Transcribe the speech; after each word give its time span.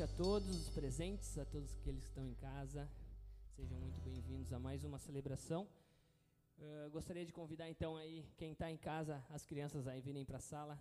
noite 0.00 0.02
a 0.02 0.16
todos 0.16 0.48
os 0.48 0.68
presentes, 0.70 1.36
a 1.36 1.44
todos 1.44 1.76
aqueles 1.76 2.02
que 2.02 2.08
estão 2.08 2.24
em 2.24 2.34
casa. 2.34 2.88
Sejam 3.54 3.78
muito 3.78 4.00
bem-vindos 4.00 4.50
a 4.50 4.58
mais 4.58 4.82
uma 4.82 4.98
celebração. 4.98 5.68
Uh, 6.58 6.90
gostaria 6.90 7.24
de 7.26 7.32
convidar 7.32 7.68
então 7.68 7.98
aí 7.98 8.24
quem 8.38 8.52
está 8.52 8.70
em 8.70 8.78
casa, 8.78 9.22
as 9.28 9.44
crianças 9.44 9.86
aí 9.86 10.00
virem 10.00 10.24
para 10.24 10.38
a 10.38 10.40
sala. 10.40 10.78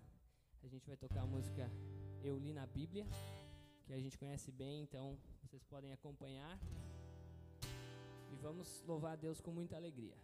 A 0.64 0.68
gente 0.68 0.88
vai 0.88 0.96
tocar 0.96 1.22
a 1.22 1.26
música 1.26 1.70
Eu 2.24 2.38
Li 2.38 2.54
na 2.54 2.66
Bíblia, 2.66 3.06
que 3.86 3.92
a 3.92 4.00
gente 4.00 4.18
conhece 4.18 4.52
bem, 4.52 4.84
então 4.84 5.18
vocês 5.42 5.64
podem 5.66 5.92
acompanhar. 5.92 6.58
E 8.32 8.36
vamos 8.38 8.82
louvar 8.88 9.14
a 9.14 9.18
Deus 9.18 9.42
com 9.42 9.52
muita 9.52 9.76
alegria. 9.76 10.16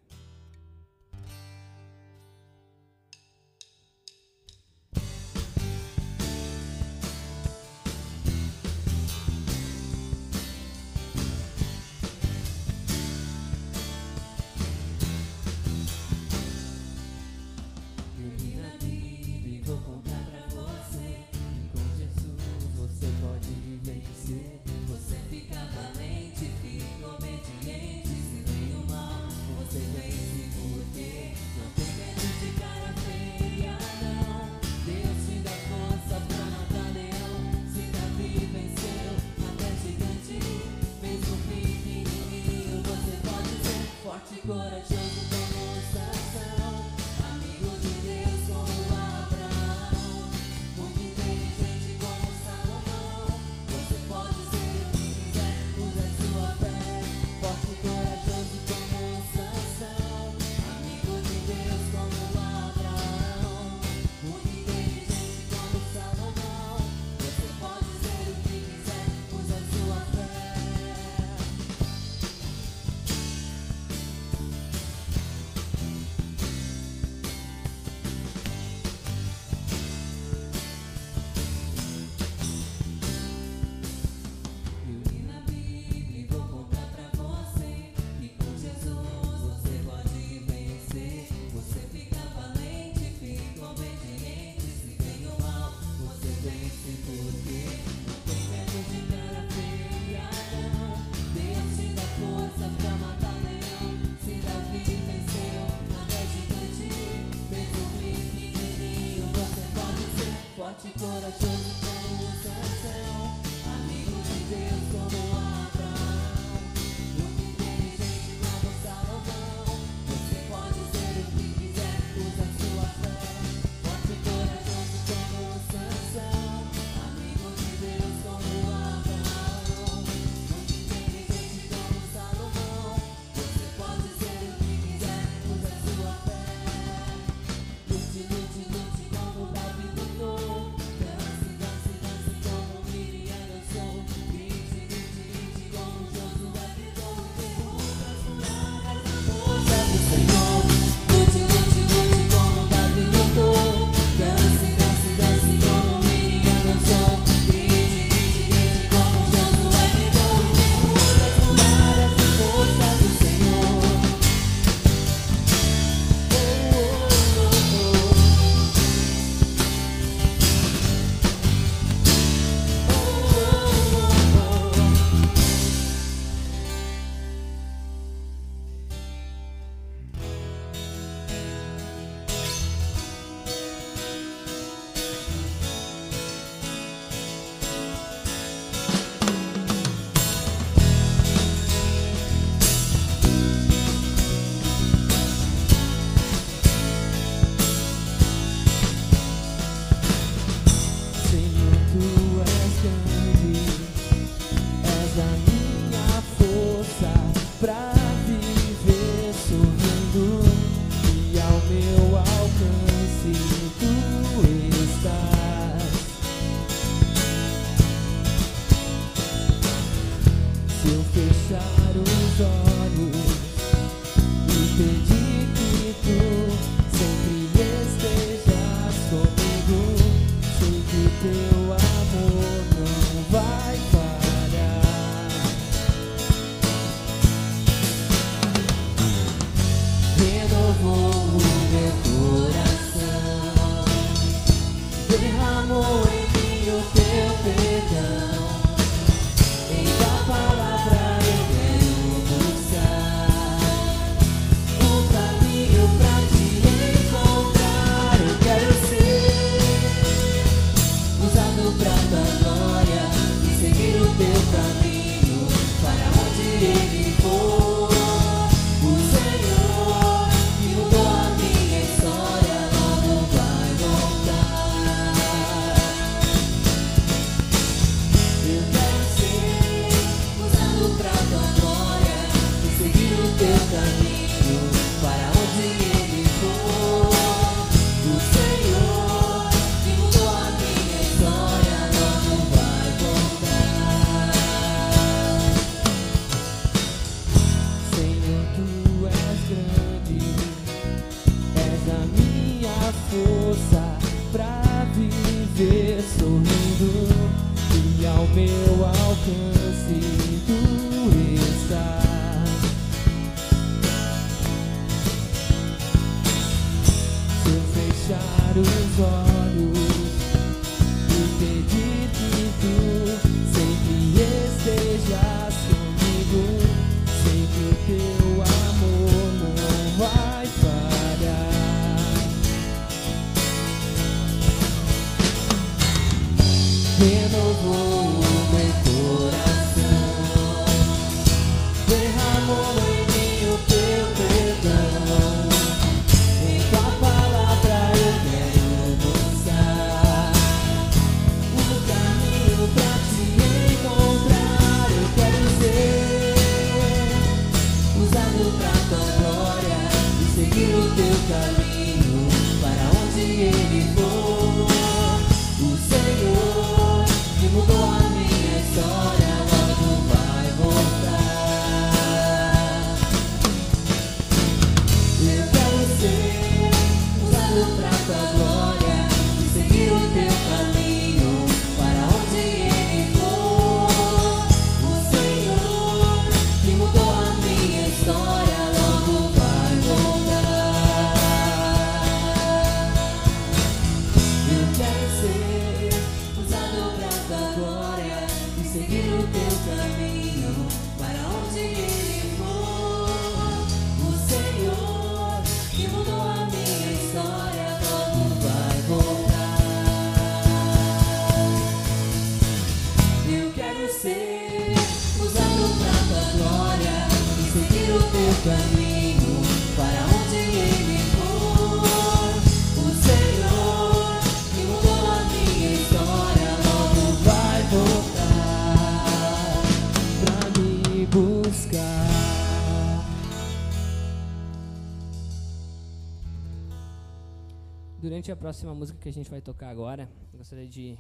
Próxima 438.46 438.76
música 438.76 439.00
que 439.02 439.10
a 439.10 439.12
gente 439.12 439.28
vai 439.28 439.42
tocar 439.42 439.70
agora, 439.70 440.08
gostaria 440.32 440.68
de 440.68 440.96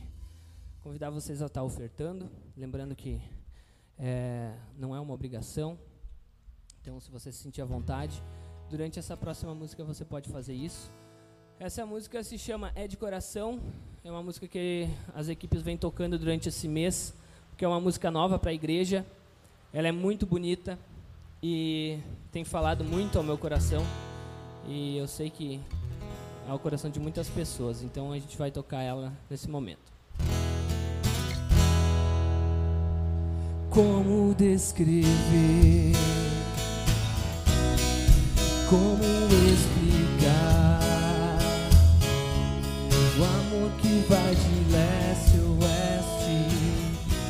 convidar 0.81 1.11
vocês 1.11 1.43
a 1.43 1.45
estar 1.45 1.61
ofertando, 1.61 2.27
lembrando 2.57 2.95
que 2.95 3.21
é, 3.99 4.51
não 4.75 4.95
é 4.95 4.99
uma 4.99 5.13
obrigação, 5.13 5.77
então 6.81 6.99
se 6.99 7.11
você 7.11 7.31
se 7.31 7.37
sentir 7.37 7.61
à 7.61 7.65
vontade, 7.65 8.19
durante 8.67 8.97
essa 8.97 9.15
próxima 9.15 9.53
música 9.53 9.83
você 9.83 10.03
pode 10.03 10.27
fazer 10.31 10.55
isso. 10.55 10.89
Essa 11.59 11.85
música 11.85 12.23
se 12.23 12.35
chama 12.39 12.71
É 12.73 12.87
de 12.87 12.97
Coração, 12.97 13.59
é 14.03 14.09
uma 14.09 14.23
música 14.23 14.47
que 14.47 14.89
as 15.13 15.29
equipes 15.29 15.61
vêm 15.61 15.77
tocando 15.77 16.17
durante 16.17 16.49
esse 16.49 16.67
mês, 16.67 17.13
que 17.55 17.63
é 17.63 17.67
uma 17.67 17.79
música 17.79 18.09
nova 18.09 18.39
para 18.39 18.49
a 18.49 18.55
igreja, 18.55 19.05
ela 19.71 19.87
é 19.87 19.91
muito 19.91 20.25
bonita 20.25 20.79
e 21.43 21.99
tem 22.31 22.43
falado 22.43 22.83
muito 22.83 23.19
ao 23.19 23.23
meu 23.23 23.37
coração, 23.37 23.83
e 24.67 24.97
eu 24.97 25.07
sei 25.07 25.29
que 25.29 25.61
ao 26.47 26.59
coração 26.59 26.89
de 26.89 26.99
muitas 26.99 27.27
pessoas. 27.29 27.81
Então 27.81 28.11
a 28.11 28.19
gente 28.19 28.37
vai 28.37 28.51
tocar 28.51 28.81
ela 28.81 29.13
nesse 29.29 29.49
momento. 29.49 29.93
Como 33.69 34.33
descrever? 34.35 35.91
Como 38.69 39.03
explicar 39.53 40.79
o 43.17 43.23
amor 43.23 43.71
que 43.81 43.99
vai 44.07 44.33
de 44.33 44.71
leste 44.71 45.37
a 45.37 45.43
oeste 45.65 46.35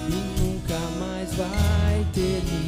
e 0.08 0.40
nunca 0.40 0.80
mais 1.00 1.34
vai 1.34 2.06
terminar? 2.14 2.65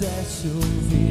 quisesse 0.00 0.48
ouvir. 0.48 1.09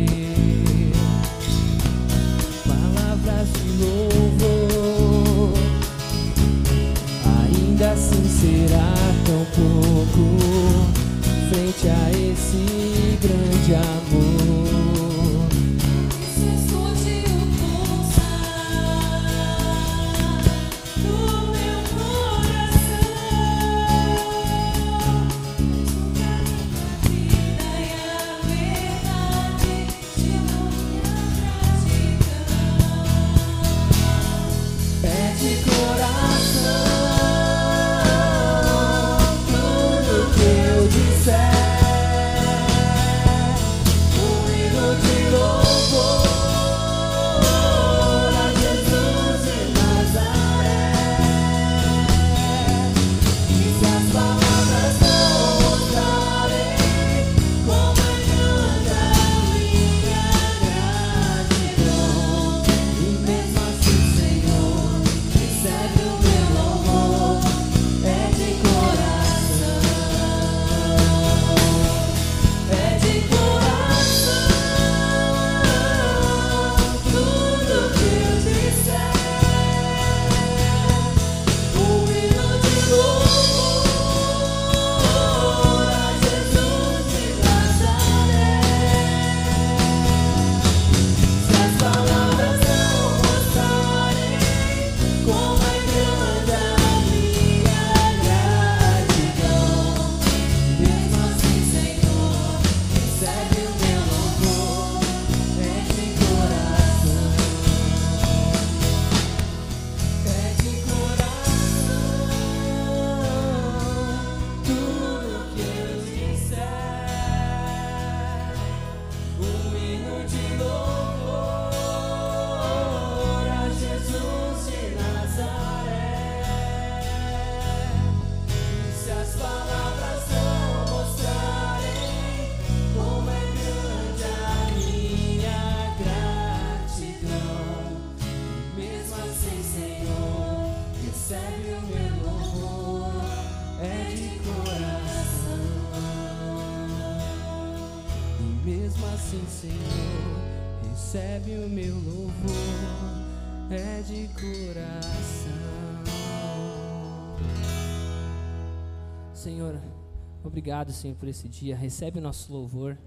Obrigado, 160.90 160.94
Senhor, 160.94 161.16
por 161.16 161.28
esse 161.28 161.48
dia. 161.48 161.76
Recebe 161.76 162.20
o 162.20 162.22
nosso 162.22 162.52
louvor 162.52 162.98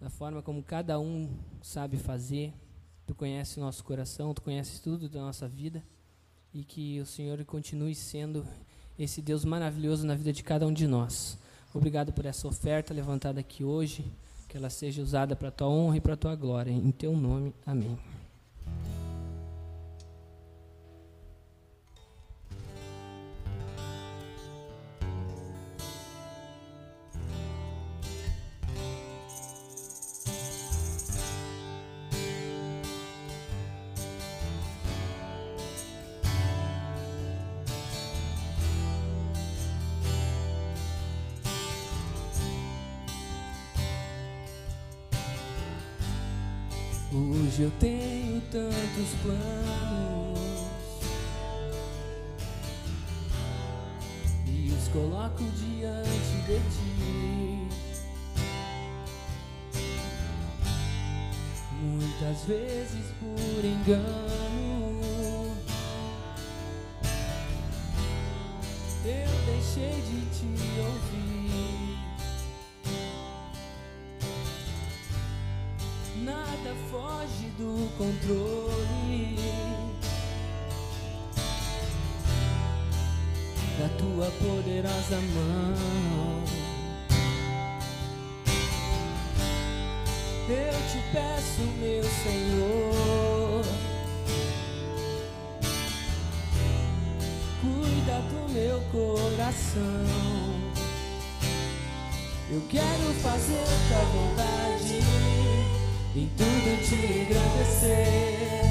da 0.00 0.10
forma 0.10 0.42
como 0.42 0.62
cada 0.62 0.98
um 0.98 1.28
sabe 1.62 1.96
fazer. 1.96 2.52
Tu 3.06 3.14
conhece 3.14 3.58
o 3.58 3.62
nosso 3.62 3.82
coração, 3.82 4.34
tu 4.34 4.42
conheces 4.42 4.78
tudo 4.80 5.08
da 5.08 5.20
nossa 5.20 5.48
vida 5.48 5.82
e 6.52 6.62
que 6.64 7.00
o 7.00 7.06
Senhor 7.06 7.42
continue 7.44 7.94
sendo 7.94 8.46
esse 8.98 9.22
Deus 9.22 9.44
maravilhoso 9.44 10.06
na 10.06 10.14
vida 10.14 10.32
de 10.32 10.42
cada 10.42 10.66
um 10.66 10.72
de 10.72 10.86
nós. 10.86 11.38
Obrigado 11.74 12.12
por 12.12 12.26
essa 12.26 12.46
oferta 12.46 12.92
levantada 12.92 13.40
aqui 13.40 13.64
hoje, 13.64 14.04
que 14.48 14.56
ela 14.56 14.70
seja 14.70 15.02
usada 15.02 15.34
para 15.34 15.48
a 15.48 15.52
tua 15.52 15.68
honra 15.68 15.96
e 15.96 16.00
para 16.00 16.14
a 16.14 16.16
tua 16.16 16.34
glória. 16.36 16.70
Em 16.70 16.90
teu 16.90 17.16
nome, 17.16 17.54
amém. 17.66 18.09
Hoje 47.12 47.62
eu 47.62 47.72
tenho 47.80 48.40
tantos 48.52 49.10
planos 49.20 50.38
e 54.46 54.70
os 54.70 54.86
coloco 54.92 55.42
diante 55.42 56.36
de 56.46 56.60
ti. 56.70 57.68
Muitas 61.82 62.44
vezes 62.44 63.06
por 63.18 63.64
engano 63.64 65.52
eu 69.04 69.46
deixei 69.46 70.00
de 70.02 70.20
te 70.30 70.46
ouvir. 70.80 71.79
Nada 76.70 76.74
foge 76.90 77.46
do 77.58 77.88
controle 77.96 79.36
da 83.78 83.88
tua 83.98 84.30
poderosa 84.38 85.16
mão. 85.34 86.44
Eu 90.48 90.72
te 90.90 90.98
peço, 91.12 91.62
meu 91.78 92.02
Senhor, 92.02 93.64
cuida 97.60 98.20
do 98.30 98.52
meu 98.52 98.80
coração. 98.90 99.80
Eu 102.52 102.60
quero 102.68 103.14
fazer 103.22 103.64
tua 103.88 104.04
vontade 104.06 105.59
em 106.16 106.28
tudo 106.36 106.82
te 106.82 106.94
engrandecer. 106.94 108.70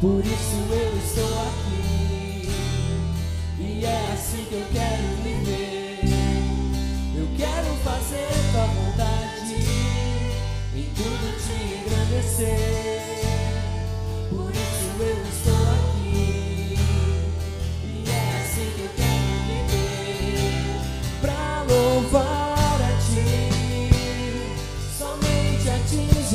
Por 0.00 0.20
isso 0.20 0.56
eu 0.70 0.96
estou 0.98 1.42
aqui, 1.48 2.48
e 3.58 3.84
é 3.84 4.12
assim 4.12 4.44
que 4.44 4.54
eu 4.54 4.66
quero 4.72 5.02
viver. 5.22 6.00
Eu 7.16 7.26
quero 7.38 7.74
fazer 7.82 8.28
tua 8.52 8.66
vontade, 8.66 9.54
em 10.74 10.88
tudo 10.94 11.26
te 11.42 11.56
engrandecer. 11.74 13.24
Por 14.28 14.50
isso 14.50 14.88
eu 15.00 15.18
estou 15.24 15.54
aqui, 15.54 15.65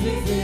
que 0.00 0.37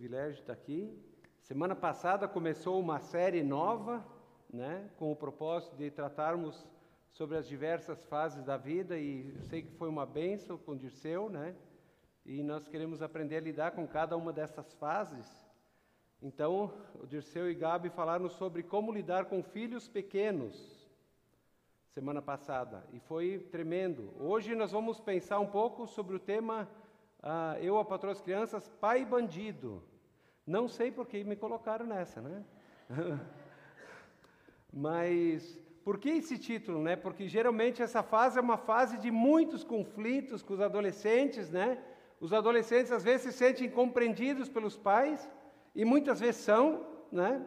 Privilégio 0.00 0.40
estar 0.40 0.54
aqui. 0.54 0.98
Semana 1.42 1.76
passada 1.76 2.26
começou 2.26 2.80
uma 2.80 2.98
série 3.00 3.42
nova, 3.42 4.02
né, 4.50 4.88
com 4.96 5.12
o 5.12 5.14
propósito 5.14 5.76
de 5.76 5.90
tratarmos 5.90 6.66
sobre 7.10 7.36
as 7.36 7.46
diversas 7.46 8.02
fases 8.06 8.42
da 8.42 8.56
vida 8.56 8.98
e 8.98 9.28
eu 9.36 9.42
sei 9.42 9.60
que 9.60 9.72
foi 9.72 9.90
uma 9.90 10.06
benção 10.06 10.56
com 10.56 10.72
o 10.72 10.78
Dirceu, 10.78 11.28
né? 11.28 11.54
E 12.24 12.42
nós 12.42 12.66
queremos 12.66 13.02
aprender 13.02 13.36
a 13.36 13.40
lidar 13.40 13.72
com 13.72 13.86
cada 13.86 14.16
uma 14.16 14.32
dessas 14.32 14.72
fases. 14.72 15.46
Então, 16.22 16.72
o 16.94 17.06
Dirceu 17.06 17.50
e 17.50 17.54
Gabi 17.54 17.90
falaram 17.90 18.30
sobre 18.30 18.62
como 18.62 18.90
lidar 18.90 19.26
com 19.26 19.42
filhos 19.42 19.86
pequenos 19.86 20.88
semana 21.88 22.22
passada 22.22 22.86
e 22.90 23.00
foi 23.00 23.38
tremendo. 23.52 24.14
Hoje 24.18 24.54
nós 24.54 24.72
vamos 24.72 24.98
pensar 24.98 25.40
um 25.40 25.48
pouco 25.48 25.86
sobre 25.86 26.16
o 26.16 26.18
tema 26.18 26.66
uh, 27.22 27.58
Eu, 27.60 27.76
a 27.76 27.84
Patroa 27.84 28.14
das 28.14 28.22
Crianças, 28.22 28.66
Pai 28.80 29.04
Bandido. 29.04 29.89
Não 30.50 30.66
sei 30.66 30.90
por 30.90 31.06
que 31.06 31.22
me 31.22 31.36
colocaram 31.36 31.86
nessa, 31.86 32.20
né? 32.20 32.42
Mas 34.72 35.56
por 35.84 35.96
que 35.96 36.08
esse 36.08 36.36
título, 36.36 36.82
né? 36.82 36.96
Porque 36.96 37.28
geralmente 37.28 37.80
essa 37.80 38.02
fase 38.02 38.36
é 38.36 38.42
uma 38.42 38.56
fase 38.56 38.98
de 38.98 39.12
muitos 39.12 39.62
conflitos 39.62 40.42
com 40.42 40.54
os 40.54 40.60
adolescentes, 40.60 41.50
né? 41.50 41.78
Os 42.20 42.32
adolescentes 42.32 42.90
às 42.90 43.04
vezes 43.04 43.22
se 43.26 43.32
sentem 43.32 43.70
compreendidos 43.70 44.48
pelos 44.48 44.76
pais 44.76 45.30
e 45.72 45.84
muitas 45.84 46.18
vezes 46.18 46.40
são, 46.40 46.84
né? 47.12 47.46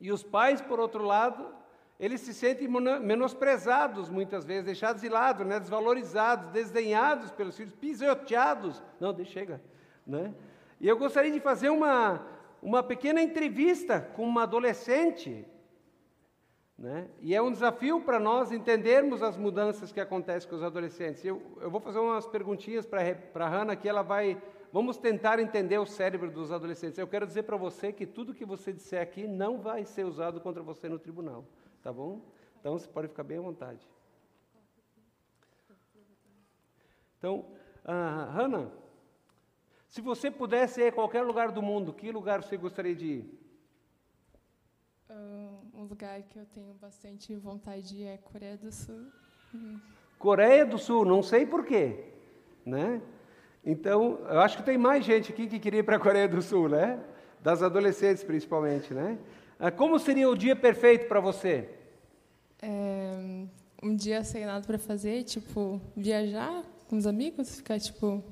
E 0.00 0.10
os 0.10 0.22
pais, 0.22 0.62
por 0.62 0.80
outro 0.80 1.04
lado, 1.04 1.54
eles 2.00 2.22
se 2.22 2.32
sentem 2.32 2.66
menosprezados 2.66 4.08
muitas 4.08 4.42
vezes, 4.46 4.64
deixados 4.64 5.02
de 5.02 5.08
lado, 5.10 5.44
né? 5.44 5.60
desvalorizados, 5.60 6.48
desdenhados 6.48 7.30
pelos 7.30 7.56
filhos, 7.58 7.74
pisoteados. 7.74 8.82
Não, 8.98 9.14
chega. 9.24 9.62
Né? 10.06 10.34
E 10.82 10.88
eu 10.88 10.98
gostaria 10.98 11.30
de 11.30 11.38
fazer 11.38 11.68
uma, 11.68 12.26
uma 12.60 12.82
pequena 12.82 13.22
entrevista 13.22 14.00
com 14.00 14.26
uma 14.26 14.42
adolescente. 14.42 15.46
Né? 16.76 17.08
E 17.20 17.32
é 17.36 17.40
um 17.40 17.52
desafio 17.52 18.00
para 18.00 18.18
nós 18.18 18.50
entendermos 18.50 19.22
as 19.22 19.36
mudanças 19.36 19.92
que 19.92 20.00
acontecem 20.00 20.50
com 20.50 20.56
os 20.56 20.62
adolescentes. 20.64 21.24
Eu, 21.24 21.40
eu 21.60 21.70
vou 21.70 21.80
fazer 21.80 22.00
umas 22.00 22.26
perguntinhas 22.26 22.84
para 22.84 23.00
a 23.32 23.48
Hanna 23.48 23.76
que 23.76 23.88
ela 23.88 24.02
vai. 24.02 24.42
Vamos 24.72 24.96
tentar 24.96 25.38
entender 25.38 25.78
o 25.78 25.86
cérebro 25.86 26.28
dos 26.32 26.50
adolescentes. 26.50 26.98
Eu 26.98 27.06
quero 27.06 27.28
dizer 27.28 27.44
para 27.44 27.56
você 27.56 27.92
que 27.92 28.04
tudo 28.04 28.34
que 28.34 28.44
você 28.44 28.72
disser 28.72 29.00
aqui 29.00 29.28
não 29.28 29.58
vai 29.58 29.84
ser 29.84 30.04
usado 30.04 30.40
contra 30.40 30.64
você 30.64 30.88
no 30.88 30.98
tribunal. 30.98 31.44
Tá 31.80 31.92
bom? 31.92 32.22
Então 32.58 32.76
você 32.76 32.88
pode 32.88 33.06
ficar 33.06 33.22
bem 33.22 33.38
à 33.38 33.42
vontade. 33.42 33.86
Então, 37.18 37.46
ah, 37.84 38.32
Hannah, 38.34 38.81
se 39.92 40.00
você 40.00 40.30
pudesse 40.30 40.80
ir 40.80 40.86
a 40.88 40.92
qualquer 40.92 41.20
lugar 41.20 41.52
do 41.52 41.60
mundo, 41.60 41.92
que 41.92 42.10
lugar 42.10 42.42
você 42.42 42.56
gostaria 42.56 42.94
de 42.94 43.06
ir? 43.06 43.38
Um 45.74 45.84
lugar 45.84 46.22
que 46.22 46.38
eu 46.38 46.46
tenho 46.46 46.72
bastante 46.80 47.34
vontade 47.34 47.88
de 47.88 47.96
ir 47.98 48.06
é 48.06 48.16
Coreia 48.16 48.56
do 48.56 48.72
Sul. 48.72 49.04
Uhum. 49.52 49.78
Coreia 50.18 50.64
do 50.64 50.78
Sul, 50.78 51.04
não 51.04 51.22
sei 51.22 51.44
porquê, 51.44 52.06
né? 52.64 53.02
Então, 53.62 54.18
eu 54.30 54.40
acho 54.40 54.56
que 54.56 54.62
tem 54.62 54.78
mais 54.78 55.04
gente 55.04 55.30
aqui 55.30 55.46
que 55.46 55.58
queria 55.58 55.80
ir 55.80 55.82
para 55.82 55.96
a 55.96 56.00
Coreia 56.00 56.26
do 56.26 56.40
Sul, 56.40 56.70
né? 56.70 56.98
Das 57.42 57.62
adolescentes, 57.62 58.24
principalmente, 58.24 58.94
né? 58.94 59.18
Ah, 59.58 59.70
como 59.70 59.98
seria 59.98 60.30
o 60.30 60.34
dia 60.34 60.56
perfeito 60.56 61.06
para 61.06 61.20
você? 61.20 61.68
É, 62.62 63.44
um 63.82 63.94
dia 63.94 64.24
sem 64.24 64.46
nada 64.46 64.66
para 64.66 64.78
fazer, 64.78 65.24
tipo, 65.24 65.82
viajar 65.94 66.64
com 66.88 66.96
os 66.96 67.06
amigos, 67.06 67.56
ficar, 67.56 67.78
tipo, 67.78 68.24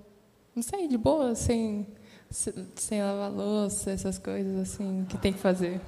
não 0.55 0.63
sei, 0.63 0.89
de 0.89 0.99
boa, 0.99 1.35
sem, 1.35 1.87
sem 2.31 3.03
lavar 3.03 3.31
louça, 3.31 3.91
essas 3.91 4.19
coisas 4.19 4.59
assim 4.59 5.07
que 5.09 5.19
tem 5.19 5.33
que 5.33 5.39
fazer. 5.39 5.81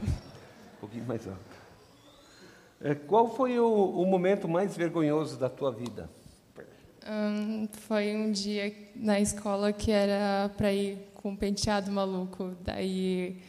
Um 0.76 0.80
pouquinho 0.80 1.04
mais 1.04 1.26
alto. 1.26 1.40
É, 2.80 2.94
qual 2.94 3.32
foi 3.34 3.60
o, 3.60 3.66
o, 3.66 4.04
momento 4.04 4.48
mais 4.48 4.76
vergonhoso 4.76 5.38
da 5.38 5.48
tua 5.48 5.70
vida? 5.70 6.10
Foi 7.86 8.16
um 8.16 8.30
dia 8.32 8.74
na 8.96 9.20
escola 9.20 9.72
que 9.72 9.90
era 9.90 10.50
para 10.56 10.72
ir 10.72 10.98
com 11.14 11.30
um 11.30 11.36
penteado 11.36 11.90
maluco. 11.92 12.56
Daí 12.60 13.40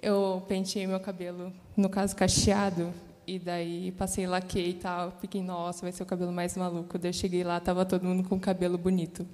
eu 0.00 0.42
penteei 0.46 0.86
meu 0.86 1.00
cabelo, 1.00 1.52
no 1.76 1.88
caso 1.88 2.14
cacheado, 2.14 2.92
e 3.26 3.40
daí 3.40 3.90
passei 3.92 4.26
laquei 4.26 4.70
e 4.70 4.74
tal. 4.74 5.10
Fiquei, 5.20 5.42
nossa, 5.42 5.82
vai 5.82 5.90
ser 5.90 6.04
o 6.04 6.06
cabelo 6.06 6.32
mais 6.32 6.56
maluco. 6.56 6.96
Daí 6.96 7.10
eu 7.10 7.14
cheguei 7.14 7.42
lá, 7.42 7.58
tava 7.58 7.84
todo 7.84 8.04
mundo 8.04 8.28
com 8.28 8.38
cabelo 8.38 8.78
bonito. 8.78 9.26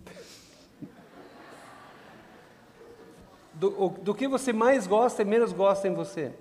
Do, 3.62 3.90
do 3.90 4.12
que 4.12 4.26
você 4.26 4.52
mais 4.52 4.88
gosta 4.88 5.22
e 5.22 5.24
menos 5.24 5.52
gosta 5.52 5.86
em 5.86 5.94
você? 5.94 6.32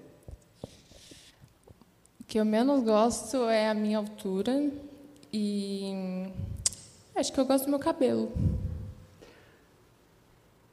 O 2.20 2.24
que 2.24 2.40
eu 2.40 2.44
menos 2.44 2.84
gosto 2.84 3.48
é 3.48 3.70
a 3.70 3.76
minha 3.76 4.00
altura 4.00 4.72
e 5.32 6.26
acho 7.16 7.32
que 7.32 7.40
eu 7.40 7.46
gosto 7.46 7.66
do 7.66 7.70
meu 7.70 7.78
cabelo. 7.78 8.32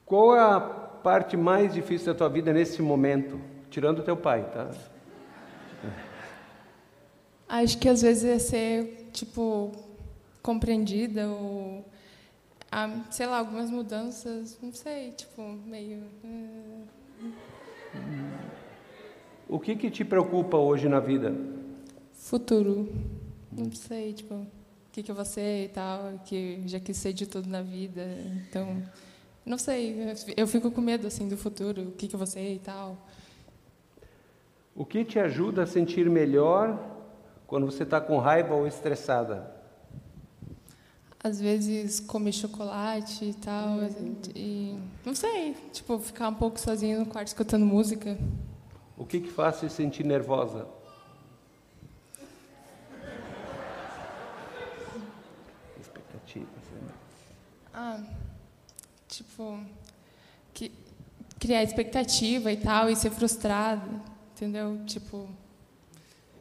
Qual 0.07 0.35
é 0.35 0.41
a 0.41 0.59
parte 0.59 1.37
mais 1.37 1.75
difícil 1.75 2.15
da 2.15 2.19
tua 2.19 2.31
vida 2.31 2.51
nesse 2.51 2.81
momento? 2.81 3.39
Tirando 3.69 4.03
teu 4.03 4.17
pai, 4.17 4.51
tá? 4.51 4.71
Acho 7.47 7.77
que 7.77 7.91
às 7.91 8.01
vezes 8.01 8.25
é 8.25 8.39
ser, 8.39 9.11
tipo, 9.13 9.71
compreendida 10.43 11.29
ou, 11.29 11.85
ah, 12.71 13.05
sei 13.11 13.27
lá, 13.27 13.39
algumas 13.39 13.71
mudanças, 13.71 14.59
não 14.63 14.73
sei, 14.73 15.13
tipo, 15.13 15.43
meio... 15.43 16.03
Eh. 16.25 16.83
O 19.49 19.59
que 19.59 19.75
que 19.77 19.91
te 19.91 20.05
preocupa 20.05 20.59
hoje 20.59 20.89
na 20.89 21.01
vida? 21.01 21.35
Futuro. 22.13 22.93
Não 23.51 23.73
sei, 23.73 24.13
tipo, 24.13 24.35
o 24.35 24.47
que 24.93 25.03
que 25.03 25.11
eu 25.11 25.15
vou 25.15 25.25
ser 25.25 25.65
e 25.65 25.69
tal, 25.69 26.21
que 26.25 26.63
já 26.67 26.79
quis 26.79 26.97
ser 26.99 27.13
de 27.13 27.27
tudo 27.27 27.49
na 27.49 27.63
vida, 27.63 28.07
então... 28.47 28.83
Não 29.47 29.57
sei, 29.57 29.97
eu 30.37 30.47
fico 30.47 30.71
com 30.71 30.83
medo 30.83 31.07
assim 31.07 31.27
do 31.27 31.37
futuro, 31.37 31.85
o 31.85 31.93
que, 31.93 32.07
que 32.07 32.15
eu 32.15 32.19
vou 32.19 32.27
ser 32.27 32.53
e 32.53 32.59
tal. 32.59 32.99
O 34.77 34.85
que 34.85 35.07
te 35.07 35.19
ajuda 35.19 35.63
a 35.63 35.67
sentir 35.67 36.09
melhor 36.11 36.79
quando 37.47 37.65
você 37.65 37.83
está 37.83 37.99
com 37.99 38.19
raiva 38.19 38.55
ou 38.55 38.67
estressada? 38.67 39.58
Às 41.23 41.41
vezes 41.41 41.99
comer 41.99 42.33
chocolate 42.33 43.25
e 43.25 43.35
tal, 43.35 43.79
uhum. 43.79 44.17
e 44.37 44.79
não 45.05 45.15
sei, 45.17 45.55
tipo 45.73 45.99
ficar 45.99 46.29
um 46.29 46.35
pouco 46.35 46.61
sozinho 46.61 47.01
no 47.01 47.07
quarto 47.07 47.27
escutando 47.27 47.67
música. 47.67 48.17
O 48.97 49.05
que 49.05 49.21
que 49.21 49.29
faz 49.29 49.57
se 49.57 49.69
sentir 49.69 50.05
nervosa? 50.05 50.69
Expectativas. 55.81 56.49
Né? 56.83 56.89
Ah, 57.75 58.01
tipo, 59.09 59.59
que, 60.55 60.71
criar 61.39 61.63
expectativa 61.65 62.53
e 62.53 62.57
tal, 62.57 62.89
e 62.91 62.97
ser 62.97 63.11
frustrado, 63.11 64.01
entendeu? 64.33 64.85
Tipo. 64.87 65.29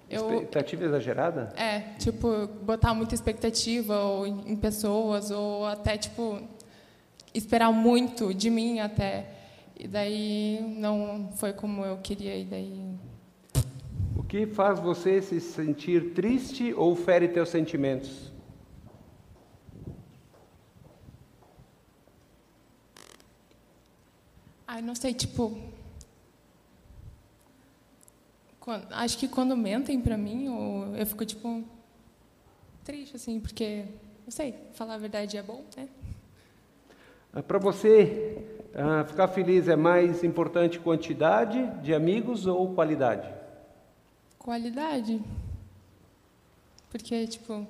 Eu, 0.09 0.33
expectativa 0.33 0.85
exagerada? 0.85 1.53
É, 1.57 1.79
tipo, 1.99 2.47
botar 2.61 2.93
muita 2.93 3.13
expectativa 3.13 3.99
ou 3.99 4.25
em, 4.25 4.55
pessoas, 4.55 5.31
ou 5.31 5.65
até, 5.65 5.97
tipo, 5.97 6.41
esperar 7.33 7.71
muito 7.71 8.33
de 8.33 8.49
mim 8.49 8.79
até. 8.79 9.25
E 9.77 9.87
daí 9.87 10.59
não 10.79 11.29
foi 11.35 11.53
como 11.53 11.83
eu 11.83 11.97
queria, 11.97 12.37
e 12.37 12.45
daí. 12.45 12.95
O 14.15 14.23
que 14.23 14.47
faz 14.47 14.79
você 14.79 15.21
se 15.21 15.39
sentir 15.41 16.13
triste 16.13 16.73
ou 16.73 16.95
fere 16.95 17.27
teus 17.27 17.49
sentimentos? 17.49 18.31
Ai, 24.65 24.81
não 24.81 24.95
sei, 24.95 25.13
tipo. 25.13 25.57
Quando, 28.67 28.85
acho 28.91 29.17
que 29.17 29.29
quando 29.29 29.55
mentem 29.55 29.97
para 30.01 30.17
mim, 30.17 30.47
eu, 30.47 30.97
eu 30.97 31.05
fico, 31.05 31.25
tipo. 31.25 31.63
Triste, 32.83 33.15
assim, 33.15 33.39
porque. 33.39 33.85
Não 34.25 34.29
sei, 34.29 34.55
falar 34.73 34.95
a 34.95 34.97
verdade 34.97 35.37
é 35.37 35.41
bom, 35.41 35.63
né? 35.77 35.87
Ah, 37.31 37.41
para 37.41 37.59
você, 37.59 38.45
uh, 38.73 39.07
ficar 39.07 39.29
feliz 39.29 39.69
é 39.69 39.77
mais 39.77 40.21
importante 40.21 40.79
quantidade 40.79 41.65
de 41.81 41.93
amigos 41.93 42.45
ou 42.45 42.73
qualidade? 42.73 43.33
Qualidade. 44.37 45.21
Porque, 46.89 47.25
tipo, 47.25 47.65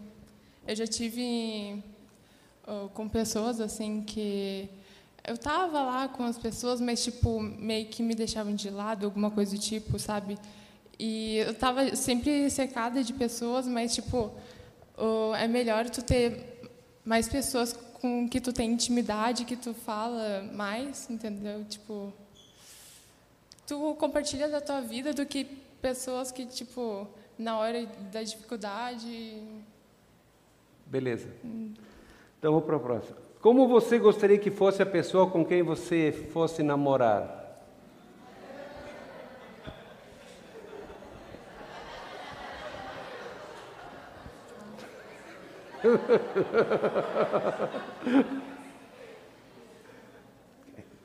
eu 0.67 0.75
já 0.75 0.87
tive 0.87 1.79
uh, 2.67 2.89
com 2.89 3.07
pessoas, 3.07 3.61
assim, 3.61 4.01
que 4.01 4.67
eu 5.23 5.37
tava 5.37 5.79
lá 5.79 6.07
com 6.07 6.23
as 6.23 6.39
pessoas, 6.39 6.81
mas 6.81 7.03
tipo 7.03 7.39
meio 7.39 7.85
que 7.85 8.01
me 8.01 8.15
deixavam 8.15 8.55
de 8.55 8.71
lado, 8.71 9.05
alguma 9.05 9.29
coisa 9.29 9.55
do 9.55 9.61
tipo, 9.61 9.99
sabe? 9.99 10.39
E 10.99 11.37
eu 11.37 11.53
tava 11.53 11.95
sempre 11.95 12.49
cercada 12.49 13.03
de 13.03 13.13
pessoas, 13.13 13.67
mas 13.67 13.93
tipo 13.93 14.31
é 15.37 15.47
melhor 15.47 15.89
tu 15.89 16.03
ter 16.03 16.61
mais 17.05 17.29
pessoas 17.29 17.73
com 17.73 18.27
que 18.27 18.41
tu 18.41 18.51
tem 18.51 18.71
intimidade, 18.71 19.45
que 19.45 19.55
tu 19.55 19.73
fala 19.73 20.43
mais, 20.53 21.09
entendeu? 21.09 21.63
Tipo 21.65 22.11
tu 23.67 23.95
compartilha 23.95 24.47
da 24.47 24.61
tua 24.61 24.81
vida 24.81 25.13
do 25.13 25.25
que 25.25 25.43
pessoas 25.81 26.31
que, 26.31 26.45
tipo, 26.45 27.05
na 27.37 27.59
hora 27.59 27.85
da 28.11 28.23
dificuldade. 28.23 29.43
Beleza. 30.85 31.27
Então 32.39 32.53
vou 32.53 32.61
para 32.61 32.77
a 32.77 32.79
próxima. 32.79 33.17
Como 33.41 33.67
você 33.67 33.99
gostaria 33.99 34.37
que 34.37 34.49
fosse 34.49 34.81
a 34.81 34.85
pessoa 34.85 35.29
com 35.29 35.45
quem 35.45 35.61
você 35.63 36.11
fosse 36.31 36.63
namorar? 36.63 37.36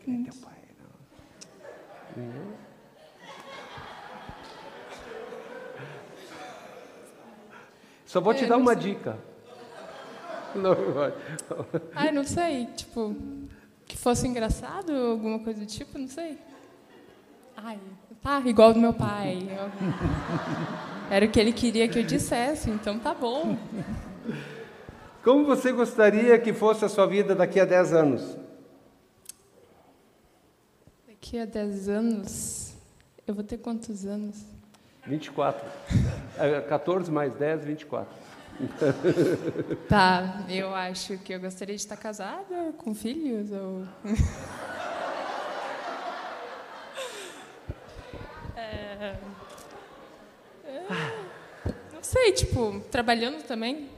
Quem 0.04 0.22
é 0.26 0.30
teu 0.30 0.40
pai? 0.40 0.52
Não. 2.16 2.52
Só 8.06 8.20
vou 8.20 8.34
te 8.34 8.44
É, 8.44 8.46
dar 8.46 8.56
uma 8.56 8.74
sei. 8.74 8.82
dica. 8.94 9.16
Não 10.54 10.74
vai. 10.92 11.14
Ai, 11.94 12.12
não 12.12 12.24
sei, 12.24 12.66
tipo, 12.76 13.16
que 13.86 13.96
fosse 13.96 14.26
engraçado, 14.28 14.92
alguma 14.94 15.38
coisa 15.38 15.60
do 15.60 15.66
tipo, 15.66 15.98
não 15.98 16.08
sei. 16.08 16.38
Ai, 17.56 17.78
tá, 18.22 18.40
igual 18.44 18.74
do 18.74 18.80
meu 18.80 18.92
pai. 18.92 19.38
Era 21.10 21.24
o 21.24 21.30
que 21.30 21.40
ele 21.40 21.52
queria 21.52 21.88
que 21.88 21.98
eu 21.98 22.02
dissesse, 22.02 22.68
então 22.70 22.98
tá 22.98 23.14
bom. 23.14 23.56
Como 25.22 25.44
você 25.44 25.70
gostaria 25.70 26.36
que 26.36 26.52
fosse 26.52 26.84
a 26.84 26.88
sua 26.88 27.06
vida 27.06 27.32
daqui 27.32 27.60
a 27.60 27.64
10 27.64 27.92
anos? 27.92 28.36
Daqui 31.06 31.38
a 31.38 31.44
10 31.44 31.88
anos, 31.88 32.74
eu 33.24 33.32
vou 33.32 33.44
ter 33.44 33.58
quantos 33.58 34.04
anos? 34.04 34.44
24. 35.06 35.64
É, 36.38 36.60
14 36.62 37.10
mais 37.10 37.34
10, 37.36 37.64
24. 37.64 38.12
Tá, 39.88 40.44
eu 40.48 40.74
acho 40.74 41.16
que 41.18 41.32
eu 41.32 41.40
gostaria 41.40 41.74
de 41.74 41.80
estar 41.80 41.96
casada, 41.96 42.72
com 42.76 42.94
filhos, 42.94 43.50
ou... 43.52 43.86
É, 48.54 49.16
é, 50.64 50.84
Não 51.92 52.02
sei, 52.02 52.32
tipo, 52.32 52.80
trabalhando 52.90 53.42
também. 53.44 53.88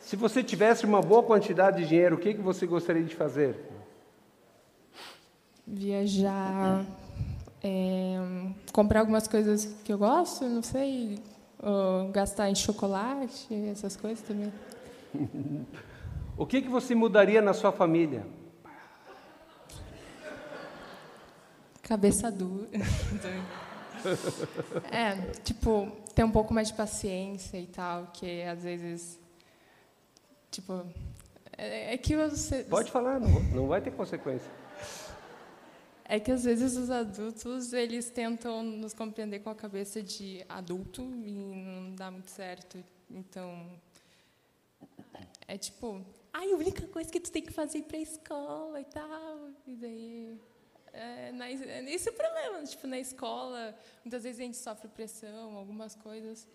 Se 0.00 0.16
você 0.16 0.42
tivesse 0.42 0.84
uma 0.84 1.00
boa 1.00 1.22
quantidade 1.22 1.82
de 1.82 1.88
dinheiro, 1.88 2.16
o 2.16 2.18
que, 2.18 2.34
que 2.34 2.40
você 2.40 2.66
gostaria 2.66 3.04
de 3.04 3.14
fazer? 3.14 3.56
Viajar, 5.66 6.84
é, 7.62 8.16
comprar 8.72 9.00
algumas 9.00 9.28
coisas 9.28 9.66
que 9.84 9.92
eu 9.92 9.98
gosto, 9.98 10.46
não 10.46 10.62
sei, 10.62 11.18
gastar 12.12 12.50
em 12.50 12.54
chocolate, 12.54 13.54
essas 13.70 13.96
coisas 13.96 14.24
também. 14.26 14.52
O 16.36 16.46
que, 16.46 16.62
que 16.62 16.70
você 16.70 16.94
mudaria 16.94 17.42
na 17.42 17.52
sua 17.52 17.70
família? 17.70 18.26
Cabeça 21.82 22.30
dura. 22.30 22.66
é, 24.90 25.16
tipo, 25.44 25.92
ter 26.14 26.24
um 26.24 26.30
pouco 26.30 26.54
mais 26.54 26.68
de 26.68 26.74
paciência 26.74 27.58
e 27.58 27.66
tal, 27.66 28.06
que 28.14 28.42
às 28.44 28.62
vezes, 28.62 29.20
tipo, 30.50 30.86
é, 31.56 31.94
é 31.94 31.98
que 31.98 32.16
você, 32.16 32.64
Pode 32.64 32.90
falar, 32.90 33.20
não, 33.20 33.28
não 33.54 33.66
vai 33.66 33.80
ter 33.80 33.90
consequência. 33.92 34.50
É 36.04 36.18
que 36.18 36.32
às 36.32 36.42
vezes 36.42 36.76
os 36.76 36.90
adultos 36.90 37.72
eles 37.72 38.10
tentam 38.10 38.64
nos 38.64 38.92
compreender 38.92 39.38
com 39.40 39.50
a 39.50 39.54
cabeça 39.54 40.02
de 40.02 40.44
adulto 40.48 41.02
e 41.02 41.30
não 41.30 41.94
dá 41.94 42.10
muito 42.10 42.28
certo. 42.30 42.82
Então 43.08 43.78
é 45.46 45.56
tipo, 45.56 46.04
ai, 46.32 46.50
a 46.52 46.56
única 46.56 46.86
coisa 46.88 47.08
que 47.10 47.20
tu 47.20 47.30
tem 47.30 47.42
que 47.42 47.52
fazer 47.52 47.78
é 47.78 47.80
ir 47.82 47.84
para 47.84 47.96
a 47.98 48.00
escola 48.00 48.80
e 48.80 48.84
tal. 48.86 49.50
E 49.66 49.76
daí 49.76 50.40
é, 50.92 51.30
na, 51.30 51.48
é 51.48 51.84
esse 51.92 52.08
é 52.08 52.12
o 52.12 52.14
problema, 52.16 52.64
tipo 52.64 52.86
na 52.88 52.98
escola 52.98 53.72
muitas 54.04 54.24
vezes 54.24 54.40
a 54.40 54.44
gente 54.44 54.56
sofre 54.56 54.88
pressão, 54.88 55.56
algumas 55.56 55.94
coisas. 55.94 56.48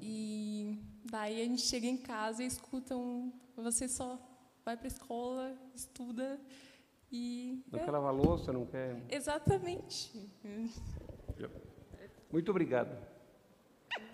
E 0.00 0.78
daí 1.04 1.40
a 1.40 1.44
gente 1.44 1.62
chega 1.62 1.86
em 1.86 1.96
casa 1.96 2.42
e 2.42 2.46
escuta 2.46 2.96
um, 2.96 3.32
você 3.56 3.88
só 3.88 4.18
vai 4.64 4.76
para 4.76 4.86
a 4.86 4.88
escola, 4.88 5.56
estuda 5.74 6.38
e 7.10 7.62
Não 7.72 7.80
é, 7.80 7.84
quer 7.84 7.90
lavar 7.90 8.14
louça, 8.14 8.52
não 8.52 8.66
quer. 8.66 9.02
Exatamente. 9.08 10.30
Muito 12.30 12.50
obrigado. 12.50 12.96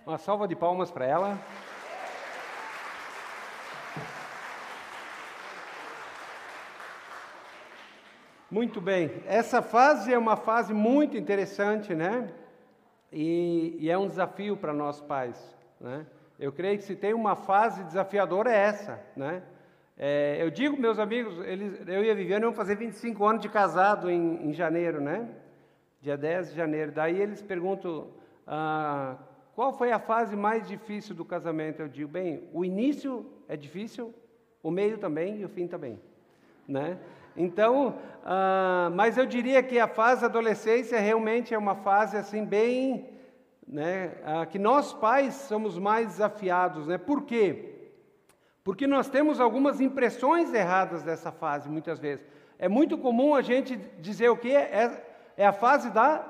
Uma 0.06 0.18
salva 0.18 0.46
de 0.46 0.54
palmas 0.54 0.90
para 0.90 1.06
ela. 1.06 1.38
Muito 8.50 8.80
bem. 8.80 9.10
Essa 9.26 9.60
fase 9.60 10.12
é 10.12 10.18
uma 10.18 10.36
fase 10.36 10.72
muito 10.72 11.16
interessante, 11.16 11.92
né? 11.92 12.32
E, 13.10 13.76
e 13.80 13.90
é 13.90 13.98
um 13.98 14.06
desafio 14.06 14.56
para 14.56 14.72
nós 14.72 15.00
pais, 15.00 15.36
né? 15.84 16.06
Eu 16.38 16.50
creio 16.50 16.78
que 16.78 16.84
se 16.84 16.96
tem 16.96 17.12
uma 17.12 17.36
fase 17.36 17.84
desafiadora 17.84 18.50
é 18.50 18.56
essa, 18.56 19.00
né? 19.14 19.42
É, 19.96 20.38
eu 20.40 20.50
digo, 20.50 20.76
meus 20.76 20.98
amigos, 20.98 21.38
eles, 21.46 21.86
eu 21.86 22.02
e 22.02 22.10
a 22.10 22.14
Viviane 22.14 22.42
vamos 22.42 22.56
fazer 22.56 22.74
25 22.74 23.24
anos 23.24 23.42
de 23.42 23.48
casado 23.48 24.10
em, 24.10 24.48
em 24.48 24.52
janeiro, 24.52 25.00
né? 25.00 25.28
Dia 26.00 26.16
10 26.16 26.50
de 26.50 26.56
janeiro. 26.56 26.90
Daí 26.90 27.20
eles 27.20 27.42
perguntam, 27.42 28.08
ah, 28.46 29.16
qual 29.54 29.72
foi 29.74 29.92
a 29.92 29.98
fase 29.98 30.34
mais 30.34 30.66
difícil 30.66 31.14
do 31.14 31.24
casamento? 31.24 31.80
Eu 31.80 31.88
digo, 31.88 32.10
bem, 32.10 32.48
o 32.52 32.64
início 32.64 33.24
é 33.46 33.56
difícil, 33.56 34.12
o 34.62 34.70
meio 34.70 34.96
também 34.96 35.40
e 35.40 35.44
o 35.44 35.48
fim 35.50 35.68
também, 35.68 36.00
né? 36.66 36.98
Então, 37.36 37.98
ah, 38.24 38.90
mas 38.94 39.18
eu 39.18 39.26
diria 39.26 39.62
que 39.62 39.78
a 39.78 39.86
fase 39.86 40.24
adolescência 40.24 40.98
realmente 40.98 41.52
é 41.52 41.58
uma 41.58 41.76
fase 41.76 42.16
assim 42.16 42.44
bem, 42.44 43.13
né, 43.66 44.12
que 44.50 44.58
nós 44.58 44.92
pais 44.92 45.34
somos 45.34 45.78
mais 45.78 46.08
desafiados, 46.08 46.86
né? 46.86 46.98
Por 46.98 47.22
quê? 47.22 47.74
Porque 48.62 48.86
nós 48.86 49.08
temos 49.08 49.40
algumas 49.40 49.80
impressões 49.80 50.52
erradas 50.52 51.02
dessa 51.02 51.30
fase, 51.30 51.68
muitas 51.68 51.98
vezes. 51.98 52.24
É 52.58 52.68
muito 52.68 52.96
comum 52.96 53.34
a 53.34 53.42
gente 53.42 53.76
dizer 53.98 54.30
o 54.30 54.36
quê? 54.36 54.52
É, 54.52 55.04
é 55.36 55.46
a 55.46 55.52
fase 55.52 55.90
da 55.90 56.24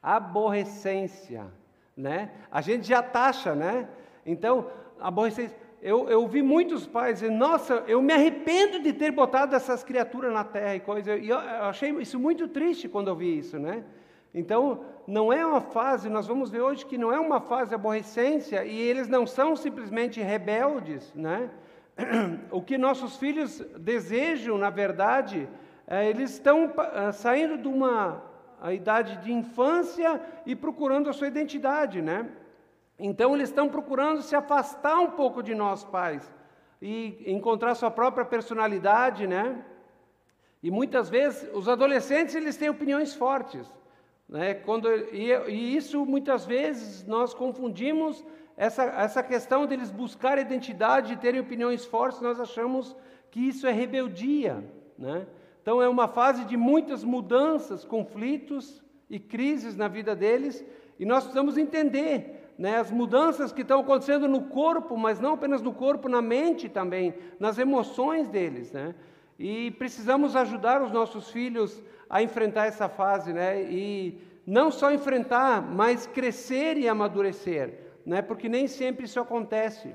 aborrecência, 0.00 1.46
né? 1.96 2.30
A 2.50 2.60
gente 2.60 2.86
já 2.86 3.02
taxa, 3.02 3.54
né? 3.54 3.88
Então, 4.24 4.70
aborrecência. 5.00 5.56
Eu, 5.80 6.08
eu 6.08 6.26
vi 6.26 6.42
muitos 6.42 6.86
pais 6.86 7.20
dizer, 7.20 7.30
nossa, 7.30 7.84
eu 7.86 8.02
me 8.02 8.12
arrependo 8.12 8.80
de 8.80 8.92
ter 8.92 9.12
botado 9.12 9.54
essas 9.54 9.84
criaturas 9.84 10.32
na 10.32 10.44
terra 10.44 10.74
e 10.74 10.80
coisa. 10.80 11.16
E 11.16 11.28
eu, 11.28 11.38
eu 11.38 11.64
achei 11.64 11.90
isso 12.00 12.18
muito 12.18 12.48
triste 12.48 12.88
quando 12.88 13.08
eu 13.08 13.16
vi 13.16 13.38
isso, 13.38 13.58
né? 13.58 13.84
Então, 14.34 14.84
não 15.08 15.32
é 15.32 15.44
uma 15.44 15.62
fase, 15.62 16.10
nós 16.10 16.26
vamos 16.26 16.50
ver 16.50 16.60
hoje 16.60 16.84
que 16.84 16.98
não 16.98 17.10
é 17.10 17.18
uma 17.18 17.40
fase 17.40 17.70
de 17.70 17.74
aborrecência 17.74 18.62
e 18.66 18.78
eles 18.78 19.08
não 19.08 19.26
são 19.26 19.56
simplesmente 19.56 20.20
rebeldes, 20.20 21.14
né? 21.14 21.48
O 22.52 22.60
que 22.60 22.76
nossos 22.76 23.16
filhos 23.16 23.58
desejam, 23.78 24.58
na 24.58 24.68
verdade, 24.68 25.48
é, 25.86 26.10
eles 26.10 26.32
estão 26.32 26.70
ah, 26.76 27.10
saindo 27.10 27.56
de 27.56 27.66
uma 27.66 28.22
idade 28.70 29.16
de 29.22 29.32
infância 29.32 30.20
e 30.44 30.54
procurando 30.54 31.08
a 31.08 31.14
sua 31.14 31.28
identidade, 31.28 32.02
né? 32.02 32.28
Então 32.98 33.34
eles 33.34 33.48
estão 33.48 33.66
procurando 33.66 34.20
se 34.20 34.36
afastar 34.36 34.98
um 34.98 35.12
pouco 35.12 35.42
de 35.42 35.54
nós 35.54 35.84
pais 35.84 36.30
e 36.82 37.24
encontrar 37.26 37.74
sua 37.74 37.90
própria 37.90 38.26
personalidade, 38.26 39.26
né? 39.26 39.64
E 40.62 40.70
muitas 40.70 41.08
vezes 41.08 41.48
os 41.54 41.66
adolescentes 41.66 42.34
eles 42.34 42.58
têm 42.58 42.68
opiniões 42.68 43.14
fortes, 43.14 43.66
né? 44.28 44.54
Quando 44.54 44.88
e, 45.12 45.32
e 45.48 45.76
isso 45.76 46.04
muitas 46.04 46.44
vezes 46.44 47.06
nós 47.06 47.32
confundimos 47.32 48.24
essa 48.56 48.84
essa 48.84 49.22
questão 49.22 49.66
deles 49.66 49.90
buscar 49.90 50.38
identidade 50.38 51.12
e 51.12 51.16
terem 51.16 51.40
opiniões 51.40 51.84
fortes, 51.84 52.20
nós 52.20 52.38
achamos 52.38 52.94
que 53.30 53.40
isso 53.40 53.66
é 53.66 53.72
rebeldia, 53.72 54.64
né? 54.98 55.26
Então 55.62 55.82
é 55.82 55.88
uma 55.88 56.08
fase 56.08 56.44
de 56.44 56.56
muitas 56.56 57.04
mudanças, 57.04 57.84
conflitos 57.84 58.82
e 59.08 59.18
crises 59.18 59.76
na 59.76 59.86
vida 59.88 60.14
deles, 60.16 60.64
e 60.98 61.04
nós 61.04 61.24
precisamos 61.24 61.56
entender 61.56 62.54
né, 62.58 62.76
as 62.78 62.90
mudanças 62.90 63.52
que 63.52 63.62
estão 63.62 63.80
acontecendo 63.80 64.26
no 64.26 64.42
corpo, 64.42 64.96
mas 64.96 65.20
não 65.20 65.34
apenas 65.34 65.62
no 65.62 65.72
corpo, 65.72 66.08
na 66.08 66.20
mente 66.20 66.68
também, 66.68 67.14
nas 67.38 67.58
emoções 67.58 68.28
deles, 68.28 68.72
né? 68.72 68.94
E 69.38 69.70
precisamos 69.72 70.34
ajudar 70.34 70.82
os 70.82 70.90
nossos 70.90 71.30
filhos 71.30 71.80
a 72.08 72.22
enfrentar 72.22 72.66
essa 72.66 72.88
fase, 72.88 73.32
né? 73.32 73.62
E 73.62 74.20
não 74.46 74.70
só 74.70 74.90
enfrentar, 74.92 75.60
mas 75.62 76.06
crescer 76.06 76.76
e 76.78 76.88
amadurecer, 76.88 77.78
né? 78.04 78.22
Porque 78.22 78.48
nem 78.48 78.66
sempre 78.66 79.04
isso 79.04 79.20
acontece. 79.20 79.94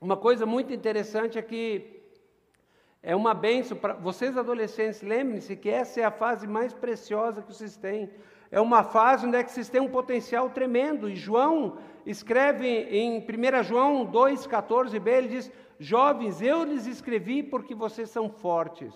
Uma 0.00 0.16
coisa 0.16 0.44
muito 0.46 0.72
interessante 0.72 1.38
é 1.38 1.42
que 1.42 2.00
É 3.02 3.16
uma 3.16 3.32
benção 3.32 3.78
para 3.78 3.94
vocês 3.94 4.36
adolescentes, 4.36 5.00
lembrem-se 5.00 5.56
que 5.56 5.70
essa 5.70 6.00
é 6.00 6.04
a 6.04 6.10
fase 6.10 6.46
mais 6.46 6.74
preciosa 6.74 7.40
que 7.40 7.48
vocês 7.52 7.74
têm. 7.74 8.10
É 8.50 8.60
uma 8.60 8.82
fase 8.84 9.26
onde 9.26 9.38
é 9.38 9.42
que 9.42 9.50
vocês 9.50 9.70
têm 9.70 9.80
um 9.80 9.88
potencial 9.88 10.50
tremendo. 10.50 11.08
E 11.08 11.16
João 11.16 11.78
escreve 12.04 12.66
em 12.68 13.18
1 13.20 13.62
João 13.62 14.06
2,14b, 14.06 15.06
ele 15.06 15.28
diz: 15.28 15.50
Jovens, 15.78 16.42
eu 16.42 16.62
lhes 16.64 16.86
escrevi 16.86 17.42
porque 17.42 17.74
vocês 17.74 18.10
são 18.10 18.28
fortes. 18.28 18.92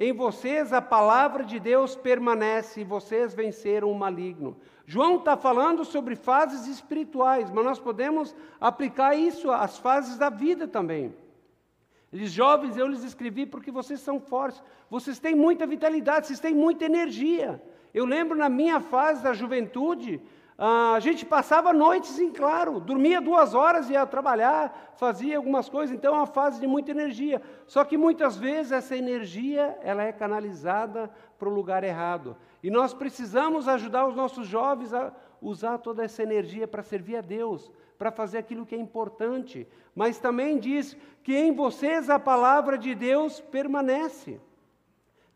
Em 0.00 0.12
vocês 0.12 0.72
a 0.72 0.80
palavra 0.80 1.44
de 1.44 1.58
Deus 1.58 1.96
permanece 1.96 2.82
e 2.82 2.84
vocês 2.84 3.34
venceram 3.34 3.90
o 3.90 3.98
maligno. 3.98 4.56
João 4.86 5.16
está 5.16 5.36
falando 5.36 5.84
sobre 5.84 6.14
fases 6.14 6.68
espirituais, 6.68 7.50
mas 7.50 7.64
nós 7.64 7.80
podemos 7.80 8.32
aplicar 8.60 9.16
isso 9.16 9.50
às 9.50 9.76
fases 9.76 10.16
da 10.16 10.30
vida 10.30 10.68
também. 10.68 11.12
Eles 12.12 12.30
jovens, 12.30 12.76
eu 12.76 12.86
lhes 12.86 13.02
escrevi 13.02 13.44
porque 13.44 13.72
vocês 13.72 13.98
são 13.98 14.20
fortes, 14.20 14.62
vocês 14.88 15.18
têm 15.18 15.34
muita 15.34 15.66
vitalidade, 15.66 16.28
vocês 16.28 16.38
têm 16.38 16.54
muita 16.54 16.84
energia. 16.84 17.60
Eu 17.92 18.06
lembro 18.06 18.38
na 18.38 18.48
minha 18.48 18.80
fase 18.80 19.20
da 19.20 19.32
juventude, 19.32 20.22
a 20.60 20.98
gente 20.98 21.24
passava 21.24 21.72
noites 21.72 22.18
em 22.18 22.32
claro, 22.32 22.80
dormia 22.80 23.20
duas 23.20 23.54
horas, 23.54 23.88
ia 23.88 24.04
trabalhar, 24.04 24.92
fazia 24.96 25.36
algumas 25.36 25.68
coisas, 25.68 25.94
então 25.94 26.12
é 26.12 26.16
uma 26.16 26.26
fase 26.26 26.60
de 26.60 26.66
muita 26.66 26.90
energia. 26.90 27.40
Só 27.64 27.84
que 27.84 27.96
muitas 27.96 28.36
vezes 28.36 28.72
essa 28.72 28.96
energia 28.96 29.78
ela 29.82 30.02
é 30.02 30.10
canalizada 30.10 31.08
para 31.38 31.48
o 31.48 31.54
lugar 31.54 31.84
errado. 31.84 32.36
E 32.60 32.70
nós 32.70 32.92
precisamos 32.92 33.68
ajudar 33.68 34.08
os 34.08 34.16
nossos 34.16 34.48
jovens 34.48 34.92
a 34.92 35.12
usar 35.40 35.78
toda 35.78 36.02
essa 36.02 36.24
energia 36.24 36.66
para 36.66 36.82
servir 36.82 37.18
a 37.18 37.20
Deus, 37.20 37.70
para 37.96 38.10
fazer 38.10 38.38
aquilo 38.38 38.66
que 38.66 38.74
é 38.74 38.78
importante. 38.78 39.64
Mas 39.94 40.18
também 40.18 40.58
diz 40.58 40.96
que 41.22 41.36
em 41.36 41.54
vocês 41.54 42.10
a 42.10 42.18
palavra 42.18 42.76
de 42.76 42.96
Deus 42.96 43.40
permanece. 43.40 44.40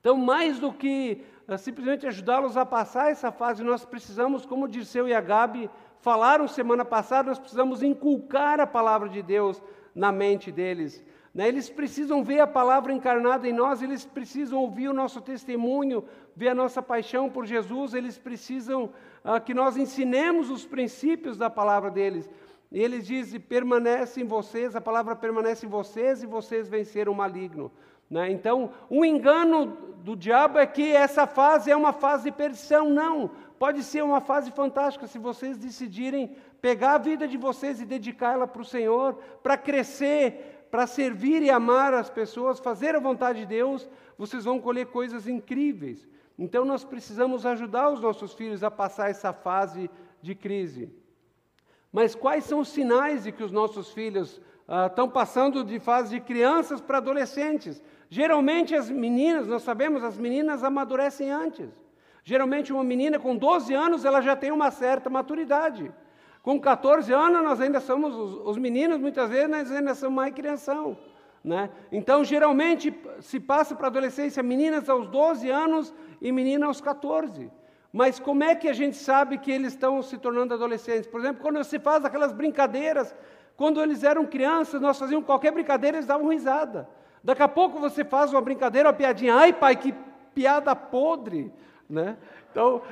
Então, 0.03 0.17
mais 0.17 0.59
do 0.59 0.73
que 0.73 1.23
uh, 1.47 1.57
simplesmente 1.57 2.09
ajudá-los 2.09 2.57
a 2.57 2.67
passar 2.67 3.13
essa 3.13 3.31
fase, 3.31 3.63
nós 3.63 3.85
precisamos, 3.85 4.45
como 4.45 4.67
Dirceu 4.67 5.07
e 5.07 5.15
a 5.15 5.21
Gabi 5.21 5.71
falaram 6.01 6.49
semana 6.49 6.85
passada, 6.85 7.29
nós 7.29 7.39
precisamos 7.39 7.85
inculcar 7.85 8.59
a 8.59 8.67
palavra 8.67 9.09
de 9.09 9.23
Deus 9.23 9.63
na 9.95 10.11
mente 10.11 10.51
deles. 10.51 11.05
Né? 11.33 11.47
Eles 11.47 11.71
precisam 11.71 12.25
ver 12.25 12.41
a 12.41 12.49
palavra 12.49 12.93
encarnada 12.93 13.49
em 13.49 13.53
nós, 13.53 13.81
eles 13.81 14.05
precisam 14.05 14.59
ouvir 14.59 14.89
o 14.89 14.93
nosso 14.93 15.21
testemunho, 15.21 16.05
ver 16.35 16.49
a 16.49 16.55
nossa 16.55 16.83
paixão 16.83 17.31
por 17.31 17.47
Jesus, 17.47 17.95
eles 17.95 18.19
precisam 18.19 18.91
uh, 19.25 19.41
que 19.41 19.55
nós 19.55 19.77
ensinemos 19.77 20.51
os 20.51 20.67
princípios 20.67 21.39
da 21.39 21.49
palavra 21.49 21.93
deles. 21.93 22.29
E 22.73 22.83
ele 22.83 23.01
diz: 23.01 23.39
permanece 23.39 24.21
em 24.21 24.25
vocês, 24.25 24.75
a 24.75 24.81
palavra 24.81 25.15
permanece 25.15 25.65
em 25.65 25.69
vocês 25.69 26.25
e 26.25 26.27
vocês 26.27 26.69
venceram 26.69 27.13
o 27.13 27.17
maligno. 27.17 27.71
Né? 28.13 28.31
Então, 28.31 28.73
o 28.91 29.07
engano 29.07 29.92
do 30.03 30.17
diabo 30.17 30.59
é 30.59 30.67
que 30.67 30.91
essa 30.91 31.27
fase 31.27 31.71
é 31.71 31.77
uma 31.77 31.93
fase 31.93 32.25
de 32.25 32.33
perdição. 32.33 32.91
Não, 32.91 33.31
pode 33.59 33.83
ser 33.85 34.03
uma 34.03 34.21
fase 34.21 34.51
fantástica 34.51 35.07
se 35.07 35.19
vocês 35.19 35.57
decidirem 35.57 36.37
pegar 36.61 36.95
a 36.95 36.99
vida 36.99 37.27
de 37.29 37.37
vocês 37.37 37.81
e 37.81 37.87
dedicá-la 37.87 38.47
para 38.47 38.63
o 38.63 38.65
Senhor, 38.65 39.15
para 39.43 39.57
crescer, 39.57 40.67
para 40.71 40.87
servir 40.87 41.43
e 41.43 41.51
amar 41.51 41.95
as 41.95 42.11
pessoas, 42.11 42.59
fazer 42.59 42.97
a 42.97 43.01
vontade 43.01 43.41
de 43.41 43.47
Deus, 43.47 43.89
vocês 44.19 44.45
vão 44.45 44.61
colher 44.61 44.87
coisas 44.87 45.29
incríveis. 45.29 46.09
Então, 46.39 46.65
nós 46.65 46.83
precisamos 46.85 47.47
ajudar 47.47 47.91
os 47.91 48.01
nossos 48.01 48.33
filhos 48.33 48.65
a 48.65 48.71
passar 48.71 49.11
essa 49.11 49.33
fase 49.33 49.89
de 50.21 50.35
crise. 50.35 50.91
Mas 51.93 52.15
quais 52.15 52.45
são 52.45 52.61
os 52.61 52.69
sinais 52.69 53.25
de 53.25 53.33
que 53.33 53.45
os 53.45 53.53
nossos 53.53 53.91
filhos 53.91 54.41
ah, 54.67 54.87
estão 54.87 55.09
passando 55.09 55.63
de 55.63 55.79
fase 55.79 56.11
de 56.11 56.21
crianças 56.21 56.81
para 56.81 56.99
adolescentes? 56.99 57.83
Geralmente 58.19 58.75
as 58.75 58.91
meninas, 58.91 59.47
nós 59.47 59.63
sabemos, 59.63 60.05
as 60.05 60.19
meninas 60.19 60.63
amadurecem 60.63 61.31
antes. 61.31 61.71
Geralmente 62.23 62.71
uma 62.71 62.85
menina 62.85 63.19
com 63.19 63.35
12 63.35 63.73
anos, 63.73 64.05
ela 64.05 64.21
já 64.21 64.37
tem 64.37 64.53
uma 64.53 64.71
certa 64.71 65.09
maturidade. 65.09 65.91
Com 66.43 66.61
14 66.61 67.11
anos, 67.11 67.43
nós 67.43 67.59
ainda 67.59 67.81
somos, 67.81 68.15
os, 68.15 68.35
os 68.49 68.59
meninos, 68.59 68.99
muitas 68.99 69.31
vezes, 69.31 69.49
nós 69.49 69.73
ainda 69.73 69.95
somos 69.95 70.15
mais 70.15 70.35
crianção. 70.35 70.99
Né? 71.43 71.71
Então, 71.91 72.23
geralmente, 72.23 72.95
se 73.21 73.41
passa 73.41 73.75
para 73.75 73.87
a 73.87 73.89
adolescência 73.89 74.43
meninas 74.43 74.91
aos 74.91 75.09
12 75.09 75.49
anos 75.49 75.95
e 76.21 76.31
menina 76.31 76.67
aos 76.67 76.83
14. 76.83 77.51
Mas 77.91 78.21
como 78.21 78.45
é 78.45 78.55
que 78.55 78.69
a 78.69 78.75
gente 78.75 78.99
sabe 78.99 79.39
que 79.39 79.51
eles 79.51 79.73
estão 79.73 80.03
se 80.03 80.19
tornando 80.19 80.53
adolescentes? 80.53 81.07
Por 81.07 81.19
exemplo, 81.19 81.41
quando 81.41 81.65
se 81.65 81.79
faz 81.79 82.05
aquelas 82.05 82.35
brincadeiras, 82.35 83.15
quando 83.57 83.81
eles 83.81 84.05
eram 84.05 84.27
crianças, 84.27 84.83
nós 84.83 84.99
fazíamos 84.99 85.25
qualquer 85.25 85.51
brincadeira, 85.51 85.97
eles 85.97 86.07
davam 86.07 86.29
risada. 86.29 86.87
Daqui 87.23 87.43
a 87.43 87.49
pouco 87.49 87.79
você 87.79 88.05
faz 88.05 88.33
uma 88.33 88.41
brincadeira, 88.41 88.89
uma 88.89 88.95
piadinha, 88.95 89.35
ai 89.35 89.53
pai, 89.53 89.77
que 89.77 89.95
piada 90.35 90.75
podre, 90.75 91.53
né? 91.89 92.17
Então, 92.51 92.83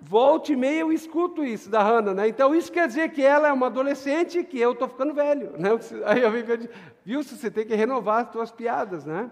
volte 0.00 0.52
e 0.52 0.56
meia 0.56 0.80
eu 0.80 0.92
escuto 0.92 1.44
isso 1.44 1.70
da 1.70 1.82
Hannah, 1.82 2.14
né? 2.14 2.28
Então 2.28 2.54
isso 2.54 2.70
quer 2.70 2.86
dizer 2.86 3.10
que 3.10 3.22
ela 3.22 3.48
é 3.48 3.52
uma 3.52 3.66
adolescente 3.66 4.38
e 4.38 4.44
que 4.44 4.58
eu 4.58 4.72
estou 4.72 4.88
ficando 4.88 5.14
velho, 5.14 5.52
né? 5.58 5.70
Aí 6.04 6.22
eu 6.22 6.30
venho, 6.30 6.68
viu, 7.04 7.22
você 7.22 7.50
tem 7.50 7.66
que 7.66 7.74
renovar 7.74 8.22
as 8.22 8.30
tuas 8.30 8.50
piadas, 8.50 9.04
né? 9.04 9.30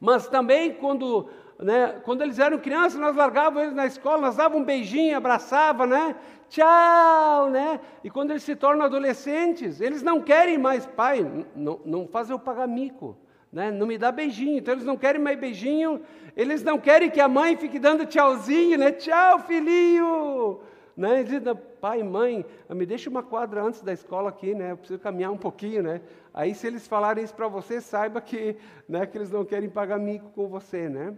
Mas 0.00 0.28
também 0.28 0.74
quando 0.74 1.28
né? 1.58 2.00
Quando 2.04 2.22
eles 2.22 2.38
eram 2.38 2.58
crianças, 2.58 3.00
nós 3.00 3.16
largávamos 3.16 3.62
eles 3.62 3.74
na 3.74 3.86
escola, 3.86 4.22
nós 4.22 4.36
dávamos 4.36 4.62
um 4.62 4.64
beijinho, 4.64 5.16
abraçava, 5.16 5.86
né? 5.86 6.14
Tchau, 6.48 7.50
né? 7.50 7.80
E 8.02 8.08
quando 8.08 8.30
eles 8.30 8.44
se 8.44 8.54
tornam 8.54 8.86
adolescentes, 8.86 9.80
eles 9.80 10.02
não 10.02 10.20
querem 10.20 10.56
mais, 10.56 10.86
pai, 10.86 11.26
não, 11.54 11.80
não 11.84 12.06
faz 12.06 12.30
eu 12.30 12.38
pagar 12.38 12.68
mico, 12.68 13.16
né? 13.52 13.70
Não 13.70 13.86
me 13.86 13.98
dá 13.98 14.12
beijinho, 14.12 14.58
então 14.58 14.72
eles 14.72 14.84
não 14.84 14.96
querem 14.96 15.20
mais 15.20 15.38
beijinho, 15.38 16.00
eles 16.36 16.62
não 16.62 16.78
querem 16.78 17.10
que 17.10 17.20
a 17.20 17.28
mãe 17.28 17.56
fique 17.56 17.78
dando 17.78 18.06
tchauzinho, 18.06 18.78
né? 18.78 18.92
Tchau, 18.92 19.40
filhinho, 19.40 20.60
né? 20.96 21.20
Eles 21.20 21.28
dizem, 21.28 21.54
pai, 21.80 22.04
mãe, 22.04 22.46
me 22.70 22.86
deixa 22.86 23.10
uma 23.10 23.22
quadra 23.22 23.62
antes 23.62 23.82
da 23.82 23.92
escola 23.92 24.28
aqui, 24.28 24.54
né? 24.54 24.72
Eu 24.72 24.76
preciso 24.76 25.00
caminhar 25.00 25.32
um 25.32 25.36
pouquinho, 25.36 25.82
né? 25.82 26.00
Aí 26.32 26.54
se 26.54 26.68
eles 26.68 26.86
falarem 26.86 27.24
isso 27.24 27.34
para 27.34 27.48
você, 27.48 27.80
saiba 27.80 28.20
que, 28.20 28.56
né, 28.88 29.04
que 29.06 29.18
eles 29.18 29.30
não 29.30 29.44
querem 29.44 29.68
pagar 29.68 29.98
mico 29.98 30.30
com 30.30 30.46
você, 30.46 30.88
né? 30.88 31.14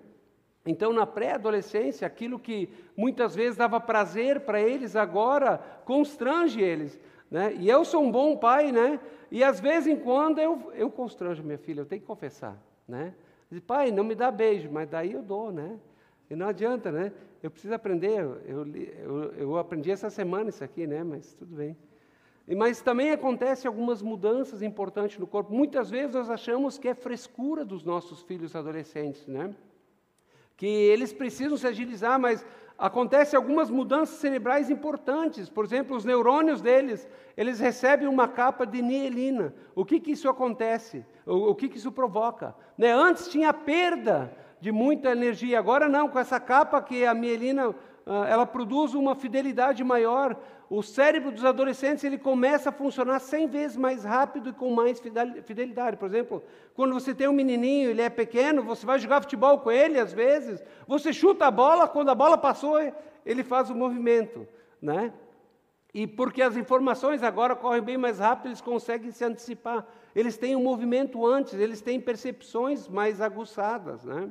Então, 0.71 0.93
na 0.93 1.05
pré-adolescência, 1.05 2.07
aquilo 2.07 2.39
que 2.39 2.69
muitas 2.97 3.35
vezes 3.35 3.57
dava 3.57 3.81
prazer 3.81 4.41
para 4.41 4.61
eles, 4.61 4.95
agora 4.95 5.59
constrange 5.85 6.61
eles. 6.61 6.99
Né? 7.29 7.55
E 7.59 7.69
eu 7.69 7.85
sou 7.85 8.05
um 8.05 8.11
bom 8.11 8.37
pai, 8.37 8.71
né? 8.71 9.01
E 9.33 9.43
às 9.43 9.59
vezes 9.59 9.89
em 9.89 9.97
quando 9.97 10.39
eu, 10.39 10.73
eu 10.75 10.89
constranjo 10.89 11.43
minha 11.43 11.59
filha, 11.59 11.81
eu 11.81 11.87
tenho 11.87 12.01
que 12.01 12.07
confessar, 12.07 12.57
né? 12.87 13.15
Diz, 13.51 13.61
pai, 13.61 13.91
não 13.91 14.05
me 14.05 14.15
dá 14.15 14.31
beijo, 14.31 14.71
mas 14.71 14.89
daí 14.89 15.13
eu 15.13 15.23
dou, 15.23 15.51
né? 15.51 15.77
E 16.29 16.37
não 16.37 16.47
adianta, 16.47 16.93
né? 16.93 17.13
Eu 17.43 17.51
preciso 17.51 17.75
aprender, 17.75 18.21
eu, 18.47 18.67
eu, 18.67 19.33
eu 19.33 19.59
aprendi 19.59 19.91
essa 19.91 20.09
semana 20.09 20.51
isso 20.51 20.63
aqui, 20.63 20.87
né? 20.87 21.03
Mas 21.03 21.35
tudo 21.35 21.57
bem. 21.57 21.77
Mas 22.57 22.81
também 22.81 23.11
acontecem 23.11 23.69
algumas 23.69 24.03
mudanças 24.03 24.63
importantes 24.63 25.19
no 25.19 25.27
corpo. 25.27 25.53
Muitas 25.53 25.91
vezes 25.91 26.15
nós 26.15 26.31
achamos 26.31 26.79
que 26.79 26.89
é 26.89 26.95
frescura 26.95 27.65
dos 27.65 27.83
nossos 27.85 28.23
filhos 28.23 28.55
adolescentes, 28.55 29.27
né? 29.27 29.55
Que 30.61 30.67
eles 30.67 31.11
precisam 31.11 31.57
se 31.57 31.67
agilizar, 31.67 32.21
mas 32.21 32.45
acontecem 32.77 33.35
algumas 33.35 33.71
mudanças 33.71 34.17
cerebrais 34.17 34.69
importantes. 34.69 35.49
Por 35.49 35.65
exemplo, 35.65 35.97
os 35.97 36.05
neurônios 36.05 36.61
deles, 36.61 37.09
eles 37.35 37.59
recebem 37.59 38.07
uma 38.07 38.29
capa 38.29 38.67
de 38.67 38.83
mielina. 38.83 39.55
O 39.75 39.87
que, 39.87 39.99
que 39.99 40.11
isso 40.11 40.29
acontece? 40.29 41.03
O, 41.25 41.53
o 41.53 41.55
que, 41.55 41.67
que 41.67 41.79
isso 41.79 41.91
provoca? 41.91 42.55
Né? 42.77 42.93
Antes 42.93 43.29
tinha 43.29 43.55
perda 43.55 44.37
de 44.61 44.71
muita 44.71 45.13
energia, 45.13 45.59
agora 45.59 45.89
não, 45.89 46.11
com 46.11 46.19
essa 46.19 46.39
capa 46.39 46.83
que 46.83 47.07
a 47.07 47.15
mielina 47.15 47.75
ela 48.07 48.47
produz 48.47 48.95
uma 48.95 49.15
fidelidade 49.15 49.85
maior. 49.85 50.37
O 50.69 50.83
cérebro 50.83 51.33
dos 51.33 51.45
adolescentes 51.45 52.05
ele 52.05 52.17
começa 52.17 52.69
a 52.69 52.73
funcionar 52.73 53.19
100 53.19 53.49
vezes 53.49 53.77
mais 53.77 54.05
rápido 54.05 54.51
e 54.51 54.53
com 54.53 54.71
mais 54.71 55.01
fidelidade. 55.45 55.97
Por 55.97 56.07
exemplo, 56.07 56.43
quando 56.75 56.95
você 56.95 57.15
tem 57.15 57.29
um 57.29 57.33
menininho, 57.33 57.91
ele 57.91 58.03
é 58.03 58.09
pequeno, 58.09 58.63
você 58.63 58.87
vai 58.87 58.99
jogar 58.99 59.21
futebol 59.21 59.59
com 59.59 59.71
ele 59.71 59.99
às 59.99 60.13
vezes, 60.13 60.63
você 60.87 61.13
chuta 61.13 61.47
a 61.47 61.51
bola, 61.51 61.89
quando 61.89 62.11
a 62.11 62.15
bola 62.15 62.39
passou, 62.39 62.79
ele 63.27 63.43
faz 63.43 63.69
o 63.69 63.75
movimento, 63.75 64.47
né? 64.81 65.13
E 65.93 66.07
porque 66.07 66.41
as 66.41 66.57
informações 66.57 67.21
agora 67.23 67.57
correm 67.57 67.83
bem 67.83 67.99
mais 67.99 68.21
rápido, 68.21 68.47
eles 68.47 68.61
conseguem 68.61 69.11
se 69.11 69.25
antecipar. 69.25 69.85
Eles 70.15 70.37
têm 70.37 70.55
um 70.55 70.63
movimento 70.63 71.27
antes, 71.27 71.55
eles 71.55 71.81
têm 71.81 72.01
percepções 72.01 72.87
mais 72.87 73.21
aguçadas, 73.21 74.05
né? 74.05 74.31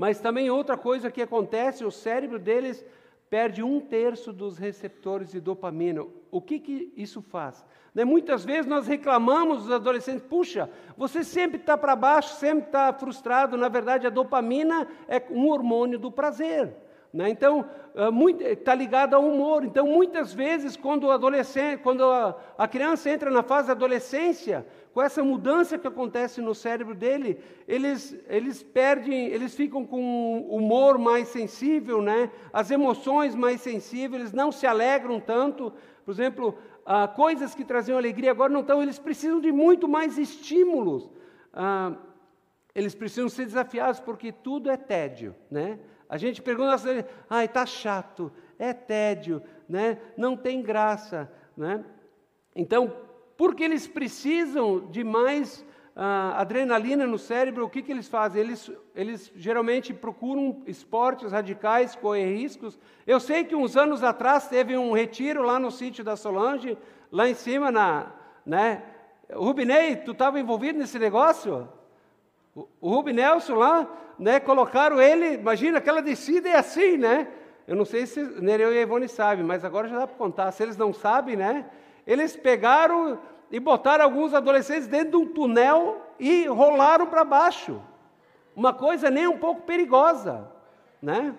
Mas 0.00 0.18
também 0.18 0.48
outra 0.48 0.78
coisa 0.78 1.10
que 1.10 1.20
acontece, 1.20 1.84
o 1.84 1.90
cérebro 1.90 2.38
deles 2.38 2.82
perde 3.28 3.62
um 3.62 3.78
terço 3.78 4.32
dos 4.32 4.56
receptores 4.56 5.30
de 5.30 5.38
dopamina. 5.42 6.06
O 6.30 6.40
que, 6.40 6.58
que 6.58 6.90
isso 6.96 7.20
faz? 7.20 7.62
Né? 7.94 8.02
Muitas 8.02 8.42
vezes 8.42 8.64
nós 8.64 8.86
reclamamos 8.86 9.64
dos 9.64 9.70
adolescentes, 9.70 10.24
puxa, 10.26 10.70
você 10.96 11.22
sempre 11.22 11.58
está 11.58 11.76
para 11.76 11.94
baixo, 11.94 12.34
sempre 12.36 12.64
está 12.68 12.90
frustrado. 12.94 13.58
Na 13.58 13.68
verdade, 13.68 14.06
a 14.06 14.10
dopamina 14.10 14.88
é 15.06 15.22
um 15.30 15.50
hormônio 15.50 15.98
do 15.98 16.10
prazer. 16.10 16.74
Né? 17.12 17.28
Então, 17.28 17.68
está 18.40 18.74
ligado 18.74 19.12
ao 19.14 19.22
humor. 19.22 19.64
Então, 19.66 19.86
muitas 19.86 20.32
vezes, 20.32 20.76
quando 20.76 21.04
o 21.04 21.10
adolescente, 21.10 21.82
quando 21.82 22.04
a, 22.04 22.38
a 22.56 22.66
criança 22.66 23.10
entra 23.10 23.30
na 23.30 23.42
fase 23.42 23.66
da 23.66 23.74
adolescência, 23.74 24.64
com 24.92 25.00
essa 25.00 25.22
mudança 25.22 25.78
que 25.78 25.86
acontece 25.86 26.40
no 26.40 26.54
cérebro 26.54 26.94
dele, 26.94 27.38
eles, 27.68 28.16
eles 28.28 28.62
perdem, 28.62 29.26
eles 29.26 29.54
ficam 29.54 29.86
com 29.86 30.00
um 30.02 30.54
humor 30.54 30.98
mais 30.98 31.28
sensível, 31.28 32.02
né? 32.02 32.30
as 32.52 32.70
emoções 32.70 33.34
mais 33.34 33.60
sensíveis, 33.60 34.20
eles 34.20 34.32
não 34.32 34.50
se 34.50 34.66
alegram 34.66 35.20
tanto. 35.20 35.72
Por 36.04 36.10
exemplo, 36.10 36.58
ah, 36.84 37.06
coisas 37.06 37.54
que 37.54 37.64
traziam 37.64 37.96
alegria 37.96 38.32
agora 38.32 38.52
não 38.52 38.60
estão, 38.60 38.82
eles 38.82 38.98
precisam 38.98 39.40
de 39.40 39.52
muito 39.52 39.86
mais 39.86 40.18
estímulos. 40.18 41.08
Ah, 41.52 41.94
eles 42.74 42.94
precisam 42.94 43.28
ser 43.28 43.44
desafiados 43.44 44.00
porque 44.00 44.32
tudo 44.32 44.70
é 44.70 44.76
tédio. 44.76 45.36
Né? 45.48 45.78
A 46.08 46.16
gente 46.16 46.42
pergunta, 46.42 46.76
ai, 47.28 47.44
está 47.44 47.64
chato, 47.64 48.32
é 48.58 48.72
tédio, 48.72 49.40
né? 49.68 49.98
não 50.16 50.36
tem 50.36 50.60
graça. 50.60 51.30
Né? 51.56 51.84
Então, 52.56 52.92
porque 53.40 53.64
eles 53.64 53.88
precisam 53.88 54.80
de 54.90 55.02
mais 55.02 55.64
uh, 55.96 56.36
adrenalina 56.36 57.06
no 57.06 57.16
cérebro, 57.16 57.64
o 57.64 57.70
que, 57.70 57.80
que 57.80 57.90
eles 57.90 58.06
fazem? 58.06 58.42
Eles, 58.42 58.70
eles 58.94 59.32
geralmente 59.34 59.94
procuram 59.94 60.62
esportes 60.66 61.32
radicais, 61.32 61.96
correr 61.96 62.36
riscos. 62.36 62.78
Eu 63.06 63.18
sei 63.18 63.44
que 63.44 63.56
uns 63.56 63.78
anos 63.78 64.04
atrás 64.04 64.46
teve 64.46 64.76
um 64.76 64.92
retiro 64.92 65.42
lá 65.42 65.58
no 65.58 65.70
sítio 65.70 66.04
da 66.04 66.16
Solange, 66.16 66.76
lá 67.10 67.30
em 67.30 67.32
cima, 67.32 67.72
na, 67.72 68.12
né? 68.44 68.82
Rubinei, 69.32 69.96
tu 69.96 70.10
estava 70.10 70.38
envolvido 70.38 70.78
nesse 70.78 70.98
negócio? 70.98 71.66
O, 72.54 72.68
o 72.78 72.90
Rubinelson 72.90 73.54
lá, 73.54 73.90
né, 74.18 74.38
colocaram 74.38 75.00
ele, 75.00 75.36
imagina, 75.36 75.78
aquela 75.78 76.02
descida 76.02 76.50
é 76.50 76.56
assim, 76.58 76.98
né? 76.98 77.26
Eu 77.66 77.74
não 77.74 77.86
sei 77.86 78.04
se 78.04 78.22
Nereu 78.22 78.70
e 78.70 78.76
a 78.76 78.82
Ivone 78.82 79.08
sabem, 79.08 79.42
mas 79.42 79.64
agora 79.64 79.88
já 79.88 80.00
dá 80.00 80.06
para 80.06 80.18
contar. 80.18 80.52
Se 80.52 80.62
eles 80.62 80.76
não 80.76 80.92
sabem, 80.92 81.36
né? 81.36 81.64
Eles 82.10 82.34
pegaram 82.34 83.20
e 83.52 83.60
botaram 83.60 84.04
alguns 84.04 84.34
adolescentes 84.34 84.88
dentro 84.88 85.10
de 85.10 85.16
um 85.18 85.26
túnel 85.32 86.02
e 86.18 86.44
rolaram 86.48 87.06
para 87.06 87.22
baixo. 87.22 87.80
Uma 88.56 88.74
coisa 88.74 89.08
nem 89.08 89.28
um 89.28 89.38
pouco 89.38 89.62
perigosa, 89.62 90.50
né? 91.00 91.32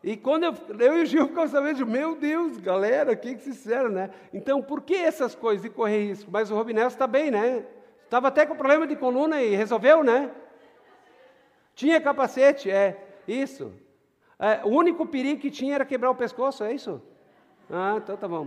E 0.00 0.16
quando 0.16 0.44
eu, 0.44 0.54
eu 0.78 0.98
e 0.98 1.02
o 1.02 1.04
Gil 1.04 1.26
ficamos 1.26 1.50
sabendo, 1.50 1.84
meu 1.84 2.14
Deus, 2.14 2.58
galera, 2.58 3.10
o 3.10 3.16
que, 3.16 3.34
que 3.34 3.42
se 3.42 3.52
fizeram, 3.52 3.88
né? 3.88 4.10
Então, 4.32 4.62
por 4.62 4.82
que 4.82 4.94
essas 4.94 5.34
coisas 5.34 5.62
de 5.62 5.68
correr 5.68 6.06
risco? 6.06 6.30
Mas 6.30 6.48
o 6.48 6.54
Robinelson 6.54 6.94
está 6.94 7.08
bem, 7.08 7.32
né? 7.32 7.66
Estava 8.04 8.28
até 8.28 8.46
com 8.46 8.54
problema 8.54 8.86
de 8.86 8.94
coluna 8.94 9.42
e 9.42 9.56
resolveu, 9.56 10.04
né? 10.04 10.30
Tinha 11.74 12.00
capacete, 12.00 12.70
é, 12.70 13.04
isso. 13.26 13.72
É, 14.38 14.60
o 14.62 14.68
único 14.68 15.04
perigo 15.04 15.40
que 15.40 15.50
tinha 15.50 15.74
era 15.74 15.84
quebrar 15.84 16.12
o 16.12 16.14
pescoço, 16.14 16.62
é 16.62 16.72
isso? 16.72 17.02
Ah, 17.68 17.96
então 17.96 18.16
tá 18.16 18.28
bom. 18.28 18.46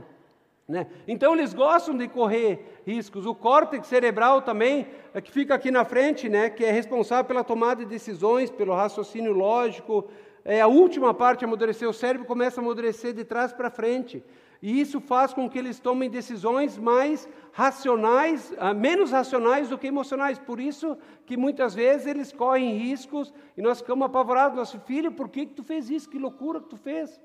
Né? 0.72 0.88
Então 1.06 1.34
eles 1.34 1.54
gostam 1.54 1.98
de 1.98 2.08
correr 2.08 2.82
riscos. 2.88 3.26
O 3.26 3.36
córtex 3.36 3.86
cerebral 3.88 4.42
também, 4.42 4.88
é 5.14 5.20
que 5.20 5.30
fica 5.30 5.54
aqui 5.54 5.70
na 5.70 5.84
frente, 5.84 6.30
né, 6.30 6.50
que 6.50 6.64
é 6.64 6.72
responsável 6.72 7.26
pela 7.26 7.44
tomada 7.44 7.84
de 7.84 7.90
decisões, 7.90 8.50
pelo 8.50 8.74
raciocínio 8.74 9.34
lógico, 9.34 10.08
é 10.46 10.62
a 10.62 10.68
última 10.68 11.14
parte 11.14 11.44
a 11.44 11.48
amadurecer. 11.48 11.90
O 11.90 11.94
cérebro 11.94 12.26
começa 12.26 12.62
a 12.62 12.64
amadurecer 12.64 13.14
de 13.14 13.26
trás 13.26 13.52
para 13.52 13.70
frente. 13.70 14.24
E 14.62 14.80
isso 14.80 15.02
faz 15.02 15.34
com 15.34 15.50
que 15.50 15.60
eles 15.60 15.78
tomem 15.78 16.10
decisões 16.10 16.78
mais 16.78 17.28
racionais, 17.52 18.54
ah, 18.58 18.74
menos 18.74 19.12
racionais 19.12 19.68
do 19.68 19.78
que 19.78 19.88
emocionais. 19.88 20.40
Por 20.40 20.62
isso 20.62 20.98
que 21.26 21.36
muitas 21.36 21.76
vezes 21.76 22.08
eles 22.08 22.32
correm 22.32 22.78
riscos 22.78 23.34
e 23.58 23.62
nós 23.62 23.80
ficamos 23.82 24.06
apavorados. 24.06 24.58
Nosso 24.58 24.80
filho, 24.80 25.12
por 25.12 25.28
que, 25.28 25.48
que 25.48 25.54
tu 25.54 25.64
fez 25.64 25.90
isso? 25.90 26.10
Que 26.10 26.18
loucura 26.18 26.62
que 26.62 26.70
tu 26.70 26.78
fez? 26.78 27.20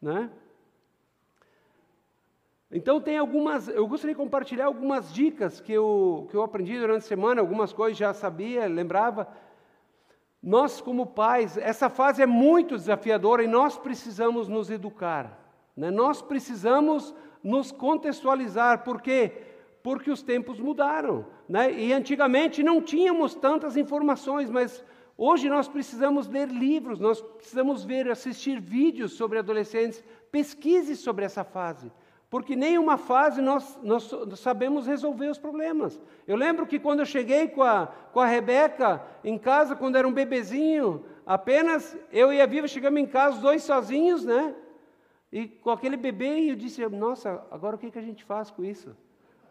Né? 0.00 0.30
Então 2.72 2.98
tem 2.98 3.18
algumas, 3.18 3.68
eu 3.68 3.86
gostaria 3.86 4.14
de 4.14 4.20
compartilhar 4.20 4.64
algumas 4.64 5.12
dicas 5.12 5.60
que 5.60 5.72
eu, 5.72 6.26
que 6.30 6.34
eu 6.34 6.42
aprendi 6.42 6.78
durante 6.78 7.04
a 7.04 7.06
semana, 7.06 7.42
algumas 7.42 7.70
coisas 7.70 7.98
já 7.98 8.14
sabia, 8.14 8.66
lembrava. 8.66 9.28
Nós 10.42 10.80
como 10.80 11.06
pais, 11.06 11.58
essa 11.58 11.90
fase 11.90 12.22
é 12.22 12.26
muito 12.26 12.74
desafiadora 12.76 13.44
e 13.44 13.46
nós 13.46 13.76
precisamos 13.76 14.48
nos 14.48 14.70
educar. 14.70 15.38
Né? 15.76 15.90
Nós 15.90 16.22
precisamos 16.22 17.14
nos 17.44 17.70
contextualizar, 17.70 18.82
por 18.82 19.02
quê? 19.02 19.32
Porque 19.82 20.10
os 20.10 20.22
tempos 20.22 20.58
mudaram. 20.58 21.26
Né? 21.46 21.74
E 21.74 21.92
antigamente 21.92 22.62
não 22.62 22.80
tínhamos 22.80 23.34
tantas 23.34 23.76
informações, 23.76 24.48
mas 24.48 24.82
hoje 25.18 25.46
nós 25.50 25.68
precisamos 25.68 26.26
ler 26.26 26.48
livros, 26.48 26.98
nós 26.98 27.20
precisamos 27.20 27.84
ver, 27.84 28.10
assistir 28.10 28.58
vídeos 28.58 29.12
sobre 29.12 29.38
adolescentes, 29.38 30.02
pesquise 30.30 30.96
sobre 30.96 31.26
essa 31.26 31.44
fase 31.44 31.92
porque 32.32 32.56
nenhuma 32.56 32.96
fase 32.96 33.42
nós, 33.42 33.78
nós, 33.82 34.10
sabemos 34.36 34.86
resolver 34.86 35.28
os 35.28 35.36
problemas. 35.36 36.00
Eu 36.26 36.34
lembro 36.34 36.66
que 36.66 36.78
quando 36.78 37.00
eu 37.00 37.04
cheguei 37.04 37.46
com 37.46 37.62
a, 37.62 37.88
com 38.10 38.20
a 38.20 38.24
Rebeca 38.24 39.02
em 39.22 39.36
casa, 39.36 39.76
quando 39.76 39.96
era 39.96 40.08
um 40.08 40.12
bebezinho, 40.14 41.04
apenas 41.26 41.94
eu 42.10 42.32
e 42.32 42.40
a 42.40 42.46
Viva 42.46 42.66
chegamos 42.66 42.98
em 42.98 43.04
casa, 43.04 43.36
os 43.36 43.42
dois 43.42 43.62
sozinhos, 43.62 44.24
né? 44.24 44.54
E 45.30 45.46
com 45.46 45.68
aquele 45.68 45.94
bebê, 45.94 46.50
eu 46.50 46.56
disse, 46.56 46.82
nossa, 46.88 47.44
agora 47.50 47.76
o 47.76 47.78
que, 47.78 47.90
que 47.90 47.98
a 47.98 48.02
gente 48.02 48.24
faz 48.24 48.50
com 48.50 48.64
isso? 48.64 48.96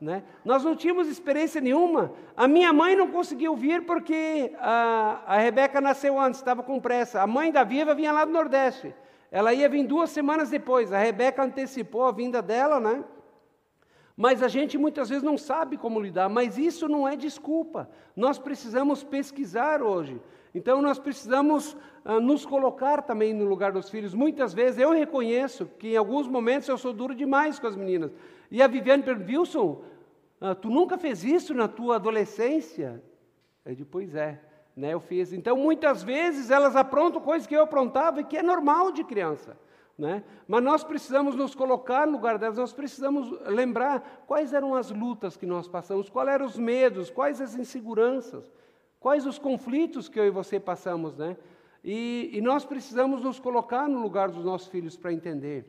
Né? 0.01 0.23
Nós 0.43 0.63
não 0.63 0.75
tínhamos 0.75 1.07
experiência 1.07 1.61
nenhuma. 1.61 2.11
A 2.35 2.47
minha 2.47 2.73
mãe 2.73 2.95
não 2.95 3.11
conseguiu 3.11 3.55
vir 3.55 3.85
porque 3.85 4.55
a, 4.57 5.21
a 5.27 5.37
Rebeca 5.37 5.79
nasceu 5.79 6.19
antes, 6.19 6.39
estava 6.39 6.63
com 6.63 6.79
pressa. 6.79 7.21
A 7.21 7.27
mãe 7.27 7.51
da 7.51 7.63
Viva 7.63 7.93
vinha 7.93 8.11
lá 8.11 8.25
do 8.25 8.31
Nordeste. 8.31 8.91
Ela 9.31 9.53
ia 9.53 9.69
vir 9.69 9.87
duas 9.87 10.09
semanas 10.09 10.49
depois. 10.49 10.91
A 10.91 10.99
Rebeca 10.99 11.41
antecipou 11.41 12.03
a 12.05 12.11
vinda 12.11 12.41
dela, 12.41 12.79
né? 12.79 13.03
Mas 14.17 14.43
a 14.43 14.49
gente 14.49 14.77
muitas 14.77 15.07
vezes 15.09 15.23
não 15.23 15.37
sabe 15.37 15.77
como 15.77 15.99
lidar, 15.99 16.29
mas 16.29 16.57
isso 16.57 16.87
não 16.87 17.07
é 17.07 17.15
desculpa. 17.15 17.89
Nós 18.15 18.37
precisamos 18.37 19.03
pesquisar 19.03 19.81
hoje. 19.81 20.21
Então 20.53 20.81
nós 20.81 20.99
precisamos 20.99 21.77
ah, 22.03 22.19
nos 22.19 22.45
colocar 22.45 23.01
também 23.01 23.33
no 23.33 23.45
lugar 23.45 23.71
dos 23.71 23.89
filhos. 23.89 24.13
Muitas 24.13 24.53
vezes 24.53 24.79
eu 24.79 24.91
reconheço 24.91 25.65
que 25.79 25.93
em 25.93 25.97
alguns 25.97 26.27
momentos 26.27 26.67
eu 26.67 26.77
sou 26.77 26.91
duro 26.91 27.15
demais 27.15 27.57
com 27.57 27.67
as 27.67 27.75
meninas. 27.75 28.11
E 28.51 28.61
a 28.61 28.67
Viviane 28.67 29.01
perguntou, 29.01 29.33
Wilson, 29.33 29.83
ah, 30.41 30.53
tu 30.53 30.69
nunca 30.69 30.97
fez 30.97 31.23
isso 31.23 31.53
na 31.53 31.69
tua 31.69 31.95
adolescência? 31.95 33.01
Eu 33.65 33.73
disse, 33.73 33.85
pois 33.89 34.13
é. 34.13 34.41
Né, 34.75 34.93
eu 34.93 34.99
fiz. 34.99 35.33
Então, 35.33 35.57
muitas 35.57 36.01
vezes 36.01 36.49
elas 36.49 36.75
aprontam 36.75 37.21
coisas 37.21 37.45
que 37.45 37.55
eu 37.55 37.63
aprontava 37.63 38.21
e 38.21 38.23
que 38.23 38.37
é 38.37 38.43
normal 38.43 38.91
de 38.91 39.03
criança. 39.03 39.57
Né? 39.97 40.23
Mas 40.47 40.63
nós 40.63 40.83
precisamos 40.83 41.35
nos 41.35 41.53
colocar 41.53 42.07
no 42.07 42.13
lugar 42.13 42.37
delas, 42.37 42.57
nós 42.57 42.73
precisamos 42.73 43.29
lembrar 43.45 44.23
quais 44.25 44.53
eram 44.53 44.73
as 44.73 44.89
lutas 44.89 45.37
que 45.37 45.45
nós 45.45 45.67
passamos, 45.67 46.09
quais 46.09 46.29
eram 46.29 46.45
os 46.45 46.57
medos, 46.57 47.09
quais 47.09 47.41
as 47.41 47.55
inseguranças, 47.55 48.51
quais 48.99 49.25
os 49.25 49.37
conflitos 49.37 50.09
que 50.09 50.19
eu 50.19 50.25
e 50.25 50.31
você 50.31 50.59
passamos. 50.59 51.15
Né? 51.17 51.37
E, 51.83 52.31
e 52.33 52.41
nós 52.41 52.65
precisamos 52.65 53.21
nos 53.21 53.39
colocar 53.39 53.87
no 53.87 54.01
lugar 54.01 54.29
dos 54.29 54.43
nossos 54.43 54.69
filhos 54.69 54.97
para 54.97 55.13
entender. 55.13 55.65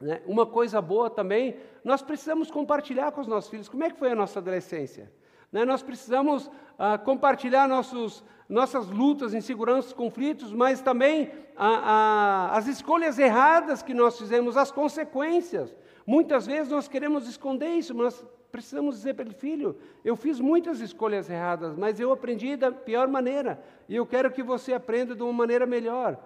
Né? 0.00 0.22
Uma 0.26 0.46
coisa 0.46 0.80
boa 0.80 1.10
também, 1.10 1.56
nós 1.84 2.00
precisamos 2.02 2.50
compartilhar 2.50 3.12
com 3.12 3.20
os 3.20 3.26
nossos 3.26 3.50
filhos 3.50 3.68
como 3.68 3.84
é 3.84 3.90
que 3.90 3.98
foi 3.98 4.12
a 4.12 4.14
nossa 4.14 4.38
adolescência. 4.38 5.12
Né? 5.52 5.64
Nós 5.64 5.82
precisamos 5.82 6.50
ah, 6.78 6.98
compartilhar 6.98 7.66
nossos, 7.66 8.24
nossas 8.48 8.88
lutas, 8.88 9.34
inseguranças, 9.34 9.92
conflitos, 9.92 10.52
mas 10.52 10.80
também 10.80 11.30
ah, 11.56 12.50
ah, 12.52 12.56
as 12.56 12.66
escolhas 12.66 13.18
erradas 13.18 13.82
que 13.82 13.94
nós 13.94 14.18
fizemos, 14.18 14.56
as 14.56 14.70
consequências. 14.70 15.74
Muitas 16.06 16.46
vezes 16.46 16.70
nós 16.70 16.88
queremos 16.88 17.28
esconder 17.28 17.68
isso, 17.68 17.94
mas 17.94 18.24
precisamos 18.50 18.96
dizer 18.96 19.14
para 19.14 19.24
ele, 19.24 19.34
filho, 19.34 19.76
eu 20.04 20.16
fiz 20.16 20.40
muitas 20.40 20.80
escolhas 20.80 21.28
erradas, 21.28 21.76
mas 21.76 22.00
eu 22.00 22.12
aprendi 22.12 22.56
da 22.56 22.72
pior 22.72 23.08
maneira, 23.08 23.62
e 23.88 23.96
eu 23.96 24.06
quero 24.06 24.30
que 24.30 24.42
você 24.42 24.72
aprenda 24.72 25.14
de 25.14 25.22
uma 25.22 25.32
maneira 25.32 25.66
melhor. 25.66 26.18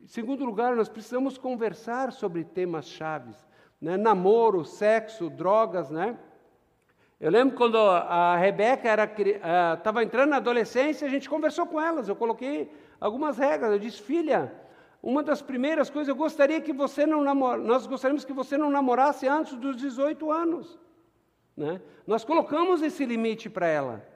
Em 0.00 0.06
segundo 0.06 0.44
lugar, 0.44 0.74
nós 0.76 0.88
precisamos 0.88 1.36
conversar 1.36 2.12
sobre 2.12 2.44
temas 2.44 2.86
chaves, 2.86 3.36
né? 3.80 3.96
namoro, 3.96 4.64
sexo, 4.64 5.28
drogas, 5.28 5.90
né? 5.90 6.16
Eu 7.18 7.30
lembro 7.30 7.56
quando 7.56 7.78
a 7.78 8.36
Rebeca 8.36 8.88
estava 9.74 10.02
entrando 10.02 10.30
na 10.30 10.36
adolescência, 10.36 11.06
a 11.06 11.10
gente 11.10 11.28
conversou 11.28 11.66
com 11.66 11.80
elas, 11.80 12.08
eu 12.08 12.16
coloquei 12.16 12.70
algumas 13.00 13.38
regras. 13.38 13.72
Eu 13.72 13.78
disse, 13.78 14.02
filha, 14.02 14.52
uma 15.02 15.22
das 15.22 15.40
primeiras 15.40 15.88
coisas, 15.88 16.08
eu 16.08 16.14
gostaria 16.14 16.60
que 16.60 16.74
você 16.74 17.06
não 17.06 17.22
namor... 17.22 17.56
nós 17.56 17.86
gostaríamos 17.86 18.24
que 18.24 18.34
você 18.34 18.58
não 18.58 18.70
namorasse 18.70 19.26
antes 19.26 19.54
dos 19.54 19.76
18 19.76 20.30
anos. 20.30 20.78
Né? 21.56 21.80
Nós 22.06 22.22
colocamos 22.22 22.82
esse 22.82 23.06
limite 23.06 23.48
para 23.48 23.66
ela. 23.66 24.06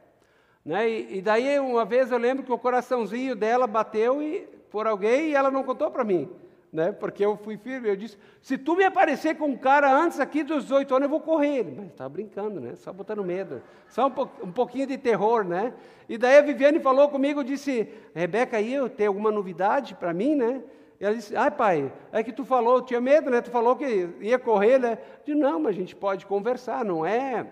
Né? 0.62 0.90
E, 0.90 1.18
e, 1.18 1.22
daí, 1.22 1.58
uma 1.58 1.86
vez 1.86 2.12
eu 2.12 2.18
lembro 2.18 2.44
que 2.44 2.52
o 2.52 2.58
coraçãozinho 2.58 3.34
dela 3.34 3.66
bateu 3.66 4.22
e, 4.22 4.40
por 4.70 4.86
alguém 4.86 5.30
e 5.30 5.34
ela 5.34 5.50
não 5.50 5.64
contou 5.64 5.90
para 5.90 6.04
mim 6.04 6.30
né? 6.72 6.92
Porque 6.92 7.24
eu 7.24 7.36
fui 7.36 7.56
firme, 7.56 7.88
eu 7.88 7.96
disse, 7.96 8.16
se 8.40 8.56
tu 8.56 8.76
me 8.76 8.84
aparecer 8.84 9.36
com 9.36 9.46
um 9.46 9.56
cara 9.56 9.92
antes 9.92 10.20
aqui 10.20 10.42
dos 10.42 10.64
18 10.64 10.94
anos, 10.94 11.04
eu 11.04 11.10
vou 11.10 11.20
correr. 11.20 11.58
Ele, 11.58 11.74
mas 11.76 11.86
estava 11.88 12.08
brincando, 12.08 12.60
né? 12.60 12.74
Só 12.76 12.92
botando 12.92 13.24
medo. 13.24 13.60
Só 13.88 14.06
um, 14.06 14.10
po 14.10 14.28
um, 14.42 14.52
pouquinho 14.52 14.86
de 14.86 14.96
terror, 14.96 15.44
né? 15.44 15.74
E 16.08 16.16
daí 16.16 16.38
a 16.38 16.42
Viviane 16.42 16.78
falou 16.78 17.08
comigo, 17.08 17.42
disse, 17.42 17.88
Rebeca, 18.14 18.56
aí 18.56 18.72
eu 18.72 18.88
tenho 18.88 19.10
alguma 19.10 19.32
novidade 19.32 19.94
para 19.94 20.12
mim, 20.12 20.34
né? 20.34 20.62
E 21.00 21.04
ela 21.04 21.14
disse, 21.14 21.34
ai 21.34 21.50
pai, 21.50 21.90
é 22.12 22.22
que 22.22 22.30
tu 22.30 22.44
falou, 22.44 22.82
tinha 22.82 23.00
medo, 23.00 23.30
né? 23.30 23.40
Tu 23.40 23.50
falou 23.50 23.74
que 23.74 24.08
ia 24.20 24.38
correr, 24.38 24.78
né? 24.78 24.98
De 25.24 25.34
não, 25.34 25.58
mas 25.58 25.74
a 25.74 25.78
gente 25.78 25.96
pode 25.96 26.26
conversar, 26.26 26.84
não 26.84 27.04
é, 27.04 27.46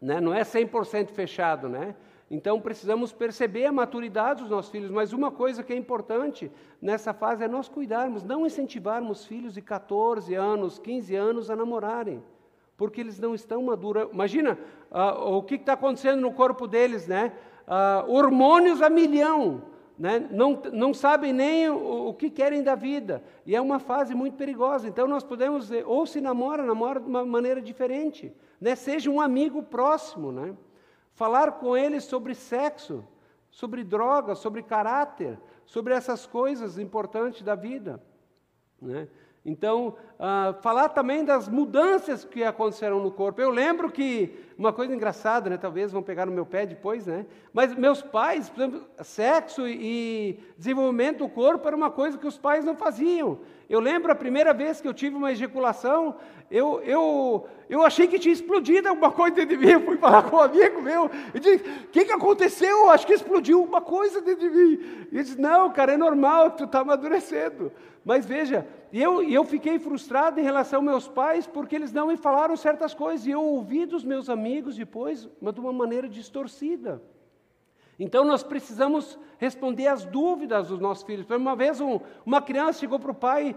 né? 0.00 0.20
não 0.20 0.34
é 0.34 0.42
100% 0.42 1.08
fechado, 1.08 1.68
né? 1.68 1.94
Então 2.34 2.60
precisamos 2.60 3.12
perceber 3.12 3.66
a 3.66 3.72
maturidade 3.72 4.42
dos 4.42 4.50
nossos 4.50 4.70
filhos, 4.70 4.90
mas 4.90 5.12
uma 5.12 5.30
coisa 5.30 5.62
que 5.62 5.72
é 5.72 5.76
importante 5.76 6.50
nessa 6.82 7.14
fase 7.14 7.44
é 7.44 7.48
nós 7.48 7.68
cuidarmos, 7.68 8.24
não 8.24 8.44
incentivarmos 8.44 9.24
filhos 9.24 9.54
de 9.54 9.62
14 9.62 10.34
anos, 10.34 10.78
15 10.78 11.14
anos 11.14 11.48
a 11.48 11.54
namorarem, 11.54 12.22
porque 12.76 13.00
eles 13.00 13.20
não 13.20 13.34
estão 13.34 13.62
maduros. 13.62 14.08
Imagina 14.12 14.58
uh, 14.90 15.36
o 15.36 15.42
que 15.44 15.54
está 15.54 15.74
acontecendo 15.74 16.20
no 16.20 16.32
corpo 16.32 16.66
deles, 16.66 17.06
né? 17.06 17.32
Uh, 17.66 18.10
hormônios 18.10 18.82
a 18.82 18.90
milhão 18.90 19.62
né? 19.98 20.26
não, 20.30 20.60
não 20.72 20.92
sabem 20.92 21.32
nem 21.32 21.68
o, 21.68 22.08
o, 22.08 22.14
que 22.14 22.28
querem 22.28 22.62
da 22.62 22.74
vida. 22.74 23.22
E 23.46 23.54
é 23.54 23.60
uma 23.60 23.78
fase 23.78 24.14
muito 24.14 24.36
perigosa. 24.36 24.88
Então 24.88 25.06
nós 25.06 25.22
podemos, 25.22 25.70
ou 25.86 26.04
se 26.04 26.20
namora, 26.20 26.64
namora 26.64 27.00
de 27.00 27.08
uma 27.08 27.24
maneira 27.24 27.62
diferente. 27.62 28.32
Né? 28.60 28.74
Seja 28.74 29.08
um 29.08 29.20
amigo 29.20 29.62
próximo. 29.62 30.32
Né? 30.32 30.54
Falar 31.14 31.52
com 31.52 31.76
eles 31.76 32.04
sobre 32.04 32.34
sexo, 32.34 33.04
sobre 33.50 33.84
drogas, 33.84 34.38
sobre 34.38 34.62
caráter, 34.62 35.38
sobre 35.64 35.94
essas 35.94 36.26
coisas 36.26 36.78
importantes 36.78 37.42
da 37.42 37.54
vida. 37.54 38.02
Né? 38.82 39.08
Então, 39.46 39.94
ah, 40.18 40.54
falar 40.62 40.88
também 40.88 41.22
das 41.22 41.48
mudanças 41.48 42.24
que 42.24 42.42
aconteceram 42.42 43.00
no 43.00 43.12
corpo. 43.12 43.40
Eu 43.40 43.50
lembro 43.50 43.92
que, 43.92 44.34
uma 44.56 44.72
coisa 44.72 44.94
engraçada, 44.94 45.50
né, 45.50 45.58
talvez 45.58 45.92
vão 45.92 46.02
pegar 46.02 46.24
no 46.24 46.32
meu 46.32 46.46
pé 46.46 46.64
depois, 46.64 47.06
né, 47.06 47.26
mas 47.52 47.74
meus 47.74 48.00
pais, 48.00 48.48
por 48.48 48.62
exemplo, 48.62 48.88
sexo 49.02 49.68
e 49.68 50.40
desenvolvimento 50.56 51.18
do 51.18 51.28
corpo 51.28 51.66
era 51.66 51.76
uma 51.76 51.90
coisa 51.90 52.16
que 52.16 52.26
os 52.26 52.38
pais 52.38 52.64
não 52.64 52.74
faziam. 52.74 53.38
Eu 53.74 53.80
lembro 53.80 54.12
a 54.12 54.14
primeira 54.14 54.54
vez 54.54 54.80
que 54.80 54.86
eu 54.86 54.94
tive 54.94 55.16
uma 55.16 55.32
ejaculação, 55.32 56.14
eu, 56.48 56.80
eu, 56.82 57.48
eu 57.68 57.82
achei 57.82 58.06
que 58.06 58.20
tinha 58.20 58.32
explodido 58.32 58.88
alguma 58.88 59.10
coisa 59.10 59.34
dentro 59.34 59.56
de 59.56 59.66
mim. 59.66 59.72
Eu 59.72 59.80
fui 59.80 59.96
falar 59.96 60.22
com 60.22 60.36
um 60.36 60.40
amigo 60.40 60.80
meu 60.80 61.10
e 61.34 61.40
disse: 61.40 61.64
O 61.64 61.88
que, 61.88 62.04
que 62.04 62.12
aconteceu? 62.12 62.88
Acho 62.90 63.04
que 63.04 63.12
explodiu 63.12 63.58
alguma 63.58 63.80
coisa 63.80 64.20
dentro 64.20 64.48
de 64.48 64.56
mim. 64.56 64.72
Ele 65.10 65.22
disse: 65.24 65.40
Não, 65.40 65.72
cara, 65.72 65.94
é 65.94 65.96
normal, 65.96 66.52
tu 66.52 66.64
está 66.64 66.82
amadurecendo. 66.82 67.72
Mas 68.04 68.24
veja, 68.24 68.64
eu, 68.92 69.20
eu 69.28 69.42
fiquei 69.42 69.76
frustrado 69.80 70.38
em 70.38 70.44
relação 70.44 70.78
aos 70.78 70.86
meus 70.86 71.08
pais 71.08 71.44
porque 71.44 71.74
eles 71.74 71.92
não 71.92 72.06
me 72.06 72.16
falaram 72.16 72.56
certas 72.56 72.94
coisas. 72.94 73.26
E 73.26 73.32
eu 73.32 73.42
ouvi 73.42 73.86
dos 73.86 74.04
meus 74.04 74.30
amigos 74.30 74.76
depois, 74.76 75.28
mas 75.42 75.52
de 75.52 75.58
uma 75.58 75.72
maneira 75.72 76.08
distorcida. 76.08 77.02
Então 77.98 78.24
nós 78.24 78.42
precisamos 78.42 79.18
responder 79.38 79.86
às 79.86 80.04
dúvidas 80.04 80.68
dos 80.68 80.80
nossos 80.80 81.04
filhos. 81.04 81.26
Uma 81.30 81.54
vez 81.54 81.80
um, 81.80 82.00
uma 82.24 82.40
criança 82.40 82.80
chegou 82.80 82.98
para 82.98 83.10
o 83.10 83.14
pai, 83.14 83.56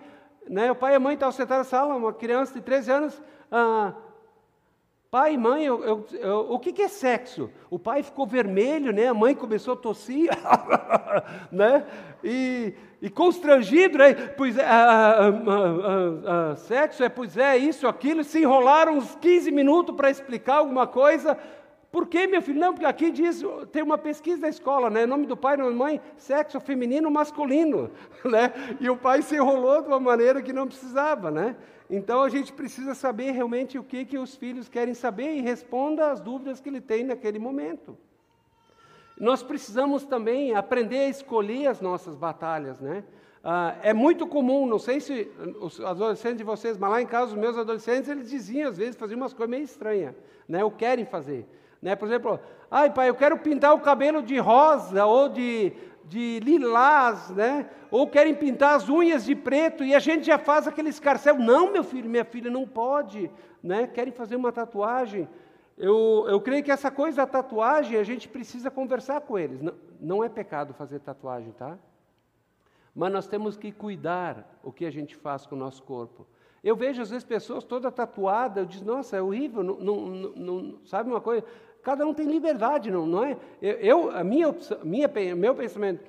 né, 0.50 0.72
o 0.72 0.76
pai 0.76 0.94
e 0.94 0.96
a 0.96 1.00
mãe 1.00 1.14
estavam 1.14 1.32
sentados 1.32 1.66
na 1.66 1.70
sala, 1.70 1.96
uma 1.96 2.14
criança 2.14 2.54
de 2.54 2.62
13 2.62 2.92
anos, 2.92 3.22
ah, 3.52 3.94
pai 5.10 5.34
e 5.34 5.38
mãe, 5.38 5.66
eu, 5.66 5.84
eu, 5.84 6.06
eu, 6.14 6.52
o 6.52 6.60
que, 6.60 6.72
que, 6.72 6.82
é 6.82 6.88
sexo? 6.88 7.50
O 7.70 7.80
pai 7.80 8.04
ficou 8.04 8.26
vermelho, 8.26 8.92
né, 8.92 9.08
a 9.08 9.14
mãe 9.14 9.34
começou 9.34 9.74
a 9.74 9.78
tossir, 9.78 10.30
né, 11.52 11.86
e, 12.24 12.74
e 13.02 13.10
constrangido, 13.10 13.98
né, 13.98 14.14
pois 14.14 14.58
é, 14.58 14.66
ah, 14.66 15.30
ah, 16.52 16.56
sexo 16.56 17.04
é, 17.04 17.10
pois 17.10 17.38
é, 17.38 17.58
isso, 17.58 17.88
aquilo, 17.88 18.24
se 18.24 18.40
enrolaram 18.40 18.98
uns 18.98 19.16
15 19.16 19.52
minutos 19.52 19.96
para 19.96 20.10
explicar 20.10 20.58
alguma 20.58 20.86
coisa, 20.86 21.38
por 21.98 22.06
que, 22.06 22.28
meu 22.28 22.44
filho? 22.44 22.60
Não, 22.60 22.74
porque 22.74 22.86
aqui 22.86 23.10
diz, 23.10 23.42
tem 23.72 23.82
uma 23.82 23.98
pesquisa 23.98 24.44
da 24.44 24.48
escola, 24.48 24.88
né? 24.88 25.08
Nome 25.08 25.26
do 25.26 25.36
pai 25.36 25.58
nome 25.58 25.72
da 25.72 25.76
mãe, 25.76 26.00
sexo 26.16 26.60
feminino 26.60 27.10
masculino, 27.10 27.90
né? 28.24 28.54
E 28.80 28.88
o 28.88 28.96
pai 28.96 29.24
se 29.24 29.36
enrolou 29.36 29.82
de 29.82 29.88
uma 29.88 30.00
maneira 30.00 30.40
que 30.40 30.54
não 30.54 30.68
precisava, 30.68 31.32
né? 31.32 31.56
Então 31.90 32.22
a 32.22 32.30
gente 32.30 32.54
precisa 32.54 32.94
saber 32.94 33.32
realmente 33.32 33.80
o 33.80 33.84
que, 33.84 34.06
que 34.06 34.16
os 34.16 34.36
filhos 34.36 34.70
querem 34.70 34.94
saber 34.94 35.38
e 35.38 35.42
responda 35.42 36.12
às 36.12 36.22
dúvidas 36.22 36.60
que 36.60 36.70
ele 36.70 36.80
tem 36.80 37.04
naquele 37.04 37.40
momento. 37.40 37.98
Nós 39.20 39.42
precisamos 39.42 40.06
também 40.06 40.54
aprender 40.54 41.00
a 41.00 41.10
escolher 41.10 41.66
as 41.66 41.82
nossas 41.82 42.16
batalhas, 42.16 42.80
né? 42.80 43.04
Ah, 43.44 43.76
é 43.82 43.92
muito 43.92 44.28
comum, 44.28 44.68
não 44.68 44.78
sei 44.78 45.00
se 45.00 45.32
os 45.60 45.82
adolescentes 45.82 46.38
de 46.38 46.44
vocês, 46.44 46.78
mas 46.78 46.92
lá 46.92 47.02
em 47.02 47.08
casa 47.08 47.32
os 47.32 47.40
meus 47.40 47.58
adolescentes, 47.58 48.08
eles 48.08 48.30
diziam 48.30 48.70
às 48.70 48.78
vezes, 48.78 48.96
faziam 48.96 49.18
umas 49.18 49.34
coisas 49.34 49.50
meio 49.50 49.64
estranhas, 49.64 50.14
né? 50.48 50.64
Ou 50.64 50.70
querem 50.70 51.04
fazer. 51.04 51.44
Né? 51.82 51.96
Por 51.96 52.08
exemplo, 52.08 52.40
ai 52.70 52.94
pai, 52.94 53.10
eu 53.10 53.16
quero 53.16 53.38
pintar 53.38 53.74
o 53.74 53.80
cabelo 53.80 54.22
de 54.22 54.38
rosa 54.38 55.06
ou 55.06 55.30
de, 55.30 55.74
de 56.06 56.40
lilás, 56.40 57.30
né? 57.30 57.70
ou 57.90 58.08
querem 58.08 58.36
pintar 58.36 58.76
as 58.76 58.90
unhas 58.90 59.26
de 59.26 59.36
preto, 59.36 59.84
e 59.84 59.96
a 59.96 60.00
gente 60.00 60.26
já 60.26 60.38
faz 60.38 60.68
aquele 60.68 60.90
escarcel. 60.90 61.38
Não, 61.38 61.72
meu 61.72 61.84
filho, 61.84 62.10
minha 62.10 62.26
filha, 62.26 62.52
não 62.52 62.68
pode. 62.68 63.32
Né? 63.64 63.88
Querem 63.88 64.14
fazer 64.14 64.36
uma 64.36 64.52
tatuagem. 64.52 65.28
Eu, 65.78 66.26
eu 66.28 66.42
creio 66.42 66.64
que 66.64 66.72
essa 66.72 66.90
coisa 66.90 67.18
da 67.18 67.28
tatuagem, 67.28 68.00
a 68.00 68.04
gente 68.04 68.28
precisa 68.28 68.72
conversar 68.72 69.22
com 69.22 69.38
eles. 69.38 69.62
Não, 69.62 69.74
não 70.00 70.24
é 70.24 70.30
pecado 70.30 70.74
fazer 70.74 71.00
tatuagem, 71.00 71.52
tá? 71.52 71.78
Mas 72.96 73.14
nós 73.14 73.28
temos 73.28 73.56
que 73.56 73.72
cuidar 73.72 74.60
o 74.64 74.72
que 74.72 74.84
a 74.84 74.90
gente 74.90 75.16
faz 75.16 75.46
com 75.46 75.56
o 75.56 75.60
nosso 75.60 75.84
corpo. 75.84 76.26
Eu 76.64 76.76
vejo 76.76 77.02
às 77.02 77.12
vezes 77.12 77.24
pessoas 77.24 77.64
toda 77.64 77.92
tatuada, 77.92 78.62
eu 78.62 78.66
digo, 78.66 78.84
nossa, 78.84 79.16
é 79.16 79.22
horrível, 79.22 79.62
não, 79.62 79.78
não, 79.78 80.06
não, 80.36 80.80
sabe 80.84 81.10
uma 81.10 81.22
coisa? 81.22 81.46
Cada 81.88 82.06
um 82.06 82.14
tem 82.14 82.26
liberdade, 82.26 82.92
não, 82.92 83.06
não 83.06 83.24
é? 83.24 83.38
Eu, 83.62 84.12
a 84.12 84.22
minha, 84.22 84.54
minha, 84.84 85.10
meu 85.38 85.56
pensamento, 85.56 86.04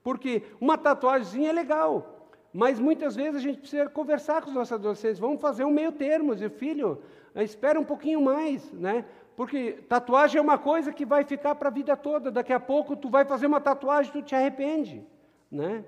porque 0.00 0.44
uma 0.60 0.78
tatuagem 0.78 1.48
é 1.48 1.52
legal, 1.52 2.30
mas 2.52 2.78
muitas 2.78 3.16
vezes 3.16 3.34
a 3.34 3.40
gente 3.40 3.58
precisa 3.58 3.88
conversar 3.88 4.42
com 4.42 4.50
os 4.50 4.54
nossos 4.54 4.70
adolescentes, 4.74 5.18
vamos 5.18 5.40
fazer 5.40 5.64
um 5.64 5.72
meio 5.72 5.90
termo, 5.90 6.36
dizer, 6.36 6.50
filho, 6.50 7.02
espera 7.34 7.80
um 7.80 7.82
pouquinho 7.82 8.22
mais, 8.22 8.72
né? 8.74 9.04
Porque 9.34 9.72
tatuagem 9.88 10.38
é 10.38 10.40
uma 10.40 10.56
coisa 10.56 10.92
que 10.92 11.04
vai 11.04 11.24
ficar 11.24 11.56
para 11.56 11.68
a 11.68 11.72
vida 11.72 11.96
toda. 11.96 12.30
Daqui 12.30 12.52
a 12.52 12.60
pouco 12.60 12.94
tu 12.94 13.10
vai 13.10 13.24
fazer 13.24 13.48
uma 13.48 13.60
tatuagem, 13.60 14.12
tu 14.12 14.22
te 14.22 14.36
arrepende, 14.36 15.04
né? 15.50 15.84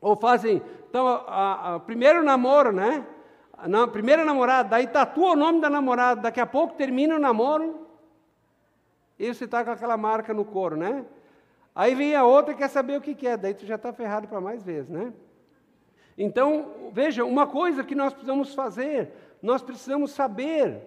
Ou 0.00 0.16
fazem, 0.16 0.62
então, 0.88 1.06
a, 1.06 1.74
a, 1.74 1.80
primeiro 1.80 2.22
namoro, 2.22 2.72
né? 2.72 3.06
Na 3.66 3.86
primeira 3.86 4.24
namorada, 4.24 4.70
daí 4.70 4.86
tatua 4.86 5.32
o 5.32 5.36
nome 5.36 5.60
da 5.60 5.68
namorada, 5.68 6.22
daqui 6.22 6.40
a 6.40 6.46
pouco 6.46 6.72
termina 6.72 7.14
o 7.14 7.18
namoro, 7.18 7.83
e 9.18 9.32
você 9.32 9.44
está 9.44 9.64
com 9.64 9.70
aquela 9.70 9.96
marca 9.96 10.34
no 10.34 10.44
couro, 10.44 10.76
né? 10.76 11.04
Aí 11.74 11.94
vem 11.94 12.14
a 12.14 12.24
outra 12.24 12.54
e 12.54 12.56
quer 12.56 12.68
saber 12.68 12.96
o 12.96 13.00
que, 13.00 13.26
é, 13.26 13.36
daí 13.36 13.54
tu 13.54 13.66
já 13.66 13.74
está 13.74 13.92
ferrado 13.92 14.28
para 14.28 14.40
mais 14.40 14.62
vezes, 14.62 14.88
né? 14.88 15.12
Então, 16.16 16.90
veja, 16.92 17.24
uma 17.24 17.46
coisa 17.46 17.82
que 17.82 17.94
nós 17.94 18.12
precisamos 18.12 18.54
fazer, 18.54 19.10
nós 19.42 19.62
precisamos 19.62 20.12
saber 20.12 20.80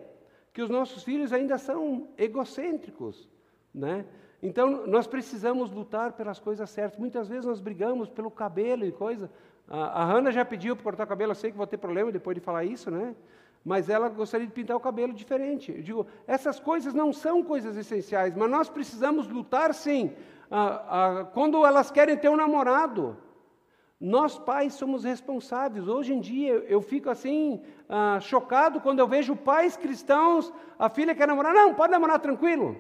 que 0.53 0.61
os 0.61 0.69
nossos 0.69 1.03
filhos 1.03 1.33
ainda 1.33 1.57
são 1.57 2.07
egocêntricos, 2.17 3.29
né? 3.73 4.05
Então, 4.41 4.87
nós 4.87 5.07
precisamos 5.07 5.71
lutar 5.71 6.13
pelas 6.13 6.39
coisas 6.39 6.69
certas. 6.69 6.99
Muitas 6.99 7.27
vezes 7.27 7.45
nós 7.45 7.59
brigamos 7.59 8.07
pelo 8.07 8.29
cabelo 8.29 8.85
e 8.85 8.91
coisa. 8.91 9.29
A, 9.67 10.03
a 10.03 10.05
Hanna 10.05 10.31
já 10.31 10.45
pediu 10.45 10.75
para 10.75 10.83
cortar 10.83 11.03
o 11.03 11.07
cabelo, 11.07 11.31
eu 11.31 11.35
sei 11.35 11.51
que 11.51 11.57
vou 11.57 11.67
ter 11.67 11.77
problema 11.77 12.11
depois 12.11 12.35
de 12.35 12.41
falar 12.41 12.63
isso, 12.63 12.89
né? 12.89 13.15
Mas 13.67 13.89
ela 13.89 14.07
gostaria 14.07 14.47
de 14.47 14.53
pintar 14.53 14.77
o 14.77 14.79
cabelo 14.79 15.11
diferente. 15.11 15.73
Eu 15.73 15.83
digo, 15.83 16.07
essas 16.25 16.57
coisas 16.57 16.93
não 16.93 17.11
são 17.11 17.43
coisas 17.43 17.75
essenciais, 17.75 18.33
mas 18.33 18.49
nós 18.49 18.69
precisamos 18.69 19.27
lutar 19.27 19.73
sim. 19.73 20.13
Ah, 20.49 20.85
ah, 20.89 21.25
quando 21.33 21.65
elas 21.65 21.91
querem 21.91 22.15
ter 22.15 22.29
um 22.29 22.37
namorado, 22.37 23.17
nós 23.99 24.39
pais 24.39 24.73
somos 24.75 25.03
responsáveis. 25.03 25.85
Hoje 25.85 26.13
em 26.13 26.21
dia 26.21 26.53
eu 26.69 26.81
fico 26.81 27.09
assim 27.09 27.61
ah, 27.89 28.19
chocado 28.21 28.79
quando 28.79 28.99
eu 28.99 29.07
vejo 29.07 29.35
pais 29.35 29.75
cristãos, 29.75 30.53
a 30.79 30.87
filha 30.87 31.13
quer 31.13 31.27
namorar, 31.27 31.53
não, 31.53 31.73
pode 31.73 31.91
namorar 31.91 32.21
tranquilo. 32.21 32.77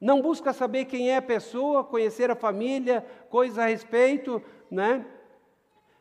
Não 0.00 0.22
busca 0.22 0.50
saber 0.54 0.86
quem 0.86 1.10
é 1.10 1.18
a 1.18 1.22
pessoa, 1.22 1.84
conhecer 1.84 2.30
a 2.30 2.34
família, 2.34 3.04
coisas 3.28 3.58
a 3.58 3.66
respeito, 3.66 4.42
né? 4.70 5.04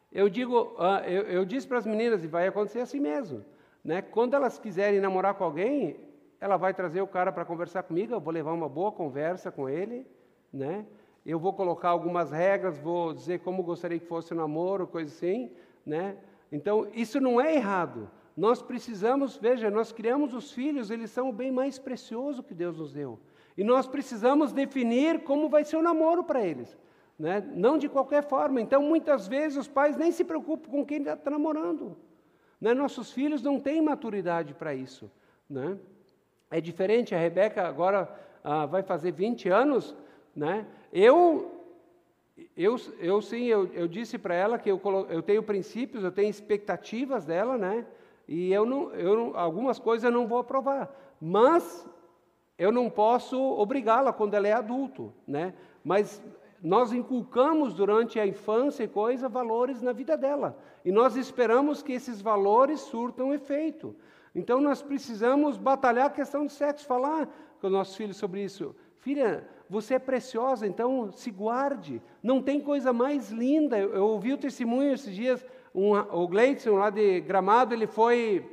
Eu 0.09 0.29
digo, 0.29 0.73
eu, 1.05 1.23
eu 1.23 1.43
disse 1.43 1.67
para 1.67 1.79
as 1.79 1.85
meninas, 1.85 2.23
e 2.23 2.27
vai 2.27 2.47
acontecer 2.47 2.79
assim 2.79 3.01
mesmo. 3.01 3.43
Né? 3.85 4.01
Quando 4.01 4.33
elas 4.33 4.57
quiserem 4.57 4.99
namorar 4.99 5.35
com 5.35 5.43
alguém, 5.43 5.95
ela 6.41 6.57
vai 6.57 6.73
trazer 6.73 7.01
o 7.01 7.07
cara 7.07 7.31
para 7.31 7.45
conversar 7.45 7.83
comigo, 7.83 8.13
eu 8.13 8.19
vou 8.19 8.33
levar 8.33 8.51
uma 8.51 8.67
boa 8.67 8.91
conversa 8.91 9.51
com 9.51 9.69
ele, 9.69 10.07
né? 10.51 10.87
Eu 11.23 11.39
vou 11.39 11.53
colocar 11.53 11.89
algumas 11.89 12.31
regras, 12.31 12.79
vou 12.79 13.13
dizer 13.13 13.41
como 13.41 13.61
gostaria 13.61 13.99
que 13.99 14.07
fosse 14.07 14.33
o 14.33 14.35
namoro, 14.35 14.87
coisa 14.87 15.13
assim, 15.13 15.51
né? 15.85 16.17
Então, 16.51 16.87
isso 16.93 17.19
não 17.19 17.39
é 17.39 17.55
errado. 17.55 18.09
Nós 18.35 18.59
precisamos, 18.59 19.37
veja, 19.37 19.69
nós 19.69 19.91
criamos 19.91 20.33
os 20.33 20.51
filhos, 20.51 20.89
eles 20.89 21.11
são 21.11 21.29
o 21.29 21.33
bem 21.33 21.51
mais 21.51 21.77
precioso 21.77 22.41
que 22.41 22.55
Deus 22.55 22.77
nos 22.77 22.91
deu. 22.91 23.19
E 23.55 23.63
nós 23.63 23.87
precisamos 23.87 24.51
definir 24.51 25.23
como 25.23 25.47
vai 25.47 25.63
ser 25.63 25.77
o 25.77 25.81
namoro 25.81 26.23
para 26.23 26.43
eles. 26.43 26.75
Né? 27.17 27.39
Não 27.53 27.77
de 27.77 27.87
qualquer 27.87 28.23
forma. 28.23 28.59
Então, 28.59 28.81
muitas 28.81 29.27
vezes, 29.27 29.57
os 29.59 29.67
pais 29.67 29.95
nem 29.95 30.11
se 30.11 30.23
preocupam 30.23 30.69
com 30.69 30.85
quem 30.85 31.01
está 31.01 31.29
namorando. 31.29 31.95
Né? 32.59 32.73
Nossos 32.73 33.11
filhos 33.11 33.41
não 33.41 33.59
têm 33.59 33.81
maturidade 33.81 34.53
para 34.53 34.73
isso. 34.73 35.09
Né? 35.49 35.77
É 36.49 36.61
diferente, 36.61 37.13
a 37.13 37.19
Rebeca 37.19 37.67
agora 37.67 38.09
ah, 38.43 38.65
vai 38.65 38.83
fazer 38.83 39.11
20 39.11 39.49
anos. 39.49 39.95
Né? 40.35 40.65
Eu, 40.91 41.51
eu, 42.55 42.75
eu 42.99 43.21
sim, 43.21 43.45
eu, 43.45 43.67
eu 43.73 43.87
disse 43.87 44.17
para 44.17 44.35
ela 44.35 44.57
que 44.57 44.69
eu, 44.69 44.81
eu 45.09 45.21
tenho 45.21 45.43
princípios, 45.43 46.03
eu 46.03 46.11
tenho 46.11 46.29
expectativas 46.29 47.25
dela, 47.25 47.57
né? 47.57 47.85
E 48.27 48.51
eu 48.51 48.65
não, 48.65 48.91
eu 48.93 49.15
não, 49.15 49.37
algumas 49.37 49.77
coisas 49.77 50.03
eu 50.03 50.11
não 50.11 50.27
vou 50.27 50.39
aprovar. 50.39 50.93
Mas 51.21 51.87
eu 52.57 52.71
não 52.71 52.89
posso 52.89 53.39
obrigá-la 53.39 54.11
quando 54.11 54.33
ela 54.33 54.47
é 54.47 54.53
adulto, 54.53 55.13
né? 55.27 55.53
Mas 55.83 56.21
nós 56.65 56.91
inculcamos 56.91 57.75
durante 57.75 58.19
a 58.19 58.25
infância 58.25 58.83
e 58.83 58.87
coisa 58.87 59.29
valores 59.29 59.83
na 59.83 59.93
vida 59.93 60.17
dela. 60.17 60.57
E 60.83 60.91
nós 60.91 61.15
esperamos 61.15 61.83
que 61.83 61.93
esses 61.93 62.19
valores 62.19 62.79
surtam 62.79 63.31
efeito. 63.31 63.95
Então 64.33 64.59
nós 64.59 64.81
precisamos 64.81 65.59
batalhar 65.59 66.07
a 66.07 66.09
questão 66.09 66.43
de 66.43 66.51
sexo, 66.51 66.87
falar 66.87 67.29
com 67.61 67.67
os 67.67 67.71
nossos 67.71 67.95
filhos 67.95 68.17
sobre 68.17 68.43
isso. 68.43 68.75
Filha, 68.97 69.47
você 69.69 69.93
é 69.93 69.99
preciosa, 69.99 70.65
então 70.65 71.11
se 71.11 71.29
guarde. 71.29 72.01
Não 72.23 72.41
tem 72.41 72.59
coisa 72.59 72.91
mais 72.91 73.29
linda. 73.29 73.77
Eu, 73.77 73.93
eu 73.93 74.07
ouvi 74.07 74.33
o 74.33 74.37
testemunho 74.37 74.91
esses 74.91 75.13
dias, 75.13 75.45
um, 75.73 75.91
o 75.91 76.27
Gleidson 76.27 76.77
lá 76.77 76.89
de 76.89 77.21
Gramado, 77.21 77.75
ele 77.75 77.85
foi 77.85 78.43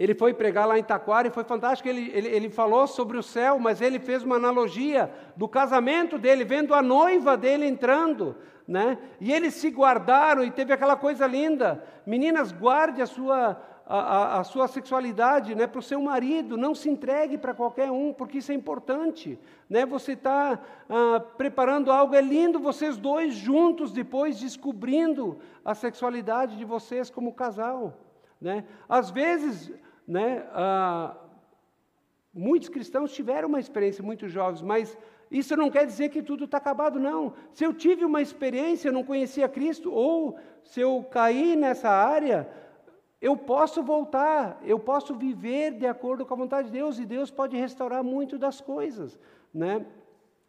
ele 0.00 0.14
foi 0.14 0.32
pregar 0.32 0.66
lá 0.66 0.78
em 0.78 0.82
Taquara 0.82 1.28
e 1.28 1.30
foi 1.30 1.44
fantástico. 1.44 1.86
Ele, 1.86 2.10
ele, 2.14 2.28
ele, 2.28 2.48
falou 2.48 2.86
sobre 2.86 3.18
o 3.18 3.22
céu, 3.22 3.58
mas 3.58 3.82
ele 3.82 3.98
fez 3.98 4.22
uma 4.22 4.36
analogia 4.36 5.12
do 5.36 5.46
casamento 5.46 6.16
dele, 6.16 6.42
vendo 6.42 6.72
a 6.72 6.80
noiva 6.80 7.36
dele 7.36 7.66
entrando. 7.66 8.34
Né? 8.66 8.96
E 9.20 9.30
eles 9.30 9.52
se 9.52 9.68
guardaram 9.68 10.42
e 10.42 10.50
teve 10.50 10.72
aquela 10.72 10.96
coisa 10.96 11.26
linda. 11.26 11.84
Meninas, 12.06 12.50
guarde 12.50 13.02
a 13.02 13.06
sua, 13.06 13.60
a, 13.86 14.40
a, 14.40 14.44
sua 14.44 14.68
sexualidade 14.68 15.54
né, 15.54 15.66
para 15.66 15.80
o 15.80 15.82
seu 15.82 16.00
marido, 16.00 16.56
não 16.56 16.74
se 16.74 16.88
entregue 16.88 17.36
para 17.36 17.52
qualquer 17.52 17.90
um, 17.90 18.10
porque 18.10 18.38
isso 18.38 18.52
é 18.52 18.54
importante. 18.54 19.38
Né? 19.68 19.84
Você 19.84 20.12
está 20.12 20.58
ah, 20.88 21.20
preparando 21.36 21.92
algo, 21.92 22.14
é 22.14 22.22
lindo 22.22 22.58
vocês 22.58 22.96
dois 22.96 23.34
juntos 23.34 23.92
depois 23.92 24.40
descobrindo 24.40 25.40
a 25.62 25.74
sexualidade 25.74 26.56
de 26.56 26.64
vocês 26.64 27.10
como 27.10 27.34
casal. 27.34 27.98
Né? 28.40 28.64
Às 28.88 29.10
vezes, 29.10 29.70
né, 30.10 30.44
ah, 30.52 31.14
muitos 32.34 32.68
cristãos 32.68 33.12
tiveram 33.12 33.46
uma 33.48 33.60
experiência 33.60 34.02
muito 34.02 34.28
jovens, 34.28 34.60
mas 34.60 34.98
isso 35.30 35.56
não 35.56 35.70
quer 35.70 35.86
dizer 35.86 36.08
que 36.08 36.20
tudo 36.20 36.46
está 36.46 36.58
acabado, 36.58 36.98
não. 36.98 37.32
Se 37.52 37.62
eu 37.64 37.72
tive 37.72 38.04
uma 38.04 38.20
experiência, 38.20 38.88
eu 38.88 38.92
não 38.92 39.04
conhecia 39.04 39.48
Cristo, 39.48 39.92
ou 39.92 40.36
se 40.64 40.80
eu 40.80 41.06
caí 41.12 41.54
nessa 41.54 41.88
área, 41.88 42.50
eu 43.20 43.36
posso 43.36 43.84
voltar, 43.84 44.60
eu 44.64 44.80
posso 44.80 45.14
viver 45.14 45.74
de 45.74 45.86
acordo 45.86 46.26
com 46.26 46.34
a 46.34 46.38
vontade 46.38 46.66
de 46.66 46.72
Deus 46.72 46.98
e 46.98 47.06
Deus 47.06 47.30
pode 47.30 47.56
restaurar 47.56 48.02
muito 48.02 48.36
das 48.36 48.60
coisas, 48.60 49.16
né? 49.54 49.86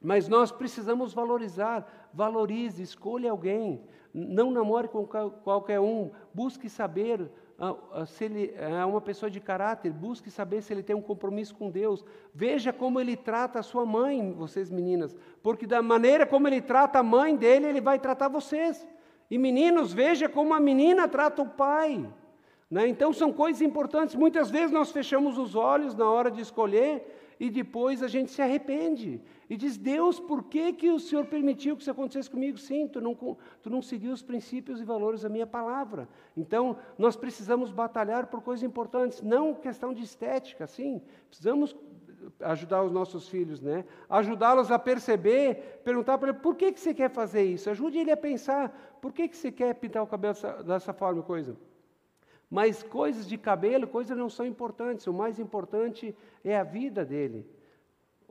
Mas 0.02 0.28
nós 0.28 0.52
precisamos 0.52 1.14
valorizar, 1.14 2.10
valorize, 2.12 2.82
escolha 2.82 3.30
alguém, 3.30 3.84
não 4.12 4.50
namore 4.50 4.88
com 4.88 5.06
qualquer 5.06 5.80
um, 5.80 6.10
busque 6.34 6.68
saber 6.68 7.30
se 8.08 8.26
ele 8.26 8.54
é 8.58 8.84
uma 8.84 9.02
pessoa 9.02 9.30
de 9.30 9.40
caráter, 9.40 9.92
busque 9.92 10.32
saber 10.32 10.62
se 10.64 10.74
ele 10.74 10.82
tem 10.82 10.96
um 10.96 11.02
compromisso 11.02 11.54
com 11.56 11.70
Deus. 11.70 12.04
Veja 12.34 12.74
como 12.74 13.00
ele 13.00 13.16
trata 13.16 13.60
a 13.60 13.64
sua 13.64 13.86
mãe, 13.86 14.34
vocês 14.34 14.72
meninas, 14.72 15.16
porque 15.44 15.68
da 15.68 15.82
maneira 15.82 16.26
como 16.26 16.48
ele 16.48 16.62
trata 16.62 17.00
a 17.00 17.04
mãe 17.04 17.36
dele, 17.36 17.68
ele 17.68 17.82
vai 17.82 18.00
tratar 18.00 18.30
vocês. 18.30 18.88
E 19.30 19.38
meninos, 19.38 19.94
veja 19.94 20.28
como 20.28 20.54
a 20.54 20.60
menina 20.60 21.08
trata 21.08 21.42
o 21.42 21.50
pai. 21.50 22.12
Né? 22.70 22.88
Então 22.88 23.14
são 23.14 23.32
coisas 23.32 23.62
importantes. 23.62 24.16
Muitas 24.16 24.50
vezes 24.50 24.72
nós 24.72 24.92
fechamos 24.92 25.38
os 25.38 25.56
olhos 25.56 25.94
na 25.94 26.10
hora 26.10 26.32
de 26.32 26.42
escolher 26.42 27.36
e 27.40 27.50
depois 27.50 28.02
a 28.02 28.08
gente 28.08 28.32
se 28.32 28.42
arrepende 28.42 29.22
e 29.52 29.58
diz: 29.58 29.76
Deus, 29.76 30.18
por 30.18 30.46
que, 30.46 30.72
que 30.72 30.90
o 30.90 30.98
Senhor 30.98 31.26
permitiu 31.26 31.76
que 31.76 31.82
isso 31.82 31.92
acontecesse 31.92 32.30
comigo? 32.30 32.58
Sim, 32.58 32.88
tu 32.88 33.02
não, 33.02 33.14
tu 33.62 33.70
não 33.70 33.82
seguiu 33.82 34.14
os 34.14 34.22
princípios 34.22 34.80
e 34.80 34.86
valores 34.86 35.24
da 35.24 35.28
minha 35.28 35.46
palavra. 35.46 36.08
Então 36.38 36.78
nós 36.98 37.18
precisamos 37.18 37.70
batalhar 37.70 38.28
por 38.28 38.42
coisas 38.42 38.64
importantes, 38.64 39.22
não 39.22 39.54
questão 39.54 39.94
de 39.94 40.04
estética, 40.04 40.66
sim. 40.66 41.02
Precisamos 41.28 41.76
ajudar 42.40 42.82
os 42.82 42.94
nossos 42.94 43.28
filhos, 43.28 43.60
né? 43.60 43.84
Ajudá-los 44.10 44.72
a 44.72 44.80
perceber, 44.80 45.82
perguntar 45.84 46.18
para 46.18 46.30
ele 46.30 46.40
por 46.40 46.56
que, 46.56 46.72
que 46.72 46.80
você 46.80 46.94
quer 46.94 47.10
fazer 47.10 47.44
isso. 47.44 47.70
Ajude 47.70 47.98
ele 47.98 48.12
a 48.12 48.16
pensar 48.16 48.98
por 49.02 49.12
que, 49.12 49.28
que 49.28 49.36
você 49.36 49.52
quer 49.52 49.76
pintar 49.76 50.02
o 50.02 50.08
cabelo 50.08 50.34
dessa, 50.34 50.64
dessa 50.64 50.94
forma, 50.94 51.22
coisa. 51.24 51.58
Mas 52.50 52.84
coisas 52.84 53.28
de 53.28 53.38
cabelo, 53.38 53.86
coisas 53.86 54.18
não 54.18 54.30
são 54.30 54.46
importantes. 54.46 55.08
O 55.08 55.14
mais 55.14 55.40
importante 55.40 56.16
é 56.42 56.58
a 56.58 56.64
vida 56.64 57.04
dele. 57.04 57.46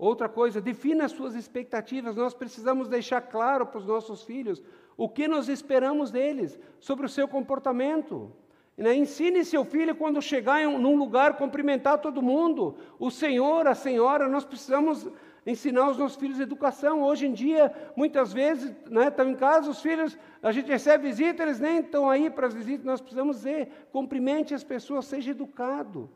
Outra 0.01 0.30
coisa, 0.30 0.62
defina 0.62 1.05
as 1.05 1.12
suas 1.12 1.34
expectativas. 1.34 2.16
Nós 2.16 2.32
precisamos 2.32 2.88
deixar 2.88 3.20
claro 3.20 3.66
para 3.66 3.76
os 3.76 3.84
nossos 3.84 4.22
filhos 4.22 4.62
o 4.96 5.07
que 5.07 5.28
nós 5.28 5.46
esperamos 5.46 6.11
deles, 6.11 6.59
sobre 6.78 7.05
o 7.05 7.09
seu 7.09 7.28
comportamento. 7.28 8.32
Né? 8.78 8.94
Ensine 8.94 9.44
seu 9.44 9.62
filho, 9.62 9.94
quando 9.94 10.22
chegar 10.22 10.62
em 10.62 10.66
um, 10.66 10.78
num 10.78 10.96
lugar, 10.96 11.36
cumprimentar 11.36 11.98
todo 11.98 12.22
mundo. 12.22 12.76
O 12.98 13.11
senhor, 13.11 13.66
a 13.66 13.74
senhora, 13.74 14.26
nós 14.26 14.42
precisamos 14.42 15.07
ensinar 15.46 15.90
os 15.90 15.98
nossos 15.98 16.16
filhos 16.16 16.40
educação. 16.40 17.03
Hoje 17.03 17.26
em 17.26 17.34
dia, 17.34 17.70
muitas 17.94 18.32
vezes, 18.32 18.74
né, 18.88 19.09
estão 19.09 19.28
em 19.28 19.34
casa, 19.34 19.68
os 19.68 19.82
filhos, 19.82 20.16
a 20.42 20.51
gente 20.51 20.70
recebe 20.70 21.09
visita, 21.09 21.42
eles 21.42 21.61
nem 21.61 21.80
estão 21.80 22.09
aí 22.09 22.30
para 22.30 22.46
as 22.46 22.55
visitas, 22.55 22.86
nós 22.86 23.03
precisamos 23.03 23.36
dizer, 23.36 23.88
cumprimente 23.92 24.55
as 24.55 24.64
pessoas, 24.64 25.05
seja 25.05 25.32
educado. 25.32 26.09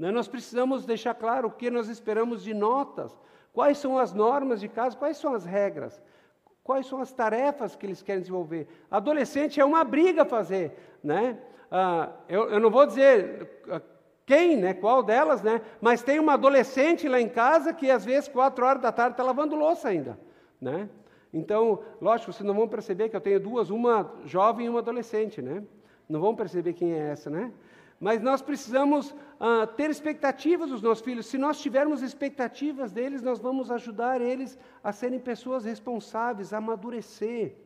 Né, 0.00 0.10
nós 0.10 0.26
precisamos 0.26 0.86
deixar 0.86 1.12
claro 1.12 1.48
o 1.48 1.50
que 1.50 1.70
nós 1.70 1.90
esperamos 1.90 2.42
de 2.42 2.54
notas, 2.54 3.14
quais 3.52 3.76
são 3.76 3.98
as 3.98 4.14
normas 4.14 4.58
de 4.58 4.66
casa, 4.66 4.96
quais 4.96 5.18
são 5.18 5.34
as 5.34 5.44
regras, 5.44 6.02
quais 6.64 6.86
são 6.86 7.02
as 7.02 7.12
tarefas 7.12 7.76
que 7.76 7.84
eles 7.84 8.00
querem 8.00 8.22
desenvolver. 8.22 8.66
Adolescente 8.90 9.60
é 9.60 9.64
uma 9.64 9.84
briga 9.84 10.24
fazer, 10.24 10.74
né? 11.04 11.36
Ah, 11.70 12.12
eu, 12.30 12.48
eu 12.48 12.58
não 12.58 12.70
vou 12.70 12.86
dizer 12.86 13.46
quem, 14.24 14.56
né? 14.56 14.72
Qual 14.72 15.02
delas, 15.02 15.42
né? 15.42 15.60
Mas 15.82 16.02
tem 16.02 16.18
uma 16.18 16.32
adolescente 16.32 17.06
lá 17.06 17.20
em 17.20 17.28
casa 17.28 17.74
que 17.74 17.90
às 17.90 18.02
vezes 18.02 18.26
quatro 18.26 18.64
horas 18.64 18.80
da 18.80 18.90
tarde 18.90 19.12
está 19.12 19.22
lavando 19.22 19.54
louça 19.54 19.88
ainda, 19.88 20.18
né? 20.58 20.88
Então, 21.30 21.82
lógico, 22.00 22.32
vocês 22.32 22.46
não 22.46 22.54
vão 22.54 22.66
perceber 22.66 23.10
que 23.10 23.16
eu 23.16 23.20
tenho 23.20 23.38
duas, 23.38 23.68
uma 23.68 24.10
jovem 24.24 24.64
e 24.64 24.70
uma 24.70 24.78
adolescente, 24.78 25.42
né? 25.42 25.62
Não 26.08 26.22
vão 26.22 26.34
perceber 26.34 26.72
quem 26.72 26.94
é 26.94 27.10
essa, 27.10 27.28
né? 27.28 27.52
Mas 28.00 28.22
nós 28.22 28.40
precisamos 28.40 29.14
ah, 29.38 29.66
ter 29.66 29.90
expectativas 29.90 30.70
dos 30.70 30.80
nossos 30.80 31.04
filhos. 31.04 31.26
Se 31.26 31.36
nós 31.36 31.60
tivermos 31.60 32.00
expectativas 32.00 32.90
deles, 32.90 33.20
nós 33.20 33.38
vamos 33.38 33.70
ajudar 33.70 34.22
eles 34.22 34.58
a 34.82 34.90
serem 34.90 35.20
pessoas 35.20 35.66
responsáveis, 35.66 36.54
a 36.54 36.58
amadurecer. 36.58 37.56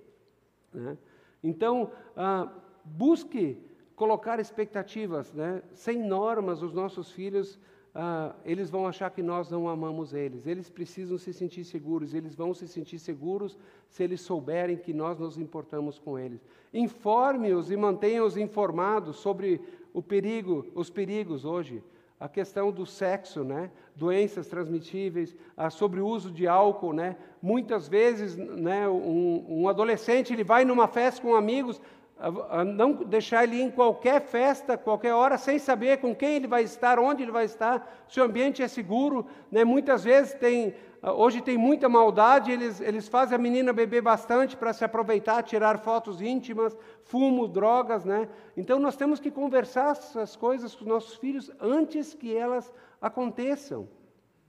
Né? 0.72 0.99
Então, 1.41 1.93
ah, 2.16 2.51
busque 2.85 3.57
colocar 3.95 4.41
expectativas, 4.41 5.32
né? 5.32 5.62
sem 5.72 6.03
normas, 6.03 6.62
os 6.62 6.72
nossos 6.72 7.12
filhos, 7.12 7.61
ah, 7.95 8.35
eles 8.45 8.70
vão 8.70 8.89
achar 8.89 9.09
que 9.11 9.22
nós 9.22 9.49
não 9.49 9.68
amamos 9.68 10.12
eles. 10.12 10.49
Eles 10.49 10.68
precisam 10.68 11.16
se 11.16 11.32
sentir 11.32 11.62
seguros, 11.62 12.12
eles 12.12 12.35
vão 12.35 12.53
se 12.53 12.66
sentir 12.66 12.99
seguros 12.99 13.57
se 13.89 14.03
eles 14.03 14.20
souberem 14.20 14.76
que 14.76 14.93
nós 14.93 15.16
nos 15.16 15.39
importamos 15.39 15.97
com 15.97 16.18
eles. 16.18 16.45
Informe-os 16.72 17.70
e 17.70 17.76
mantenha-os 17.76 18.37
informados 18.37 19.16
sobre 19.16 19.61
o 19.95 20.03
perigo, 20.03 20.67
os 20.75 20.91
perigos 20.91 21.45
hoje. 21.45 21.83
A 22.19 22.29
questão 22.29 22.71
do 22.73 22.85
sexo, 22.85 23.45
né? 23.45 23.71
doenças 23.95 24.49
transmitíveis, 24.49 25.37
ah, 25.57 25.71
sobre 25.71 26.01
o 26.01 26.07
uso 26.07 26.31
de 26.31 26.47
álcool. 26.47 26.93
Né? 26.93 27.17
Muitas 27.41 27.87
vezes, 27.89 28.37
né, 28.37 28.89
um, 28.89 29.45
um 29.49 29.69
adolescente 29.69 30.33
ele 30.33 30.45
vai 30.45 30.65
numa 30.65 30.89
festa 30.89 31.23
com 31.23 31.35
amigos, 31.35 31.81
a 32.17 32.65
não 32.65 32.93
deixar 32.93 33.43
ele 33.43 33.57
ir 33.57 33.62
em 33.62 33.71
qualquer 33.71 34.21
festa, 34.23 34.79
qualquer 34.79 35.12
hora, 35.12 35.37
sem 35.37 35.59
saber 35.59 35.99
com 35.99 36.15
quem 36.15 36.37
ele 36.37 36.47
vai 36.47 36.62
estar, 36.62 36.99
onde 36.99 37.23
ele 37.23 37.33
vai 37.33 37.45
estar, 37.45 38.05
se 38.09 38.21
o 38.21 38.25
ambiente 38.25 38.62
é 38.62 38.69
seguro. 38.69 39.27
Né? 39.51 39.65
Muitas 39.65 40.05
vezes 40.05 40.33
tem, 40.35 40.75
hoje 41.03 41.43
tem 41.43 41.59
muita 41.59 41.89
maldade, 41.89 42.53
eles, 42.53 42.81
eles 42.81 43.09
fazem 43.09 43.35
a 43.35 43.39
menina 43.39 43.73
beber 43.73 44.01
bastante 44.01 44.57
para 44.57 44.73
se 44.73 44.85
aproveitar, 44.85 45.43
tirar 45.43 45.79
fotos 45.81 46.23
íntimas, 46.23 46.77
fumo, 47.03 47.49
drogas. 47.49 48.05
Né? 48.05 48.29
Então 48.57 48.79
nós 48.79 48.97
temos 48.97 49.19
que 49.19 49.31
conversar 49.31 49.91
essas 49.91 50.37
coisas 50.37 50.75
com 50.75 50.83
os 50.83 50.89
nossos 50.89 51.17
filhos 51.17 51.51
antes 51.61 52.15
que 52.15 52.35
elas 52.35 52.73
aconteçam. 53.03 53.89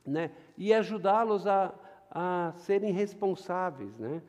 Né? 0.05 0.30
E 0.55 0.72
ajudá-los 0.72 1.47
a, 1.47 1.74
a 2.11 2.53
serem 2.57 2.93
responsáveis. 2.93 3.97
Né? 3.97 4.22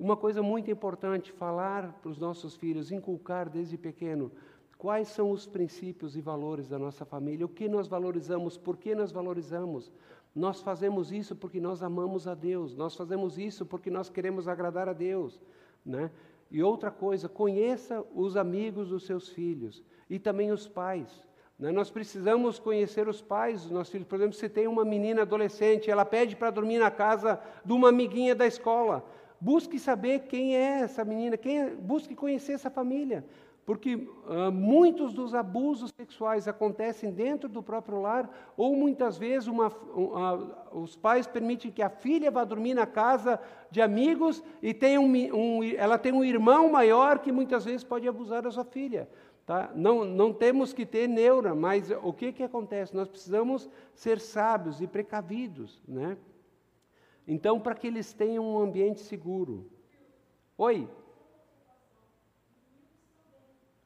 Uma 0.00 0.16
coisa 0.16 0.42
muito 0.42 0.70
importante, 0.70 1.30
falar 1.30 1.92
para 2.00 2.10
os 2.10 2.18
nossos 2.18 2.56
filhos, 2.56 2.90
inculcar 2.90 3.50
desde 3.50 3.76
pequeno 3.76 4.32
quais 4.78 5.08
são 5.08 5.30
os 5.30 5.46
princípios 5.46 6.16
e 6.16 6.22
valores 6.22 6.66
da 6.66 6.78
nossa 6.78 7.04
família, 7.04 7.44
o 7.44 7.50
que 7.50 7.68
nós 7.68 7.86
valorizamos, 7.86 8.56
por 8.56 8.78
que 8.78 8.94
nós 8.94 9.12
valorizamos. 9.12 9.92
Nós 10.34 10.62
fazemos 10.62 11.12
isso 11.12 11.36
porque 11.36 11.60
nós 11.60 11.82
amamos 11.82 12.26
a 12.26 12.34
Deus, 12.34 12.74
nós 12.74 12.96
fazemos 12.96 13.36
isso 13.36 13.66
porque 13.66 13.90
nós 13.90 14.08
queremos 14.08 14.48
agradar 14.48 14.88
a 14.88 14.94
Deus. 14.94 15.38
Né? 15.84 16.10
E 16.50 16.62
outra 16.62 16.90
coisa, 16.90 17.28
conheça 17.28 18.02
os 18.14 18.38
amigos 18.38 18.88
dos 18.88 19.04
seus 19.04 19.28
filhos 19.28 19.84
e 20.08 20.18
também 20.18 20.50
os 20.50 20.66
pais. 20.66 21.22
Né? 21.58 21.70
Nós 21.70 21.90
precisamos 21.90 22.58
conhecer 22.58 23.06
os 23.06 23.20
pais 23.20 23.64
dos 23.64 23.70
nossos 23.70 23.92
filhos. 23.92 24.08
Por 24.08 24.16
exemplo, 24.16 24.32
se 24.32 24.48
tem 24.48 24.66
uma 24.66 24.82
menina 24.82 25.22
adolescente, 25.22 25.90
ela 25.90 26.06
pede 26.06 26.36
para 26.36 26.48
dormir 26.48 26.78
na 26.78 26.90
casa 26.90 27.38
de 27.62 27.72
uma 27.74 27.90
amiguinha 27.90 28.34
da 28.34 28.46
escola. 28.46 29.04
Busque 29.40 29.78
saber 29.78 30.20
quem 30.20 30.56
é 30.56 30.80
essa 30.80 31.04
menina, 31.04 31.36
quem 31.36 31.60
é, 31.60 31.70
busque 31.70 32.14
conhecer 32.14 32.52
essa 32.52 32.70
família. 32.70 33.24
Porque 33.64 33.94
uh, 33.94 34.50
muitos 34.52 35.12
dos 35.14 35.34
abusos 35.34 35.92
sexuais 35.96 36.48
acontecem 36.48 37.12
dentro 37.12 37.48
do 37.48 37.62
próprio 37.62 38.00
lar, 38.00 38.28
ou 38.56 38.74
muitas 38.74 39.16
vezes 39.16 39.46
uma, 39.46 39.68
uh, 39.68 40.78
os 40.78 40.96
pais 40.96 41.26
permitem 41.26 41.70
que 41.70 41.80
a 41.80 41.88
filha 41.88 42.30
vá 42.30 42.42
dormir 42.42 42.74
na 42.74 42.86
casa 42.86 43.38
de 43.70 43.80
amigos 43.80 44.42
e 44.60 44.74
tem 44.74 44.98
um, 44.98 45.06
um, 45.34 45.62
ela 45.76 45.98
tem 45.98 46.12
um 46.12 46.24
irmão 46.24 46.68
maior 46.70 47.20
que 47.20 47.30
muitas 47.30 47.64
vezes 47.64 47.84
pode 47.84 48.08
abusar 48.08 48.42
da 48.42 48.50
sua 48.50 48.64
filha. 48.64 49.08
Tá? 49.46 49.70
Não, 49.74 50.04
não 50.04 50.32
temos 50.32 50.72
que 50.72 50.86
ter 50.86 51.08
neura, 51.08 51.54
mas 51.54 51.90
o 52.02 52.12
que, 52.12 52.32
que 52.32 52.42
acontece? 52.42 52.94
Nós 52.94 53.08
precisamos 53.08 53.68
ser 53.94 54.20
sábios 54.20 54.80
e 54.80 54.86
precavidos. 54.86 55.82
Né? 55.86 56.16
Então, 57.26 57.60
para 57.60 57.74
que 57.74 57.86
eles 57.86 58.12
tenham 58.12 58.44
um 58.44 58.58
ambiente 58.58 59.00
seguro. 59.00 59.70
Oi? 60.58 60.88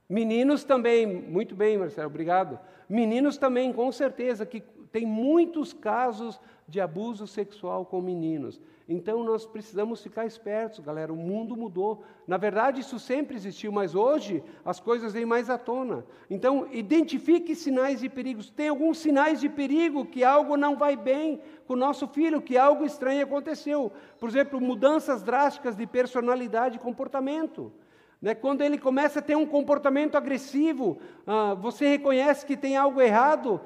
Meninos 0.09 0.65
também, 0.65 1.07
muito 1.07 1.55
bem, 1.55 1.79
Marcelo, 1.79 2.09
obrigado. 2.09 2.59
Meninos 2.89 3.37
também, 3.37 3.73
com 3.73 3.91
certeza, 3.91 4.45
que 4.45 4.61
tem 4.93 5.07
muitos 5.07 5.73
casos 5.73 6.41
de 6.69 6.81
abuso 6.81 7.27
sexual 7.27 7.85
com 7.85 8.01
meninos. 8.01 8.61
Então 8.87 9.25
nós 9.25 9.47
precisamos 9.47 10.03
ficar 10.03 10.27
espertos, 10.27 10.81
galera. 10.81 11.13
O 11.13 11.17
mundo 11.17 11.57
mudou. 11.57 12.05
Na 12.27 12.37
verdade, 12.37 12.81
isso 12.81 12.99
sempre 12.99 13.35
existiu, 13.35 13.73
mas 13.73 13.95
hoje 13.95 14.43
as 14.63 14.79
coisas 14.79 15.15
vêm 15.15 15.25
mais 15.25 15.49
à 15.49 15.57
tona. 15.57 16.05
Então, 16.29 16.69
identifique 16.71 17.55
sinais 17.55 18.01
de 18.01 18.11
perigos. 18.11 18.51
Tem 18.51 18.69
alguns 18.69 18.99
sinais 18.99 19.41
de 19.41 19.49
perigo 19.49 20.05
que 20.05 20.23
algo 20.23 20.57
não 20.57 20.77
vai 20.77 20.97
bem 20.97 21.41
com 21.67 21.73
o 21.73 21.77
nosso 21.77 22.07
filho, 22.09 22.43
que 22.43 22.59
algo 22.59 22.85
estranho 22.85 23.25
aconteceu. 23.25 23.91
Por 24.21 24.29
exemplo, 24.29 24.61
mudanças 24.61 25.23
drásticas 25.23 25.75
de 25.75 25.87
personalidade 25.87 26.77
e 26.77 26.81
comportamento. 26.81 27.73
Né? 28.21 28.35
Quando 28.35 28.61
ele 28.61 28.77
começa 28.77 29.19
a 29.19 29.23
ter 29.23 29.35
um 29.35 29.47
comportamento 29.47 30.17
agressivo, 30.17 30.99
ah, 31.27 31.55
você 31.55 31.89
reconhece 31.89 32.45
que 32.45 32.57
tem 32.57 32.77
algo 32.77 33.01
errado, 33.01 33.61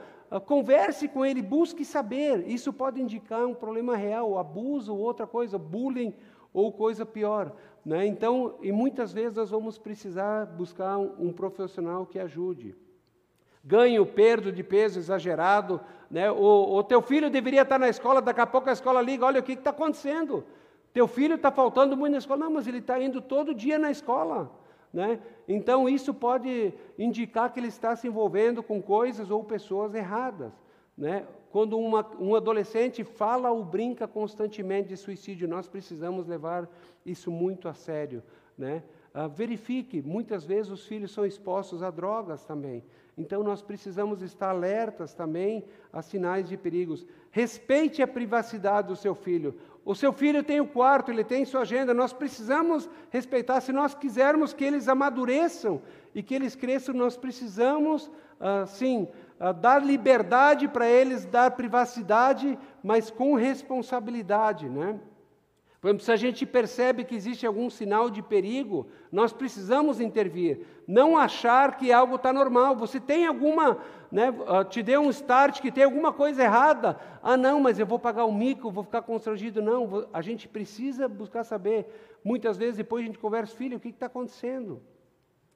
converse 0.45 1.09
com 1.09 1.25
ele, 1.25 1.41
busque 1.43 1.85
saber. 1.85 2.47
Isso 2.47 2.73
pode 2.73 3.01
indicar 3.01 3.47
um 3.47 3.55
problema 3.55 3.97
real, 3.97 4.39
abuso 4.39 4.95
ou 4.95 5.01
outra 5.01 5.27
coisa, 5.27 5.59
bullying 5.59 6.15
ou 6.53 6.73
coisa 6.73 7.07
pior. 7.07 7.53
Né? 7.85 8.07
Então, 8.07 8.57
e 8.63 8.71
muitas 8.71 9.13
vezes 9.13 9.37
nós 9.37 9.51
vamos 9.51 9.79
precisar 9.79 10.47
buscar 10.47 10.99
um, 10.99 11.15
um 11.19 11.33
profissional 11.33 12.05
que 12.05 12.19
ajude. 12.19 12.75
Ganho, 13.65 14.05
perda 14.07 14.53
de 14.53 14.63
peso 14.63 14.99
exagerado, 14.99 15.81
né? 16.11 16.31
o, 16.31 16.77
o 16.77 16.83
teu 16.83 17.03
filho 17.03 17.31
deveria 17.31 17.63
estar 17.63 17.79
na 17.79 17.89
escola, 17.89 18.21
daqui 18.23 18.41
a 18.41 18.47
pouco 18.47 18.69
a 18.69 18.73
escola 18.73 19.03
liga, 19.03 19.27
olha 19.27 19.41
o 19.41 19.43
que 19.43 19.53
está 19.53 19.71
acontecendo. 19.71 20.45
Teu 20.93 21.07
filho 21.07 21.35
está 21.35 21.51
faltando 21.51 21.97
muito 21.97 22.13
na 22.13 22.19
escola. 22.19 22.41
Não, 22.41 22.53
mas 22.53 22.67
ele 22.67 22.79
está 22.79 23.01
indo 23.01 23.21
todo 23.21 23.55
dia 23.55 23.79
na 23.79 23.91
escola. 23.91 24.51
Né? 24.93 25.21
Então, 25.47 25.89
isso 25.89 26.15
pode 26.15 26.73
indicar 26.99 27.53
que 27.53 27.61
ele 27.61 27.69
está 27.69 27.95
se 27.95 28.09
envolvendo 28.09 28.63
com 28.63 28.81
coisas 28.83 29.31
ou 29.31 29.45
pessoas 29.45 29.95
erradas. 29.95 30.53
Né? 30.97 31.27
Quando 31.51 31.79
uma, 31.79 32.07
um 32.19 32.35
adolescente 32.35 33.05
fala 33.05 33.51
ou 33.51 33.65
brinca 33.65 34.09
constantemente 34.09 34.89
de 34.89 34.97
suicídio, 34.97 35.47
nós 35.47 35.69
precisamos 35.69 36.27
levar 36.27 36.69
isso 37.05 37.31
muito 37.31 37.69
a 37.69 37.75
sério. 37.75 38.23
Né? 38.57 38.83
Ah, 39.15 39.27
verifique, 39.27 40.03
muitas 40.03 40.45
vezes 40.45 40.71
os 40.71 40.87
filhos 40.87 41.13
são 41.13 41.25
expostos 41.25 41.83
a 41.83 41.91
drogas 41.91 42.45
também. 42.45 42.85
Então 43.17 43.43
nós 43.43 43.61
precisamos 43.61 44.23
estar 44.23 44.51
alertas 44.51 45.13
também 45.13 45.65
a 45.93 46.03
sinais 46.03 46.49
de 46.49 46.57
perigos. 46.57 47.05
Respeite 47.31 48.01
a 48.01 48.07
privacidade 48.07 48.89
do 48.89 48.97
seu 48.97 49.15
filho. 49.15 49.57
O 49.89 49.95
seu 49.95 50.13
filho 50.13 50.43
tem 50.43 50.61
o 50.61 50.67
quarto, 50.67 51.11
ele 51.11 51.25
tem 51.25 51.47
sua 51.47 51.63
agenda. 51.63 51.95
Nós 51.95 52.13
precisamos 52.13 52.87
respeitar. 53.09 53.59
Se 53.63 53.73
nós 53.73 53.95
quisermos 53.95 54.53
que 54.53 54.63
eles 54.63 54.87
amadureçam 54.87 55.81
e 56.15 56.23
que 56.23 56.35
eles 56.35 56.55
cresçam, 56.55 56.95
nós 56.95 57.17
precisamos, 57.17 58.11
ah, 58.39 58.67
sim, 58.67 59.09
ah, 59.41 59.51
dar 59.51 59.83
liberdade 59.83 60.69
para 60.69 60.87
eles, 60.87 61.25
dar 61.25 61.53
privacidade, 61.53 62.59
mas 62.85 63.11
com 63.11 63.35
responsabilidade, 63.35 64.69
né? 64.69 65.01
Por 65.81 65.89
exemplo, 65.89 66.05
se 66.05 66.11
a 66.11 66.17
gente 66.17 66.45
percebe 66.45 67.05
que 67.05 67.15
existe 67.15 67.47
algum 67.47 67.71
sinal 67.71 68.11
de 68.11 68.21
perigo, 68.21 68.89
nós 69.13 69.33
precisamos 69.33 70.01
intervir. 70.01 70.67
Não 70.89 71.17
achar 71.17 71.77
que 71.77 71.93
algo 71.93 72.17
está 72.17 72.33
normal. 72.33 72.75
Você 72.75 72.99
tem 72.99 73.27
alguma, 73.27 73.79
né, 74.11 74.35
ah, 74.49 74.65
te 74.65 74.83
deu 74.83 75.03
um 75.03 75.11
start 75.11 75.61
que 75.61 75.71
tem 75.71 75.85
alguma 75.85 76.13
coisa 76.13 76.43
errada. 76.43 76.99
Ah, 77.23 77.37
não, 77.37 77.61
mas 77.61 77.79
eu 77.79 77.87
vou 77.87 77.99
pagar 77.99 78.25
o 78.25 78.33
mico, 78.33 78.73
vou 78.73 78.83
ficar 78.83 79.03
constrangido. 79.03 79.63
Não, 79.63 80.09
a 80.13 80.21
gente 80.21 80.49
precisa 80.49 81.07
buscar 81.07 81.45
saber. 81.45 81.87
Muitas 82.25 82.57
vezes 82.57 82.77
depois 82.77 83.05
a 83.05 83.07
gente 83.07 83.19
conversa, 83.19 83.55
filho, 83.55 83.77
o 83.77 83.81
que 83.81 83.91
está 83.91 84.07
acontecendo? 84.07 84.83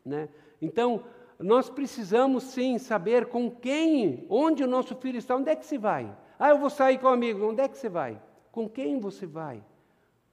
Né? 0.04 0.28
Então, 0.60 1.02
nós 1.36 1.68
precisamos 1.68 2.44
sim 2.44 2.78
saber 2.78 3.26
com 3.26 3.50
quem, 3.50 4.24
onde 4.30 4.62
o 4.62 4.68
nosso 4.68 4.94
filho 4.94 5.18
está, 5.18 5.34
onde 5.34 5.50
é 5.50 5.56
que 5.56 5.66
se 5.66 5.78
vai? 5.78 6.16
Ah, 6.38 6.50
eu 6.50 6.58
vou 6.58 6.70
sair 6.70 6.98
com 6.98 7.08
amigos, 7.08 7.42
onde 7.42 7.60
é 7.60 7.66
que 7.66 7.76
você 7.76 7.88
vai? 7.88 8.22
Com 8.52 8.68
quem 8.68 9.00
você 9.00 9.26
vai? 9.26 9.64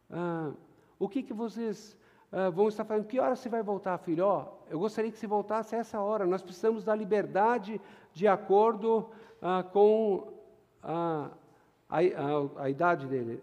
Ah, 0.10 0.51
o 0.97 1.07
que, 1.07 1.24
que 1.24 1.34
vocês 1.34 1.97
ah, 2.32 2.49
vão 2.49 2.68
estar 2.68 2.86
fazendo? 2.86 3.07
Que 3.07 3.20
hora 3.20 3.36
você 3.36 3.49
vai 3.49 3.64
voltar, 3.64 3.97
filho? 3.97 4.26
Oh, 4.26 4.45
eu 4.70 4.80
gostaria 4.80 5.12
que 5.12 5.18
você 5.18 5.28
voltasse 5.28 5.76
essa 5.76 5.99
hora. 5.99 6.26
Nós 6.26 6.41
precisamos 6.41 6.84
da 6.84 6.95
liberdade 6.95 7.80
de 8.14 8.28
acordo 8.28 9.10
ah, 9.41 9.64
com 9.64 10.34
a, 10.82 11.32
a, 11.89 11.97
a, 11.97 12.64
a 12.64 12.70
idade 12.70 13.07
dele. 13.07 13.41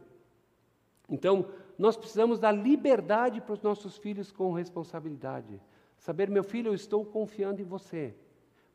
Então, 1.09 1.47
nós 1.79 1.97
precisamos 1.97 2.39
dar 2.39 2.53
liberdade 2.53 3.41
para 3.41 3.53
os 3.53 3.63
nossos 3.63 3.97
filhos 3.97 4.33
com 4.33 4.53
responsabilidade. 4.53 5.61
Saber, 5.99 6.29
meu 6.31 6.43
filho, 6.43 6.71
eu 6.71 6.75
estou 6.75 7.05
confiando 7.05 7.61
em 7.61 7.65
você, 7.65 8.15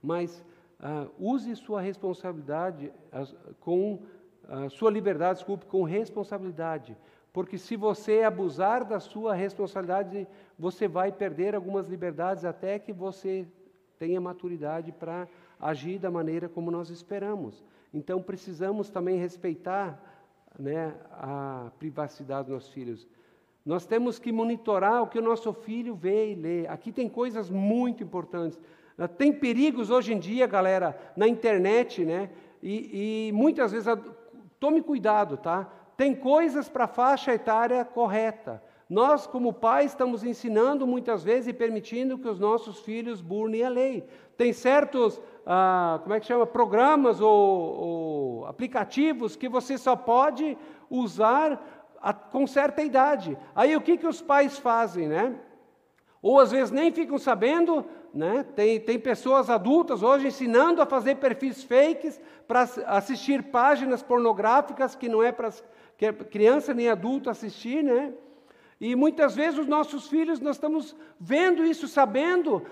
mas 0.01 0.43
uh, 0.79 1.09
use 1.19 1.55
sua 1.55 1.81
responsabilidade 1.81 2.91
com 3.59 3.93
uh, 3.93 4.69
sua 4.69 4.91
liberdade, 4.91 5.39
desculpe, 5.39 5.65
com 5.65 5.83
responsabilidade. 5.83 6.97
Porque 7.33 7.57
se 7.57 7.75
você 7.75 8.23
abusar 8.23 8.83
da 8.83 8.99
sua 8.99 9.33
responsabilidade, 9.33 10.27
você 10.59 10.87
vai 10.87 11.11
perder 11.11 11.55
algumas 11.55 11.87
liberdades 11.87 12.43
até 12.43 12.77
que 12.77 12.91
você 12.91 13.47
tenha 13.97 14.19
maturidade 14.19 14.91
para 14.91 15.27
agir 15.59 15.97
da 15.99 16.11
maneira 16.11 16.49
como 16.49 16.69
nós 16.71 16.89
esperamos. 16.89 17.63
Então 17.93 18.21
precisamos 18.21 18.89
também 18.89 19.17
respeitar 19.17 19.99
né, 20.57 20.93
a 21.11 21.71
privacidade 21.79 22.47
dos 22.47 22.55
nossos 22.55 22.73
filhos. 22.73 23.07
Nós 23.65 23.85
temos 23.85 24.17
que 24.17 24.31
monitorar 24.31 25.03
o 25.03 25.07
que 25.07 25.19
o 25.19 25.21
nosso 25.21 25.53
filho 25.53 25.93
vê 25.93 26.31
e 26.31 26.35
lê. 26.35 26.67
Aqui 26.67 26.91
tem 26.91 27.07
coisas 27.07 27.49
muito 27.49 28.03
importantes. 28.03 28.59
Ah, 28.97 29.07
tem 29.07 29.31
perigos 29.31 29.89
hoje 29.89 30.13
em 30.13 30.19
dia, 30.19 30.47
galera, 30.47 30.99
na 31.15 31.27
internet, 31.27 32.03
né? 32.03 32.29
E, 32.61 33.29
e 33.29 33.31
muitas 33.31 33.71
vezes, 33.71 33.87
tome 34.59 34.81
cuidado, 34.81 35.37
tá? 35.37 35.71
Tem 36.01 36.15
coisas 36.15 36.67
para 36.67 36.85
a 36.85 36.87
faixa 36.87 37.31
etária 37.31 37.85
correta. 37.85 38.59
Nós, 38.89 39.27
como 39.27 39.53
pais, 39.53 39.91
estamos 39.91 40.23
ensinando 40.23 40.87
muitas 40.87 41.23
vezes 41.23 41.49
e 41.49 41.53
permitindo 41.53 42.17
que 42.17 42.27
os 42.27 42.39
nossos 42.39 42.79
filhos 42.79 43.21
burnem 43.21 43.63
a 43.63 43.69
lei. 43.69 44.07
Tem 44.35 44.51
certos, 44.51 45.21
ah, 45.45 45.99
como 46.01 46.15
é 46.15 46.19
que 46.19 46.25
chama, 46.25 46.47
programas 46.47 47.21
ou, 47.21 47.29
ou, 47.29 48.45
aplicativos 48.47 49.35
que 49.35 49.47
você 49.47 49.77
só 49.77 49.95
pode 49.95 50.57
usar 50.89 51.63
a, 52.01 52.11
com 52.11 52.47
certa 52.47 52.81
idade. 52.81 53.37
Aí 53.53 53.75
o 53.75 53.81
que, 53.81 53.95
que 53.95 54.07
os 54.07 54.23
pais 54.23 54.57
fazem, 54.57 55.07
né? 55.07 55.35
Ou 56.19 56.39
às 56.39 56.49
vezes 56.49 56.71
nem 56.71 56.91
ficam 56.91 57.19
sabendo, 57.19 57.85
né? 58.11 58.43
Tem, 58.55 58.79
tem 58.79 58.97
pessoas 58.97 59.51
adultas 59.51 60.01
hoje 60.01 60.29
ensinando 60.29 60.81
a 60.81 60.85
fazer 60.87 61.17
perfis 61.17 61.63
fakes 61.63 62.19
para 62.47 62.61
assistir 62.87 63.43
páginas 63.43 64.01
pornográficas 64.01 64.95
que 64.95 65.07
não 65.07 65.21
é 65.21 65.31
para 65.31 65.51
que 66.01 66.07
é 66.07 66.11
criança 66.11 66.73
nem 66.73 66.89
adulto 66.89 67.29
assistir, 67.29 67.83
né? 67.83 68.11
E 68.79 68.95
muitas 68.95 69.35
vezes 69.35 69.59
os 69.59 69.67
nossos 69.67 70.07
filhos, 70.07 70.39
nós 70.39 70.55
estamos 70.55 70.95
vendo 71.19 71.63
isso, 71.63 71.87
sabendo, 71.87 72.65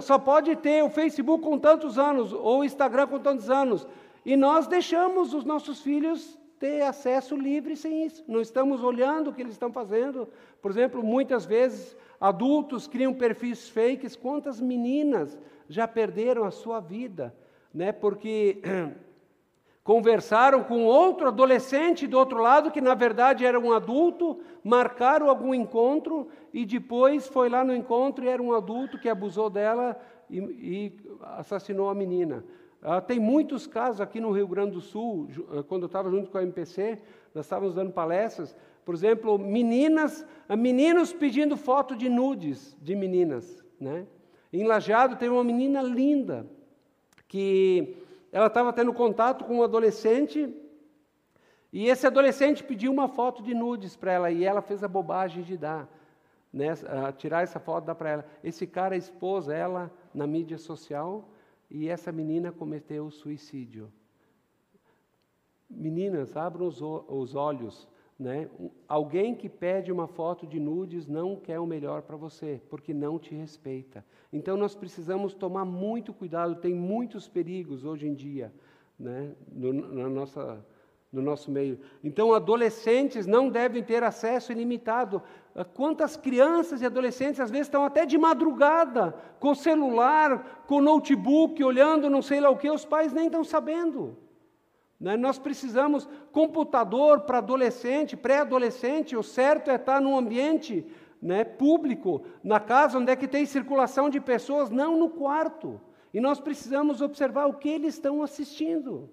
só 0.00 0.18
pode 0.18 0.56
ter 0.56 0.82
o 0.82 0.88
Facebook 0.88 1.44
com 1.44 1.58
tantos 1.58 1.98
anos, 1.98 2.32
ou 2.32 2.60
o 2.60 2.64
Instagram 2.64 3.06
com 3.06 3.18
tantos 3.18 3.50
anos. 3.50 3.86
E 4.24 4.34
nós 4.34 4.66
deixamos 4.66 5.34
os 5.34 5.44
nossos 5.44 5.82
filhos 5.82 6.38
ter 6.58 6.80
acesso 6.80 7.36
livre 7.36 7.76
sem 7.76 8.06
isso. 8.06 8.24
Não 8.26 8.40
estamos 8.40 8.82
olhando 8.82 9.28
o 9.28 9.34
que 9.34 9.42
eles 9.42 9.52
estão 9.52 9.70
fazendo. 9.70 10.26
Por 10.62 10.70
exemplo, 10.70 11.02
muitas 11.02 11.44
vezes 11.44 11.94
adultos 12.18 12.88
criam 12.88 13.12
perfis 13.12 13.68
fakes. 13.68 14.16
Quantas 14.16 14.58
meninas 14.58 15.38
já 15.68 15.86
perderam 15.86 16.44
a 16.44 16.50
sua 16.50 16.80
vida, 16.80 17.36
né? 17.74 17.92
Porque 17.92 18.62
conversaram 19.82 20.62
com 20.62 20.84
outro 20.84 21.28
adolescente 21.28 22.06
do 22.06 22.18
outro 22.18 22.40
lado, 22.40 22.70
que 22.70 22.80
na 22.80 22.94
verdade 22.94 23.44
era 23.44 23.58
um 23.58 23.72
adulto, 23.72 24.40
marcaram 24.62 25.28
algum 25.28 25.54
encontro 25.54 26.28
e 26.52 26.66
depois 26.66 27.26
foi 27.26 27.48
lá 27.48 27.64
no 27.64 27.74
encontro 27.74 28.24
e 28.24 28.28
era 28.28 28.42
um 28.42 28.52
adulto 28.52 28.98
que 28.98 29.08
abusou 29.08 29.48
dela 29.48 29.98
e, 30.28 30.38
e 30.38 30.92
assassinou 31.38 31.88
a 31.88 31.94
menina. 31.94 32.44
Ah, 32.82 33.00
tem 33.00 33.18
muitos 33.18 33.66
casos 33.66 34.00
aqui 34.00 34.20
no 34.20 34.30
Rio 34.30 34.48
Grande 34.48 34.72
do 34.72 34.80
Sul, 34.80 35.28
ah, 35.50 35.62
quando 35.62 35.82
eu 35.82 35.86
estava 35.86 36.10
junto 36.10 36.30
com 36.30 36.38
a 36.38 36.42
MPC, 36.42 36.98
nós 37.34 37.46
estávamos 37.46 37.74
dando 37.74 37.92
palestras, 37.92 38.56
Por 38.84 38.94
exemplo, 38.94 39.38
meninas, 39.38 40.26
meninos 40.58 41.12
pedindo 41.12 41.56
foto 41.56 41.94
de 41.94 42.08
nudes 42.08 42.76
de 42.80 42.94
meninas, 42.94 43.64
né? 43.78 44.06
Em 44.52 44.64
Lajeado 44.64 45.16
tem 45.16 45.28
uma 45.28 45.44
menina 45.44 45.80
linda 45.80 46.46
que 47.28 47.96
ela 48.32 48.46
estava 48.46 48.72
tendo 48.72 48.92
contato 48.92 49.44
com 49.44 49.58
um 49.58 49.62
adolescente 49.62 50.54
e 51.72 51.86
esse 51.86 52.06
adolescente 52.06 52.64
pediu 52.64 52.92
uma 52.92 53.08
foto 53.08 53.42
de 53.42 53.54
nudes 53.54 53.96
para 53.96 54.12
ela 54.12 54.30
e 54.30 54.44
ela 54.44 54.60
fez 54.60 54.82
a 54.82 54.88
bobagem 54.88 55.42
de 55.42 55.56
dar, 55.56 55.88
né, 56.52 56.68
tirar 57.16 57.42
essa 57.42 57.60
foto 57.60 57.84
dar 57.84 57.94
para 57.94 58.10
ela. 58.10 58.26
Esse 58.42 58.66
cara 58.66 58.96
expôs 58.96 59.48
ela 59.48 59.90
na 60.12 60.26
mídia 60.26 60.58
social 60.58 61.28
e 61.70 61.88
essa 61.88 62.10
menina 62.10 62.50
cometeu 62.50 63.10
suicídio. 63.10 63.92
Meninas, 65.68 66.36
abram 66.36 66.66
os, 66.66 66.80
os 66.82 67.36
olhos. 67.36 67.88
Né? 68.20 68.50
Alguém 68.86 69.34
que 69.34 69.48
pede 69.48 69.90
uma 69.90 70.06
foto 70.06 70.46
de 70.46 70.60
nudes 70.60 71.06
não 71.06 71.34
quer 71.34 71.58
o 71.58 71.64
melhor 71.64 72.02
para 72.02 72.18
você, 72.18 72.60
porque 72.68 72.92
não 72.92 73.18
te 73.18 73.34
respeita. 73.34 74.04
Então 74.30 74.58
nós 74.58 74.74
precisamos 74.74 75.32
tomar 75.32 75.64
muito 75.64 76.12
cuidado, 76.12 76.56
tem 76.56 76.74
muitos 76.74 77.26
perigos 77.26 77.82
hoje 77.82 78.06
em 78.06 78.12
dia 78.12 78.52
né? 78.98 79.32
no, 79.50 79.72
na 79.72 80.08
nossa, 80.10 80.62
no 81.10 81.22
nosso 81.22 81.50
meio. 81.50 81.80
Então 82.04 82.34
adolescentes 82.34 83.26
não 83.26 83.48
devem 83.48 83.82
ter 83.82 84.02
acesso 84.02 84.52
ilimitado. 84.52 85.22
Ah, 85.54 85.64
quantas 85.64 86.14
crianças 86.14 86.82
e 86.82 86.86
adolescentes 86.86 87.40
às 87.40 87.50
vezes 87.50 87.68
estão 87.68 87.86
até 87.86 88.04
de 88.04 88.18
madrugada, 88.18 89.14
com 89.40 89.54
celular, 89.54 90.64
com 90.66 90.82
notebook, 90.82 91.64
olhando 91.64 92.10
não 92.10 92.20
sei 92.20 92.38
lá 92.38 92.50
o 92.50 92.58
que, 92.58 92.70
os 92.70 92.84
pais 92.84 93.14
nem 93.14 93.26
estão 93.26 93.42
sabendo. 93.42 94.14
Né? 95.00 95.16
Nós 95.16 95.38
precisamos 95.38 96.06
computador 96.30 97.22
para 97.22 97.38
adolescente, 97.38 98.16
pré-adolescente. 98.16 99.16
O 99.16 99.22
certo 99.22 99.70
é 99.70 99.76
estar 99.76 100.00
num 100.00 100.16
ambiente 100.16 100.86
né, 101.22 101.42
público, 101.42 102.22
na 102.44 102.60
casa 102.60 102.98
onde 102.98 103.10
é 103.10 103.16
que 103.16 103.26
tem 103.26 103.46
circulação 103.46 104.10
de 104.10 104.20
pessoas, 104.20 104.70
não 104.70 104.98
no 104.98 105.08
quarto. 105.08 105.80
E 106.12 106.20
nós 106.20 106.38
precisamos 106.38 107.00
observar 107.00 107.46
o 107.46 107.54
que 107.54 107.68
eles 107.68 107.94
estão 107.94 108.22
assistindo. 108.22 109.08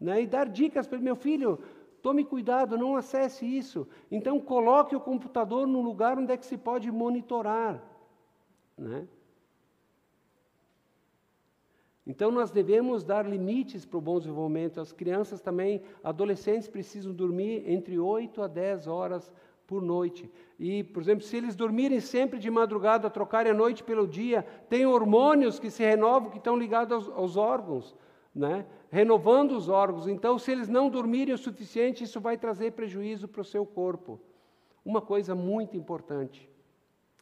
Né, 0.00 0.22
e 0.22 0.26
dar 0.26 0.48
dicas 0.48 0.86
para 0.86 0.98
meu 0.98 1.14
filho, 1.14 1.58
tome 2.02 2.24
cuidado, 2.24 2.76
não 2.76 2.96
acesse 2.96 3.44
isso. 3.46 3.86
Então 4.10 4.40
coloque 4.40 4.96
o 4.96 5.00
computador 5.00 5.66
no 5.66 5.80
lugar 5.80 6.18
onde 6.18 6.32
é 6.32 6.36
que 6.36 6.46
se 6.46 6.56
pode 6.56 6.90
monitorar. 6.90 7.82
Né? 8.76 9.06
Então 12.10 12.32
nós 12.32 12.50
devemos 12.50 13.04
dar 13.04 13.24
limites 13.24 13.86
para 13.86 13.96
o 13.96 14.00
bom 14.00 14.18
desenvolvimento. 14.18 14.80
As 14.80 14.90
crianças 14.90 15.40
também, 15.40 15.80
adolescentes 16.02 16.66
precisam 16.66 17.12
dormir 17.12 17.62
entre 17.70 18.00
8 18.00 18.42
a 18.42 18.48
10 18.48 18.88
horas 18.88 19.32
por 19.64 19.80
noite. 19.80 20.28
E, 20.58 20.82
por 20.82 21.00
exemplo, 21.00 21.24
se 21.24 21.36
eles 21.36 21.54
dormirem 21.54 22.00
sempre 22.00 22.40
de 22.40 22.50
madrugada, 22.50 23.08
trocarem 23.08 23.52
a 23.52 23.54
noite 23.54 23.84
pelo 23.84 24.08
dia, 24.08 24.44
tem 24.68 24.84
hormônios 24.84 25.60
que 25.60 25.70
se 25.70 25.84
renovam, 25.84 26.30
que 26.30 26.38
estão 26.38 26.56
ligados 26.56 26.92
aos, 26.92 27.16
aos 27.16 27.36
órgãos, 27.36 27.96
né? 28.34 28.66
renovando 28.90 29.52
os 29.52 29.68
órgãos. 29.68 30.08
Então, 30.08 30.36
se 30.36 30.50
eles 30.50 30.68
não 30.68 30.90
dormirem 30.90 31.32
o 31.32 31.38
suficiente, 31.38 32.02
isso 32.02 32.20
vai 32.20 32.36
trazer 32.36 32.72
prejuízo 32.72 33.28
para 33.28 33.42
o 33.42 33.44
seu 33.44 33.64
corpo. 33.64 34.18
Uma 34.84 35.00
coisa 35.00 35.32
muito 35.32 35.76
importante, 35.76 36.50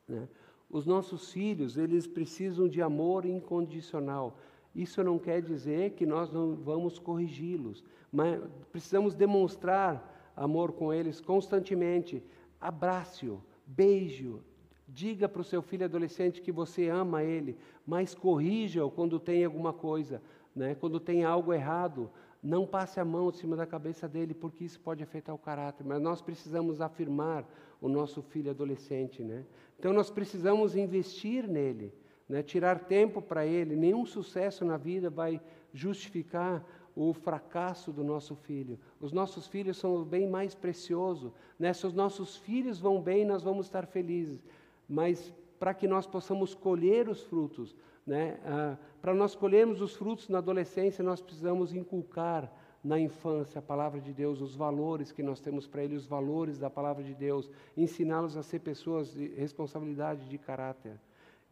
né? 0.09 0.27
os 0.71 0.87
nossos 0.87 1.31
filhos, 1.31 1.77
eles 1.77 2.07
precisam 2.07 2.67
de 2.67 2.81
amor 2.81 3.27
incondicional. 3.27 4.39
Isso 4.79 5.03
não 5.03 5.19
quer 5.19 5.43
dizer 5.43 5.91
que 5.95 6.07
nós 6.07 6.31
não 6.31 6.55
vamos 6.55 7.01
corrigi-los, 7.01 7.83
mas 8.13 8.41
precisamos 8.71 9.13
demonstrar 9.13 10.33
amor 10.37 10.71
com 10.71 10.95
eles 10.95 11.21
constantemente. 11.21 12.23
Abrace-o, 12.61 13.43
beije-o, 13.67 14.41
diga 14.87 15.29
para 15.29 15.41
o 15.41 15.45
seu 15.45 15.61
filho 15.61 15.85
adolescente 15.85 16.41
que 16.41 16.53
você 16.53 16.89
ama 16.89 17.25
ele, 17.25 17.59
mas 17.85 18.15
corrija-o 18.15 18.89
quando 18.89 19.19
tem 19.19 19.45
alguma 19.45 19.73
coisa, 19.73 20.23
né? 20.55 20.77
quando 20.77 21.01
tem 21.01 21.25
algo 21.25 21.53
errado. 21.53 22.09
Não 22.41 22.65
passe 22.65 23.01
a 23.01 23.05
mão 23.05 23.31
em 23.31 23.33
cima 23.33 23.57
da 23.57 23.67
cabeça 23.67 24.07
dele, 24.07 24.33
porque 24.33 24.63
isso 24.63 24.79
pode 24.79 25.03
afetar 25.03 25.35
o 25.35 25.39
caráter. 25.39 25.85
Mas 25.85 26.01
nós 26.01 26.23
precisamos 26.23 26.81
afirmar 26.81 27.45
o 27.81 27.89
nosso 27.89 28.23
filho 28.23 28.53
adolescente. 28.53 29.25
Né? 29.25 29.45
Então 29.77 29.93
nós 29.93 30.09
precisamos 30.09 30.77
investir 30.77 31.49
nele 31.49 31.93
né, 32.29 32.43
tirar 32.43 32.81
tempo 32.81 33.23
para 33.23 33.47
ele. 33.47 33.75
Nenhum 33.75 34.05
sucesso 34.05 34.65
na 34.65 34.77
vida 34.77 35.09
vai 35.09 35.41
justificar 35.73 36.65
o 36.95 37.13
fracasso 37.13 37.93
do 37.93 38.03
nosso 38.03 38.35
filho. 38.35 38.79
Os 39.01 39.13
nossos 39.13 39.47
filhos 39.47 39.77
são 39.77 39.95
o 39.95 40.05
bem 40.05 40.29
mais 40.29 40.55
precioso. 40.55 41.33
Né? 41.59 41.73
Se 41.73 41.87
os 41.87 41.95
nossos 41.95 42.37
filhos 42.37 42.81
vão 42.81 43.01
bem, 43.01 43.25
nós 43.25 43.43
vamos 43.43 43.67
estar 43.67 43.87
felizes. 43.87 44.45
Mas 44.89 45.33
para 45.59 45.73
que 45.73 45.87
nós 45.87 46.07
possamos 46.07 46.55
colher 46.55 47.09
os 47.09 47.23
frutos, 47.23 47.75
né? 48.07 48.39
Ah, 48.45 48.77
para 49.03 49.13
nós 49.15 49.35
colhermos 49.35 49.81
os 49.81 49.95
frutos 49.95 50.29
na 50.29 50.39
adolescência, 50.39 51.05
nós 51.05 51.21
precisamos 51.21 51.75
inculcar 51.75 52.51
na 52.83 52.99
infância 52.99 53.59
a 53.59 53.63
palavra 53.63 54.01
de 54.01 54.13
Deus, 54.13 54.41
os 54.41 54.55
valores 54.55 55.13
que 55.13 55.23
nós 55.23 55.41
temos 55.41 55.67
para 55.67 55.85
eles, 55.85 56.03
os 56.03 56.07
valores 56.07 56.59
da 56.59 56.71
palavra 56.71 57.03
de 57.03 57.15
Deus, 57.15 57.51
ensiná-los 57.77 58.37
a 58.37 58.43
ser 58.43 58.61
pessoas 58.61 59.13
de 59.13 59.29
responsabilidade 59.29 60.29
de 60.29 60.39
caráter. 60.39 60.99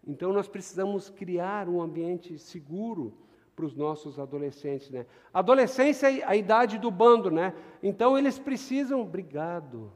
Então 0.07 0.33
nós 0.33 0.47
precisamos 0.47 1.11
criar 1.11 1.69
um 1.69 1.83
ambiente 1.83 2.39
seguro 2.39 3.13
para 3.57 3.65
os 3.65 3.75
nossos 3.75 4.19
adolescentes, 4.19 4.91
né? 4.91 5.07
Adolescência 5.33 6.13
é 6.13 6.23
a 6.25 6.37
idade 6.37 6.79
do 6.79 6.91
bando, 6.91 7.31
né? 7.31 7.55
Então 7.83 8.17
eles 8.17 8.39
precisam, 8.39 9.01
obrigado. 9.01 9.91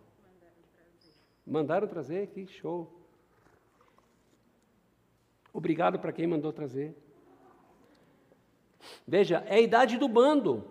Mandaram 1.46 1.86
trazer, 1.86 2.28
que 2.28 2.46
show. 2.46 2.90
Obrigado 5.52 5.98
para 5.98 6.12
quem 6.12 6.26
mandou 6.26 6.52
trazer. 6.52 6.96
Veja, 9.06 9.44
é 9.46 9.56
a 9.56 9.60
idade 9.60 9.98
do 9.98 10.08
bando. 10.08 10.64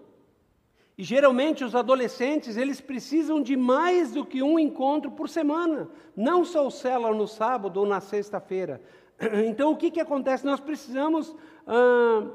E 0.97 1.03
geralmente 1.03 1.63
os 1.63 1.75
adolescentes, 1.75 2.57
eles 2.57 2.81
precisam 2.81 3.41
de 3.41 3.55
mais 3.55 4.11
do 4.11 4.25
que 4.25 4.43
um 4.43 4.59
encontro 4.59 5.11
por 5.11 5.29
semana. 5.29 5.89
Não 6.15 6.43
só 6.43 6.67
o 6.67 6.71
célula 6.71 7.15
no 7.15 7.27
sábado 7.27 7.79
ou 7.79 7.85
na 7.85 8.01
sexta-feira. 8.01 8.81
Então, 9.47 9.71
o 9.71 9.77
que, 9.77 9.91
que 9.91 9.99
acontece? 9.99 10.45
Nós 10.45 10.59
precisamos 10.59 11.35
ah, 11.67 12.27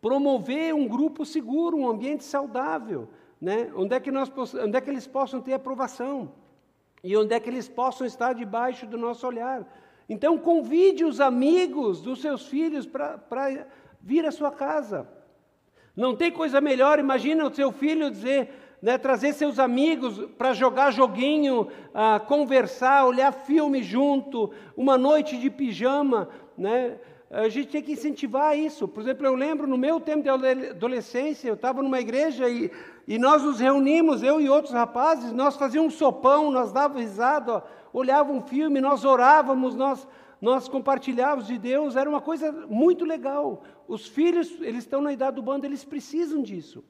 promover 0.00 0.74
um 0.74 0.86
grupo 0.86 1.24
seguro, 1.24 1.76
um 1.76 1.88
ambiente 1.88 2.24
saudável, 2.24 3.08
né? 3.40 3.70
onde, 3.74 3.94
é 3.94 4.00
que 4.00 4.10
nós, 4.10 4.30
onde 4.54 4.76
é 4.76 4.80
que 4.80 4.90
eles 4.90 5.06
possam 5.06 5.40
ter 5.40 5.54
aprovação 5.54 6.32
e 7.02 7.16
onde 7.16 7.34
é 7.34 7.40
que 7.40 7.50
eles 7.50 7.68
possam 7.68 8.06
estar 8.06 8.32
debaixo 8.32 8.86
do 8.86 8.96
nosso 8.96 9.26
olhar. 9.26 9.66
Então, 10.08 10.38
convide 10.38 11.04
os 11.04 11.20
amigos 11.20 12.00
dos 12.00 12.20
seus 12.20 12.46
filhos 12.46 12.86
para 12.86 13.66
vir 14.00 14.26
à 14.26 14.30
sua 14.30 14.50
casa. 14.50 15.08
Não 15.96 16.16
tem 16.16 16.30
coisa 16.30 16.60
melhor, 16.60 16.98
imagina 16.98 17.46
o 17.46 17.54
seu 17.54 17.70
filho 17.70 18.10
dizer, 18.10 18.50
né, 18.84 18.98
trazer 18.98 19.32
seus 19.32 19.58
amigos 19.58 20.18
para 20.36 20.52
jogar 20.52 20.90
joguinho, 20.90 21.68
ah, 21.94 22.20
conversar, 22.20 23.06
olhar 23.06 23.32
filme 23.32 23.82
junto, 23.82 24.50
uma 24.76 24.98
noite 24.98 25.38
de 25.38 25.48
pijama, 25.48 26.28
né? 26.56 26.98
A 27.30 27.48
gente 27.48 27.68
tem 27.68 27.82
que 27.82 27.92
incentivar 27.92 28.58
isso. 28.58 28.86
Por 28.86 29.02
exemplo, 29.02 29.24
eu 29.24 29.34
lembro 29.34 29.66
no 29.66 29.78
meu 29.78 29.98
tempo 29.98 30.22
de 30.22 30.28
adolescência, 30.28 31.48
eu 31.48 31.54
estava 31.54 31.82
numa 31.82 31.98
igreja 31.98 32.46
e, 32.46 32.70
e 33.08 33.18
nós 33.18 33.42
nos 33.42 33.58
reunimos, 33.58 34.22
eu 34.22 34.38
e 34.38 34.50
outros 34.50 34.74
rapazes, 34.74 35.32
nós 35.32 35.56
fazíamos 35.56 35.94
um 35.94 35.96
sopão, 35.96 36.50
nós 36.50 36.70
dávamos 36.70 37.00
risada, 37.00 37.64
olhávamos 37.90 38.44
um 38.44 38.46
filme, 38.46 38.82
nós 38.82 39.02
orávamos, 39.02 39.74
nós, 39.74 40.06
nós 40.42 40.68
compartilhávamos 40.68 41.46
de 41.46 41.56
Deus, 41.56 41.96
era 41.96 42.08
uma 42.08 42.20
coisa 42.20 42.52
muito 42.68 43.02
legal. 43.06 43.62
Os 43.88 44.06
filhos, 44.06 44.60
eles 44.60 44.84
estão 44.84 45.00
na 45.00 45.10
idade 45.10 45.36
do 45.36 45.42
bando, 45.42 45.64
eles 45.64 45.86
precisam 45.86 46.42
disso. 46.42 46.84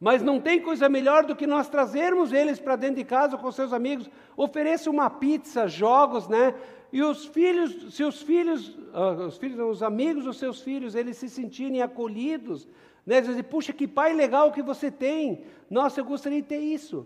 Mas 0.00 0.22
não 0.22 0.40
tem 0.40 0.60
coisa 0.60 0.88
melhor 0.88 1.24
do 1.24 1.34
que 1.34 1.46
nós 1.46 1.68
trazermos 1.68 2.32
eles 2.32 2.60
para 2.60 2.76
dentro 2.76 2.96
de 2.96 3.04
casa 3.04 3.36
com 3.36 3.50
seus 3.50 3.72
amigos. 3.72 4.08
Ofereça 4.36 4.88
uma 4.88 5.10
pizza, 5.10 5.66
jogos, 5.66 6.28
né? 6.28 6.54
E 6.92 7.02
os 7.02 7.26
filhos, 7.26 7.94
seus 7.94 8.22
filhos, 8.22 8.68
uh, 8.68 9.26
os 9.26 9.36
filhos, 9.36 9.58
os 9.58 9.82
amigos 9.82 10.24
dos 10.24 10.38
seus 10.38 10.60
filhos, 10.62 10.94
eles 10.94 11.16
se 11.16 11.28
sentirem 11.28 11.82
acolhidos, 11.82 12.68
né? 13.04 13.20
Dizer, 13.20 13.42
puxa, 13.42 13.72
que 13.72 13.88
pai 13.88 14.14
legal 14.14 14.52
que 14.52 14.62
você 14.62 14.90
tem. 14.90 15.44
Nossa, 15.68 16.00
eu 16.00 16.04
gostaria 16.04 16.40
de 16.40 16.46
ter 16.48 16.60
isso. 16.60 17.04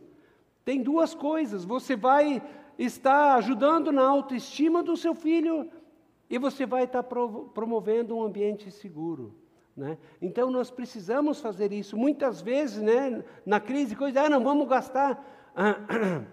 Tem 0.62 0.82
duas 0.82 1.14
coisas. 1.14 1.64
Você 1.64 1.96
vai 1.96 2.42
estar 2.78 3.36
ajudando 3.36 3.90
na 3.90 4.06
autoestima 4.06 4.82
do 4.82 4.96
seu 4.96 5.14
filho 5.14 5.70
e 6.28 6.38
você 6.38 6.66
vai 6.66 6.84
estar 6.84 7.02
promovendo 7.02 8.16
um 8.16 8.22
ambiente 8.22 8.70
seguro. 8.70 9.41
Né? 9.76 9.96
Então 10.20 10.50
nós 10.50 10.70
precisamos 10.70 11.40
fazer 11.40 11.72
isso. 11.72 11.96
Muitas 11.96 12.42
vezes, 12.42 12.82
né, 12.82 13.24
na 13.44 13.58
crise, 13.58 13.96
coisa, 13.96 14.22
ah, 14.22 14.28
não 14.28 14.42
vamos 14.42 14.68
gastar. 14.68 15.24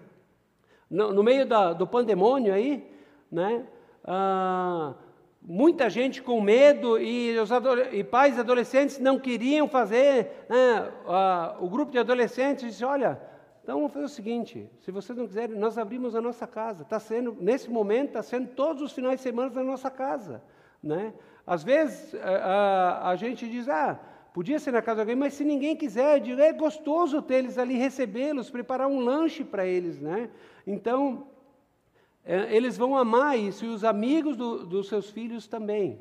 no, 0.90 1.12
no, 1.12 1.22
meio 1.22 1.46
da, 1.46 1.72
do 1.72 1.86
pandemônio 1.86 2.52
aí, 2.52 2.86
né, 3.32 3.66
ah, 4.04 4.94
muita 5.40 5.88
gente 5.88 6.22
com 6.22 6.40
medo 6.40 6.98
e, 6.98 7.38
os 7.38 7.50
e 7.92 8.04
pais 8.04 8.38
adolescentes 8.38 8.98
não 8.98 9.18
queriam 9.18 9.66
fazer. 9.66 10.44
Né, 10.48 10.92
ah, 11.06 11.56
o 11.60 11.68
grupo 11.68 11.90
de 11.90 11.98
adolescentes 11.98 12.66
disse: 12.66 12.84
olha, 12.84 13.18
Então 13.62 13.78
vamos 13.78 13.92
fazer 13.92 14.04
o 14.04 14.08
seguinte: 14.08 14.70
se 14.80 14.90
vocês 14.90 15.16
não 15.16 15.26
quiserem, 15.26 15.56
nós 15.56 15.78
abrimos 15.78 16.14
a 16.14 16.20
nossa 16.20 16.46
casa. 16.46 16.82
Está 16.82 17.00
sendo, 17.00 17.34
nesse 17.40 17.70
momento, 17.70 18.08
está 18.08 18.22
sendo 18.22 18.48
todos 18.48 18.82
os 18.82 18.92
finais 18.92 19.16
de 19.16 19.22
semana 19.22 19.50
na 19.50 19.64
nossa 19.64 19.90
casa. 19.90 20.42
Né? 20.82 21.14
Às 21.50 21.64
vezes 21.64 22.14
a, 22.14 22.28
a, 22.28 23.10
a, 23.10 23.16
gente 23.16 23.48
diz, 23.50 23.68
ah, 23.68 23.98
podia 24.32 24.60
ser 24.60 24.70
na 24.70 24.80
casa 24.80 24.98
de 24.98 25.00
alguém, 25.00 25.16
mas 25.16 25.34
se 25.34 25.44
ninguém 25.44 25.74
quiser, 25.74 26.20
digo, 26.20 26.40
é 26.40 26.52
gostoso 26.52 27.20
ter 27.20 27.38
eles 27.38 27.58
ali, 27.58 27.74
recebê-los, 27.74 28.48
preparar 28.48 28.86
um 28.86 29.00
lanche 29.00 29.42
para 29.42 29.66
eles. 29.66 29.98
Né? 29.98 30.30
Então, 30.64 31.26
é, 32.24 32.54
eles 32.54 32.78
vão 32.78 32.96
amar 32.96 33.36
isso, 33.36 33.64
e 33.64 33.68
os 33.68 33.82
amigos 33.82 34.36
do, 34.36 34.64
dos 34.64 34.86
seus 34.86 35.10
filhos 35.10 35.48
também. 35.48 36.00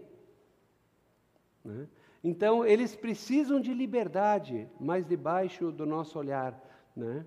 Né? 1.66 1.88
Então, 2.24 2.64
eles 2.64 2.96
precisam 2.96 3.60
de 3.60 3.74
liberdade, 3.74 4.70
mas 4.80 5.04
debaixo 5.04 5.72
do 5.72 5.84
nosso 5.84 6.20
olhar. 6.20 6.54
Né? 6.96 7.26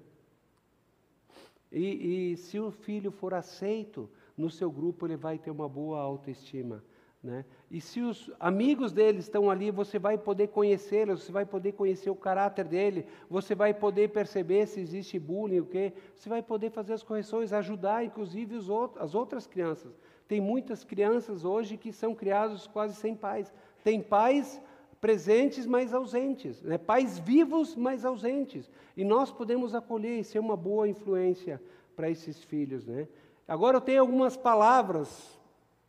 E, 1.73 2.31
e, 2.33 2.37
se 2.37 2.61
o 2.61 2.71
filho 2.71 3.11
for 3.11 3.35
aceito 3.35 4.09
no 4.37 4.49
seu 4.49 4.71
grupo, 4.71 5.09
ele 5.09 5.17
vai 5.17 5.41
ter 5.41 5.51
uma 5.51 5.69
boa 5.69 5.99
autoestima. 6.01 6.85
Né? 7.23 7.45
E 7.71 7.81
se 7.81 8.01
os 8.01 8.31
amigos 8.41 8.93
dele 8.93 9.21
estão 9.21 9.49
ali, 9.49 9.71
você 9.71 9.97
vai 9.97 10.19
poder 10.19 10.49
conhecê-los, 10.49 11.23
você 11.23 11.31
vai 11.31 11.47
poder 11.47 11.73
conhecer 11.73 12.11
o 12.11 12.17
caráter 12.17 12.65
dele, 12.65 13.07
você 13.31 13.55
vai 13.55 13.73
poder 13.73 14.09
perceber 14.11 14.67
se 14.67 14.81
existe 14.81 15.21
bullying, 15.21 15.61
o 15.61 15.67
quê? 15.67 15.93
Você 16.17 16.29
vai 16.29 16.43
poder 16.43 16.71
fazer 16.71 16.95
as 16.95 17.03
correções, 17.03 17.53
ajudar 17.53 18.05
inclusive 18.05 18.57
outros, 18.69 19.01
as 19.03 19.15
outras 19.15 19.47
crianças. 19.47 19.97
Tem 20.27 20.41
muitas 20.41 20.83
crianças 20.83 21.45
hoje 21.45 21.77
que 21.77 21.93
são 21.93 22.15
criadas 22.15 22.67
quase 22.67 22.97
sem 22.97 23.15
pais. 23.15 23.53
Tem 23.85 24.01
pais 24.01 24.61
presentes, 25.01 25.67
mas 25.67 25.93
ausentes, 25.93 26.63
né? 26.63 26.79
pais 26.79 27.19
vivos, 27.19 27.77
mas 27.77 28.05
ausentes. 28.05 28.71
E 28.97 29.05
nós 29.05 29.31
podemos 29.31 29.75
acolher 29.75 30.19
e 30.19 30.25
ser 30.25 30.39
uma 30.39 30.57
boa 30.57 30.89
influência 30.89 31.63
para 31.95 32.11
esses 32.11 32.43
filhos. 32.43 32.87
Né? 32.87 33.07
Agora 33.47 33.77
eu 33.77 33.81
tenho 33.81 34.01
algumas 34.01 34.37
palavras, 34.37 35.41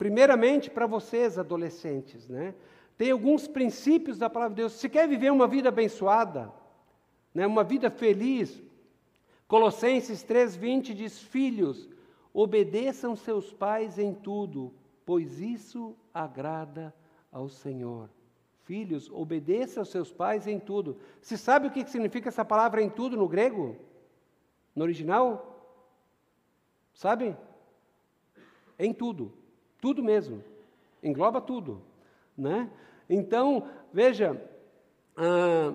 primeiramente 0.03 0.69
para 0.69 0.85
vocês, 0.85 1.39
adolescentes. 1.39 2.27
Né? 2.27 2.53
Tem 2.97 3.09
alguns 3.11 3.47
princípios 3.47 4.17
da 4.17 4.29
palavra 4.29 4.53
de 4.53 4.61
Deus. 4.61 4.73
Se 4.73 4.89
quer 4.89 5.07
viver 5.07 5.31
uma 5.31 5.47
vida 5.47 5.69
abençoada, 5.69 6.51
né? 7.33 7.47
uma 7.47 7.63
vida 7.63 7.89
feliz, 7.89 8.61
Colossenses 9.47 10.21
3,20 10.21 10.93
diz: 10.93 11.21
Filhos, 11.21 11.89
obedeçam 12.33 13.15
seus 13.15 13.53
pais 13.53 13.97
em 13.97 14.13
tudo, 14.13 14.73
pois 15.05 15.39
isso 15.39 15.95
agrada 16.13 16.93
ao 17.31 17.47
Senhor. 17.47 18.09
Filhos, 18.63 19.09
obedeça 19.09 19.79
aos 19.79 19.89
seus 19.89 20.11
pais 20.11 20.47
em 20.47 20.59
tudo. 20.59 20.97
Se 21.21 21.37
sabe 21.37 21.67
o 21.67 21.71
que 21.71 21.87
significa 21.87 22.27
essa 22.27 22.43
palavra 22.43 22.81
em 22.81 22.89
tudo 22.89 23.15
no 23.15 23.29
grego? 23.29 23.77
No 24.75 24.83
original? 24.83 25.79
Sabe? 26.93 27.37
Em 28.77 28.93
tudo. 28.93 29.41
Tudo 29.83 30.01
mesmo. 30.01 30.41
Engloba 31.03 31.41
tudo. 31.41 31.81
Né? 32.37 32.69
Então, 33.09 33.67
veja, 33.91 34.41
ah, 35.17 35.73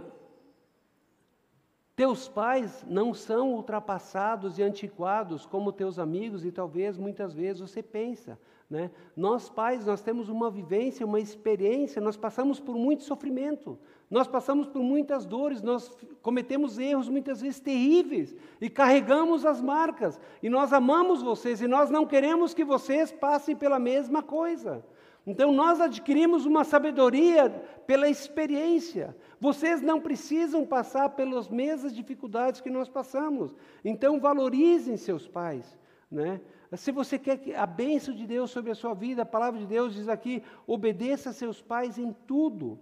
teus 1.94 2.26
pais 2.26 2.82
não 2.88 3.12
são 3.12 3.52
ultrapassados 3.52 4.58
e 4.58 4.62
antiquados 4.62 5.44
como 5.44 5.74
teus 5.74 5.98
amigos 5.98 6.42
e 6.46 6.50
talvez 6.50 6.96
muitas 6.96 7.34
vezes 7.34 7.60
você 7.60 7.82
pensa. 7.82 8.40
Né? 8.70 8.90
Nós 9.14 9.50
pais, 9.50 9.84
nós 9.84 10.00
temos 10.00 10.30
uma 10.30 10.50
vivência, 10.50 11.04
uma 11.04 11.20
experiência, 11.20 12.00
nós 12.00 12.16
passamos 12.16 12.58
por 12.58 12.76
muito 12.76 13.02
sofrimento, 13.02 13.78
nós 14.10 14.26
passamos 14.26 14.66
por 14.66 14.82
muitas 14.82 15.26
dores, 15.26 15.60
nós 15.60 15.94
cometemos 16.22 16.78
erros 16.78 17.08
muitas 17.08 17.42
vezes 17.42 17.60
terríveis 17.60 18.34
e 18.58 18.70
carregamos 18.70 19.44
as 19.44 19.60
marcas. 19.60 20.18
E 20.42 20.48
nós 20.48 20.72
amamos 20.72 21.22
vocês 21.22 21.60
e 21.60 21.68
nós 21.68 21.90
não 21.90 22.06
queremos 22.06 22.54
que 22.54 22.64
vocês 22.64 23.12
passem 23.12 23.54
pela 23.54 23.78
mesma 23.78 24.22
coisa. 24.22 24.82
Então 25.26 25.52
nós 25.52 25.78
adquirimos 25.78 26.46
uma 26.46 26.64
sabedoria 26.64 27.50
pela 27.86 28.08
experiência. 28.08 29.14
Vocês 29.38 29.82
não 29.82 30.00
precisam 30.00 30.64
passar 30.64 31.10
pelas 31.10 31.50
mesmas 31.50 31.94
dificuldades 31.94 32.62
que 32.62 32.70
nós 32.70 32.88
passamos. 32.88 33.54
Então 33.84 34.18
valorizem 34.18 34.96
seus 34.96 35.28
pais, 35.28 35.78
né? 36.10 36.40
Se 36.76 36.92
você 36.92 37.18
quer 37.18 37.40
a 37.56 37.66
bênção 37.66 38.14
de 38.14 38.26
Deus 38.26 38.50
sobre 38.50 38.70
a 38.70 38.74
sua 38.74 38.94
vida, 38.94 39.22
a 39.22 39.26
palavra 39.26 39.60
de 39.60 39.66
Deus 39.66 39.94
diz 39.94 40.08
aqui: 40.08 40.42
obedeça 40.66 41.30
a 41.30 41.32
seus 41.32 41.60
pais 41.60 41.98
em 41.98 42.12
tudo. 42.26 42.78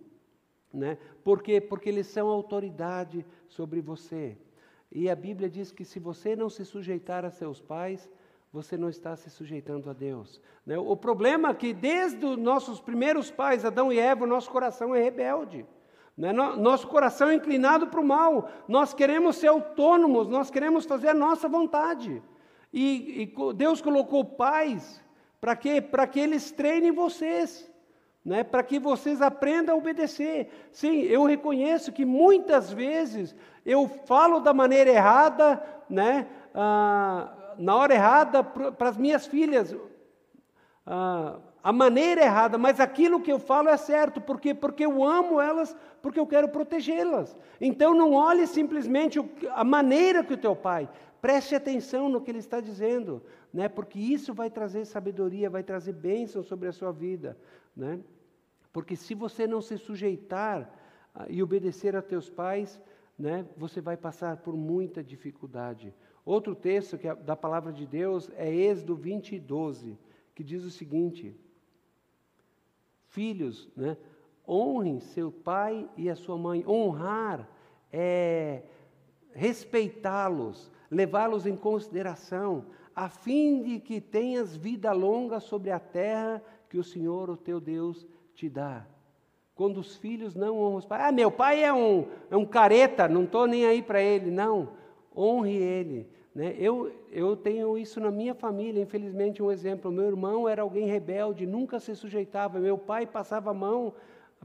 Né? 0.76 0.98
Por 1.24 1.42
quê? 1.42 1.58
Porque 1.58 1.88
eles 1.88 2.06
são 2.06 2.28
autoridade 2.28 3.24
sobre 3.48 3.80
você. 3.80 4.36
E 4.92 5.08
a 5.08 5.16
Bíblia 5.16 5.48
diz 5.48 5.72
que 5.72 5.84
se 5.84 5.98
você 5.98 6.36
não 6.36 6.50
se 6.50 6.64
sujeitar 6.64 7.24
a 7.24 7.30
seus 7.30 7.62
pais, 7.62 8.08
você 8.52 8.76
não 8.76 8.90
está 8.90 9.16
se 9.16 9.30
sujeitando 9.30 9.88
a 9.88 9.94
Deus. 9.94 10.40
Né? 10.66 10.78
O 10.78 10.94
problema 10.94 11.48
é 11.48 11.54
que 11.54 11.72
desde 11.72 12.24
os 12.24 12.36
nossos 12.36 12.78
primeiros 12.78 13.30
pais, 13.30 13.64
Adão 13.64 13.90
e 13.90 13.98
Eva, 13.98 14.24
o 14.24 14.28
nosso 14.28 14.50
coração 14.50 14.94
é 14.94 15.02
rebelde. 15.02 15.64
Né? 16.14 16.30
Nosso 16.32 16.86
coração 16.88 17.30
é 17.30 17.34
inclinado 17.34 17.86
para 17.86 18.00
o 18.00 18.06
mal. 18.06 18.50
Nós 18.68 18.92
queremos 18.92 19.36
ser 19.36 19.48
autônomos, 19.48 20.28
nós 20.28 20.50
queremos 20.50 20.84
fazer 20.84 21.08
a 21.08 21.14
nossa 21.14 21.48
vontade. 21.48 22.22
E, 22.70 23.22
e 23.22 23.54
Deus 23.54 23.80
colocou 23.80 24.24
pais 24.24 25.02
para 25.40 25.56
quê? 25.56 25.80
Para 25.80 26.06
que 26.06 26.20
eles 26.20 26.50
treinem 26.50 26.92
vocês, 26.92 27.70
né? 28.26 28.42
para 28.42 28.64
que 28.64 28.80
vocês 28.80 29.22
aprendam 29.22 29.76
a 29.76 29.78
obedecer. 29.78 30.50
Sim, 30.72 31.02
eu 31.02 31.24
reconheço 31.24 31.92
que 31.92 32.04
muitas 32.04 32.72
vezes 32.72 33.36
eu 33.64 33.88
falo 34.04 34.40
da 34.40 34.52
maneira 34.52 34.90
errada, 34.90 35.62
né? 35.88 36.26
Ah, 36.52 37.54
na 37.56 37.76
hora 37.76 37.94
errada 37.94 38.42
para 38.42 38.88
as 38.88 38.96
minhas 38.96 39.26
filhas. 39.26 39.76
Ah, 40.84 41.36
a 41.62 41.72
maneira 41.72 42.22
errada, 42.22 42.58
mas 42.58 42.80
aquilo 42.80 43.20
que 43.20 43.32
eu 43.32 43.38
falo 43.38 43.68
é 43.68 43.76
certo, 43.76 44.20
porque 44.20 44.52
porque 44.54 44.84
eu 44.84 45.04
amo 45.04 45.40
elas, 45.40 45.76
porque 46.02 46.18
eu 46.18 46.26
quero 46.26 46.48
protegê-las. 46.48 47.36
Então 47.60 47.94
não 47.94 48.12
olhe 48.12 48.46
simplesmente 48.48 49.24
a 49.52 49.62
maneira 49.62 50.24
que 50.24 50.34
o 50.34 50.38
teu 50.38 50.54
pai, 50.56 50.88
Preste 51.20 51.56
atenção 51.56 52.08
no 52.08 52.20
que 52.20 52.30
ele 52.30 52.38
está 52.38 52.60
dizendo, 52.60 53.20
né? 53.52 53.68
porque 53.68 53.98
isso 53.98 54.32
vai 54.32 54.48
trazer 54.48 54.84
sabedoria, 54.84 55.50
vai 55.50 55.62
trazer 55.62 55.92
bênção 55.92 56.40
sobre 56.40 56.68
a 56.68 56.72
sua 56.72 56.92
vida. 56.92 57.36
Né? 57.76 57.98
Porque 58.76 58.94
se 58.94 59.14
você 59.14 59.46
não 59.46 59.62
se 59.62 59.78
sujeitar 59.78 60.70
ah, 61.14 61.24
e 61.30 61.42
obedecer 61.42 61.96
a 61.96 62.02
teus 62.02 62.28
pais, 62.28 62.78
né, 63.18 63.48
você 63.56 63.80
vai 63.80 63.96
passar 63.96 64.36
por 64.36 64.54
muita 64.54 65.02
dificuldade. 65.02 65.94
Outro 66.26 66.54
texto 66.54 66.98
que 66.98 67.08
é 67.08 67.14
da 67.14 67.34
palavra 67.34 67.72
de 67.72 67.86
Deus 67.86 68.30
é 68.36 68.54
Êxodo 68.54 68.94
20, 68.94 69.38
12, 69.38 69.98
que 70.34 70.44
diz 70.44 70.62
o 70.62 70.70
seguinte: 70.70 71.34
Filhos, 73.06 73.66
né, 73.74 73.96
honrem 74.46 75.00
seu 75.00 75.32
pai 75.32 75.88
e 75.96 76.10
a 76.10 76.14
sua 76.14 76.36
mãe. 76.36 76.62
Honrar 76.66 77.48
é 77.90 78.62
respeitá-los, 79.32 80.70
levá-los 80.90 81.46
em 81.46 81.56
consideração, 81.56 82.66
a 82.94 83.08
fim 83.08 83.62
de 83.62 83.80
que 83.80 84.02
tenhas 84.02 84.54
vida 84.54 84.92
longa 84.92 85.40
sobre 85.40 85.70
a 85.70 85.80
terra 85.80 86.42
que 86.68 86.76
o 86.76 86.84
Senhor, 86.84 87.30
o 87.30 87.38
teu 87.38 87.58
Deus, 87.58 88.06
te 88.36 88.48
dá. 88.48 88.86
Quando 89.54 89.78
os 89.78 89.96
filhos 89.96 90.34
não 90.34 90.58
honram 90.58 90.76
os 90.76 90.84
pais, 90.84 91.04
ah, 91.06 91.12
meu 91.12 91.30
pai 91.30 91.64
é 91.64 91.72
um, 91.72 92.06
é 92.30 92.36
um 92.36 92.44
careta, 92.44 93.08
não 93.08 93.24
estou 93.24 93.46
nem 93.46 93.64
aí 93.64 93.82
para 93.82 94.00
ele. 94.02 94.30
Não, 94.30 94.68
honre 95.16 95.56
ele. 95.56 96.06
Né? 96.34 96.54
Eu, 96.58 96.92
eu 97.10 97.34
tenho 97.34 97.78
isso 97.78 97.98
na 97.98 98.10
minha 98.10 98.34
família, 98.34 98.82
infelizmente, 98.82 99.42
um 99.42 99.50
exemplo. 99.50 99.90
Meu 99.90 100.04
irmão 100.04 100.46
era 100.46 100.60
alguém 100.60 100.86
rebelde, 100.86 101.46
nunca 101.46 101.80
se 101.80 101.96
sujeitava. 101.96 102.58
Meu 102.58 102.76
pai 102.76 103.06
passava 103.06 103.50
a 103.50 103.54
mão 103.54 103.94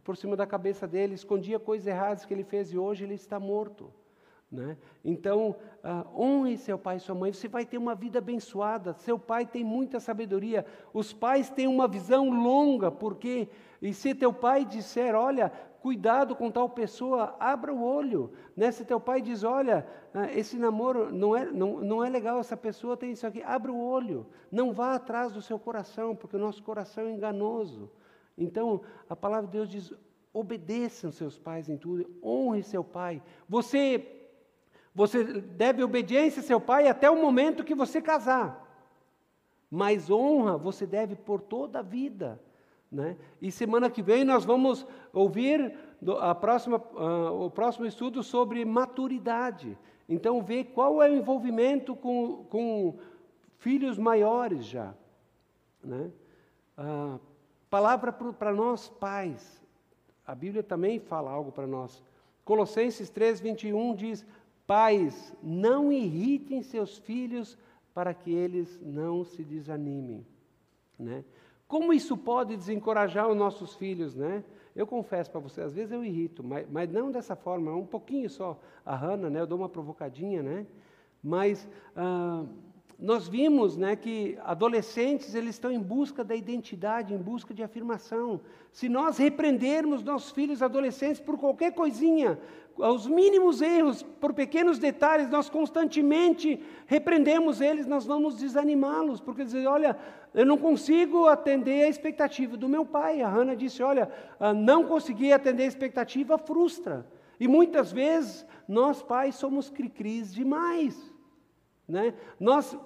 por 0.05 0.15
cima 0.15 0.37
da 0.37 0.47
cabeça 0.47 0.87
dele, 0.87 1.13
escondia 1.13 1.59
coisas 1.59 1.85
erradas 1.85 2.23
que 2.23 2.33
ele 2.33 2.45
fez 2.45 2.71
e 2.71 2.77
hoje 2.77 3.03
ele 3.03 3.15
está 3.15 3.37
morto. 3.37 3.91
Né? 4.51 4.77
Então, 5.03 5.55
uh, 5.81 6.21
honre 6.21 6.57
seu 6.57 6.77
pai 6.77 6.97
e 6.97 6.99
sua 6.99 7.15
mãe, 7.15 7.31
você 7.31 7.47
vai 7.47 7.65
ter 7.65 7.77
uma 7.77 7.95
vida 7.95 8.19
abençoada. 8.19 8.93
Seu 8.93 9.17
pai 9.17 9.45
tem 9.45 9.63
muita 9.63 9.99
sabedoria. 9.99 10.65
Os 10.93 11.13
pais 11.13 11.49
têm 11.49 11.67
uma 11.67 11.87
visão 11.87 12.29
longa, 12.29 12.91
porque, 12.91 13.47
e 13.81 13.93
se 13.93 14.13
teu 14.13 14.31
pai 14.31 14.63
disser, 14.63 15.15
olha, 15.15 15.51
cuidado 15.81 16.35
com 16.35 16.51
tal 16.51 16.69
pessoa, 16.69 17.35
abra 17.39 17.73
o 17.73 17.83
olho. 17.83 18.31
Né? 18.55 18.71
Se 18.71 18.85
teu 18.85 18.99
pai 18.99 19.21
diz, 19.21 19.43
olha, 19.43 19.87
uh, 20.13 20.37
esse 20.37 20.57
namoro 20.57 21.11
não 21.11 21.35
é, 21.35 21.45
não, 21.45 21.81
não 21.81 22.03
é 22.03 22.09
legal, 22.09 22.39
essa 22.39 22.55
pessoa 22.55 22.95
tem 22.95 23.11
isso 23.11 23.25
aqui, 23.25 23.41
abra 23.41 23.71
o 23.71 23.83
olho. 23.83 24.27
Não 24.51 24.71
vá 24.71 24.93
atrás 24.93 25.31
do 25.31 25.41
seu 25.41 25.57
coração, 25.57 26.15
porque 26.15 26.35
o 26.35 26.39
nosso 26.39 26.61
coração 26.61 27.05
é 27.05 27.11
enganoso. 27.11 27.89
Então, 28.37 28.81
a 29.09 29.15
palavra 29.15 29.47
de 29.47 29.53
Deus 29.53 29.67
diz, 29.67 29.93
obedeçam 30.31 31.11
seus 31.11 31.39
pais 31.39 31.67
em 31.67 31.77
tudo, 31.77 32.09
honre 32.23 32.61
seu 32.61 32.83
pai. 32.83 33.21
Você 33.49 34.17
você 34.93 35.23
deve 35.23 35.81
obediência 35.81 36.41
a 36.41 36.43
seu 36.43 36.59
pai 36.59 36.89
até 36.89 37.09
o 37.09 37.15
momento 37.15 37.63
que 37.63 37.73
você 37.73 38.01
casar. 38.01 38.67
Mas 39.69 40.11
honra 40.11 40.57
você 40.57 40.85
deve 40.85 41.15
por 41.15 41.41
toda 41.41 41.79
a 41.79 41.81
vida. 41.81 42.41
Né? 42.91 43.15
E 43.41 43.51
semana 43.51 43.89
que 43.89 44.01
vem 44.01 44.25
nós 44.25 44.43
vamos 44.43 44.85
ouvir 45.13 45.73
a 46.19 46.35
próxima, 46.35 46.77
uh, 46.77 47.45
o 47.45 47.49
próximo 47.49 47.85
estudo 47.85 48.21
sobre 48.21 48.65
maturidade. 48.65 49.77
Então, 50.09 50.43
vê 50.43 50.65
qual 50.65 51.01
é 51.01 51.09
o 51.09 51.15
envolvimento 51.15 51.95
com, 51.95 52.43
com 52.49 52.99
filhos 53.59 53.97
maiores 53.97 54.65
já. 54.65 54.93
Né? 55.81 56.11
Ah, 56.77 57.17
palavra 57.69 58.11
para 58.11 58.51
nós 58.51 58.89
pais. 58.89 59.61
A 60.25 60.35
Bíblia 60.35 60.63
também 60.63 60.99
fala 60.99 61.31
algo 61.31 61.51
para 61.51 61.65
nós. 61.65 62.03
Colossenses 62.43 63.09
3, 63.09 63.39
21 63.39 63.95
diz: 63.95 64.25
Pais, 64.67 65.33
não 65.41 65.91
irritem 65.91 66.61
seus 66.61 66.97
filhos 66.97 67.57
para 67.93 68.13
que 68.13 68.33
eles 68.33 68.79
não 68.81 69.23
se 69.23 69.43
desanimem. 69.43 70.25
Né? 70.99 71.23
Como 71.71 71.93
isso 71.93 72.17
pode 72.17 72.57
desencorajar 72.57 73.29
os 73.29 73.37
nossos 73.37 73.75
filhos, 73.75 74.13
né? 74.13 74.43
Eu 74.75 74.85
confesso 74.85 75.31
para 75.31 75.39
você, 75.39 75.61
às 75.61 75.73
vezes 75.73 75.93
eu 75.93 76.03
irrito, 76.03 76.43
mas, 76.43 76.69
mas 76.69 76.91
não 76.91 77.09
dessa 77.09 77.33
forma, 77.33 77.73
um 77.73 77.85
pouquinho 77.85 78.29
só. 78.29 78.59
A 78.85 78.93
Hannah, 78.93 79.29
né? 79.29 79.39
Eu 79.39 79.47
dou 79.47 79.57
uma 79.57 79.69
provocadinha, 79.69 80.43
né? 80.43 80.67
Mas 81.23 81.65
ah, 81.95 82.43
nós 83.01 83.27
vimos 83.27 83.75
né, 83.75 83.95
que 83.95 84.37
adolescentes 84.43 85.33
eles 85.33 85.55
estão 85.55 85.71
em 85.71 85.79
busca 85.79 86.23
da 86.23 86.35
identidade, 86.35 87.15
em 87.15 87.17
busca 87.17 87.51
de 87.51 87.63
afirmação. 87.63 88.39
Se 88.71 88.87
nós 88.87 89.17
repreendermos 89.17 90.03
nossos 90.03 90.29
filhos 90.29 90.61
adolescentes 90.61 91.19
por 91.19 91.35
qualquer 91.39 91.73
coisinha, 91.73 92.37
aos 92.79 93.07
mínimos 93.07 93.59
erros, 93.59 94.03
por 94.03 94.35
pequenos 94.35 94.77
detalhes, 94.77 95.31
nós 95.31 95.49
constantemente 95.49 96.61
repreendemos 96.85 97.59
eles, 97.59 97.87
nós 97.87 98.05
vamos 98.05 98.35
desanimá-los, 98.35 99.19
porque 99.19 99.43
dizem, 99.43 99.65
olha, 99.65 99.97
eu 100.31 100.45
não 100.45 100.57
consigo 100.57 101.25
atender 101.25 101.85
a 101.85 101.89
expectativa 101.89 102.55
do 102.55 102.69
meu 102.69 102.85
pai. 102.85 103.23
A 103.23 103.27
Hannah 103.27 103.55
disse, 103.55 103.81
olha, 103.81 104.11
ah, 104.39 104.53
não 104.53 104.85
conseguir 104.85 105.33
atender 105.33 105.63
a 105.63 105.67
expectativa 105.67 106.37
frustra. 106.37 107.05
E 107.39 107.47
muitas 107.47 107.91
vezes 107.91 108.45
nós 108.67 109.01
pais 109.01 109.33
somos 109.33 109.71
cri-cris 109.71 110.31
demais. 110.31 111.11
Né? 111.87 112.13
Nós 112.39 112.77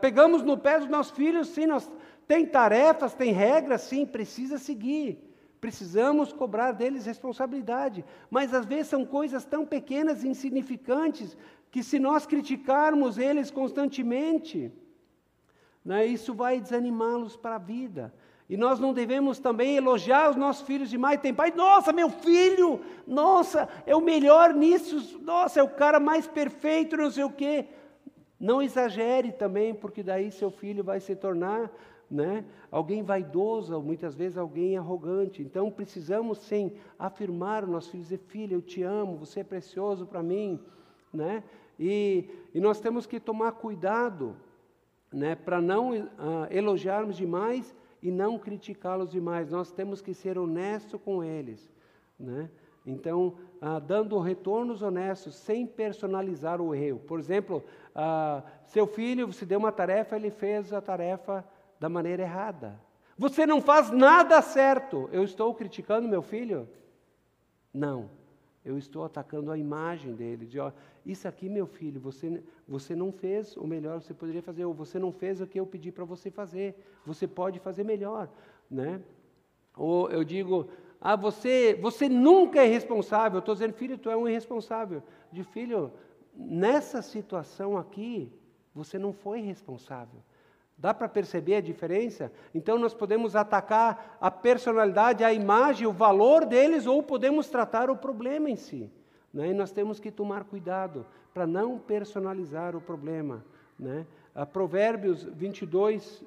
pegamos 0.00 0.42
no 0.42 0.56
pé 0.56 0.78
dos 0.78 0.88
nossos 0.88 1.12
filhos, 1.12 1.48
sim, 1.48 1.66
nós, 1.66 1.90
tem 2.26 2.46
tarefas, 2.46 3.14
tem 3.14 3.32
regras, 3.32 3.82
sim, 3.82 4.06
precisa 4.06 4.58
seguir. 4.58 5.26
Precisamos 5.60 6.32
cobrar 6.32 6.72
deles 6.72 7.04
responsabilidade. 7.04 8.04
Mas 8.30 8.54
às 8.54 8.64
vezes 8.64 8.88
são 8.88 9.04
coisas 9.04 9.44
tão 9.44 9.66
pequenas 9.66 10.24
e 10.24 10.28
insignificantes 10.28 11.36
que 11.70 11.82
se 11.82 11.98
nós 11.98 12.26
criticarmos 12.26 13.18
eles 13.18 13.50
constantemente, 13.50 14.72
né, 15.84 16.06
isso 16.06 16.34
vai 16.34 16.60
desanimá-los 16.60 17.36
para 17.36 17.56
a 17.56 17.58
vida. 17.58 18.12
E 18.48 18.56
nós 18.56 18.80
não 18.80 18.92
devemos 18.92 19.38
também 19.38 19.76
elogiar 19.76 20.30
os 20.30 20.36
nossos 20.36 20.66
filhos 20.66 20.90
demais. 20.90 21.20
Tem 21.20 21.32
pai, 21.32 21.52
nossa, 21.54 21.92
meu 21.92 22.10
filho, 22.10 22.80
nossa, 23.06 23.68
é 23.86 23.94
o 23.94 24.00
melhor 24.00 24.52
nisso, 24.52 25.20
nossa, 25.20 25.60
é 25.60 25.62
o 25.62 25.68
cara 25.68 26.00
mais 26.00 26.26
perfeito, 26.26 26.96
não 26.96 27.10
sei 27.10 27.22
o 27.22 27.30
quê. 27.30 27.68
Não 28.40 28.62
exagere 28.62 29.30
também, 29.32 29.74
porque 29.74 30.02
daí 30.02 30.32
seu 30.32 30.50
filho 30.50 30.82
vai 30.82 30.98
se 30.98 31.14
tornar 31.14 31.70
né, 32.10 32.42
alguém 32.70 33.02
vaidoso, 33.02 33.80
muitas 33.82 34.14
vezes 34.14 34.38
alguém 34.38 34.78
arrogante. 34.78 35.42
Então 35.42 35.70
precisamos 35.70 36.38
sim 36.38 36.72
afirmar 36.98 37.64
o 37.64 37.66
nosso 37.66 37.90
filho, 37.90 38.02
dizer, 38.02 38.18
filho, 38.18 38.54
eu 38.54 38.62
te 38.62 38.82
amo, 38.82 39.16
você 39.16 39.40
é 39.40 39.44
precioso 39.44 40.06
para 40.06 40.22
mim. 40.22 40.58
Né? 41.12 41.44
E, 41.78 42.30
e, 42.54 42.60
nós 42.60 42.80
temos 42.80 43.06
que 43.06 43.20
tomar 43.20 43.52
cuidado 43.52 44.34
né, 45.12 45.34
para 45.34 45.60
não 45.60 45.90
uh, 45.90 46.06
elogiarmos 46.50 47.16
demais 47.16 47.76
e 48.02 48.10
não 48.10 48.38
criticá-los 48.38 49.10
demais. 49.10 49.50
Nós 49.50 49.70
temos 49.70 50.00
que 50.00 50.14
ser 50.14 50.38
honestos 50.38 51.00
com 51.02 51.22
eles. 51.22 51.70
Né? 52.18 52.48
Então, 52.86 53.34
ah, 53.60 53.78
dando 53.78 54.18
retornos 54.18 54.82
honestos, 54.82 55.34
sem 55.34 55.66
personalizar 55.66 56.60
o 56.60 56.74
erro. 56.74 56.98
Por 57.00 57.18
exemplo, 57.18 57.62
ah, 58.02 58.42
seu 58.64 58.86
filho, 58.86 59.26
você 59.26 59.44
deu 59.44 59.58
uma 59.58 59.70
tarefa, 59.70 60.16
ele 60.16 60.30
fez 60.30 60.72
a 60.72 60.80
tarefa 60.80 61.44
da 61.78 61.86
maneira 61.86 62.22
errada. 62.22 62.80
Você 63.18 63.44
não 63.44 63.60
faz 63.60 63.90
nada 63.90 64.40
certo. 64.40 65.10
Eu 65.12 65.22
estou 65.22 65.54
criticando 65.54 66.08
meu 66.08 66.22
filho? 66.22 66.66
Não. 67.74 68.08
Eu 68.64 68.78
estou 68.78 69.04
atacando 69.04 69.52
a 69.52 69.58
imagem 69.58 70.14
dele. 70.14 70.46
De, 70.46 70.58
ó, 70.58 70.72
isso 71.04 71.28
aqui, 71.28 71.46
meu 71.46 71.66
filho, 71.66 72.00
você, 72.00 72.42
você 72.66 72.96
não 72.96 73.12
fez 73.12 73.54
o 73.58 73.66
melhor 73.66 74.00
que 74.00 74.06
você 74.06 74.14
poderia 74.14 74.42
fazer, 74.42 74.64
ou 74.64 74.72
você 74.72 74.98
não 74.98 75.12
fez 75.12 75.42
o 75.42 75.46
que 75.46 75.60
eu 75.60 75.66
pedi 75.66 75.92
para 75.92 76.06
você 76.06 76.30
fazer. 76.30 76.74
Você 77.04 77.28
pode 77.28 77.58
fazer 77.58 77.84
melhor. 77.84 78.30
Né? 78.70 79.02
Ou 79.76 80.10
eu 80.10 80.24
digo, 80.24 80.70
ah, 80.98 81.16
você, 81.16 81.74
você 81.74 82.08
nunca 82.08 82.62
é 82.62 82.66
responsável. 82.66 83.40
Estou 83.40 83.54
dizendo, 83.54 83.74
filho, 83.74 83.98
tu 83.98 84.08
é 84.08 84.16
um 84.16 84.26
irresponsável. 84.26 85.02
De 85.30 85.44
filho, 85.44 85.92
nessa 86.40 87.02
situação 87.02 87.76
aqui, 87.76 88.32
você 88.74 88.98
não 88.98 89.12
foi 89.12 89.40
responsável. 89.40 90.20
Dá 90.76 90.94
para 90.94 91.08
perceber 91.08 91.56
a 91.56 91.60
diferença? 91.60 92.32
Então 92.54 92.78
nós 92.78 92.94
podemos 92.94 93.36
atacar 93.36 94.16
a 94.18 94.30
personalidade, 94.30 95.22
a 95.22 95.32
imagem, 95.32 95.86
o 95.86 95.92
valor 95.92 96.46
deles, 96.46 96.86
ou 96.86 97.02
podemos 97.02 97.50
tratar 97.50 97.90
o 97.90 97.96
problema 97.96 98.48
em 98.48 98.56
si. 98.56 98.90
Né? 99.32 99.50
E 99.50 99.54
nós 99.54 99.70
temos 99.70 100.00
que 100.00 100.10
tomar 100.10 100.44
cuidado 100.44 101.04
para 101.34 101.46
não 101.46 101.78
personalizar 101.78 102.74
o 102.74 102.80
problema. 102.80 103.44
Né? 103.78 104.06
A 104.34 104.46
Provérbios 104.46 105.24
22, 105.24 106.24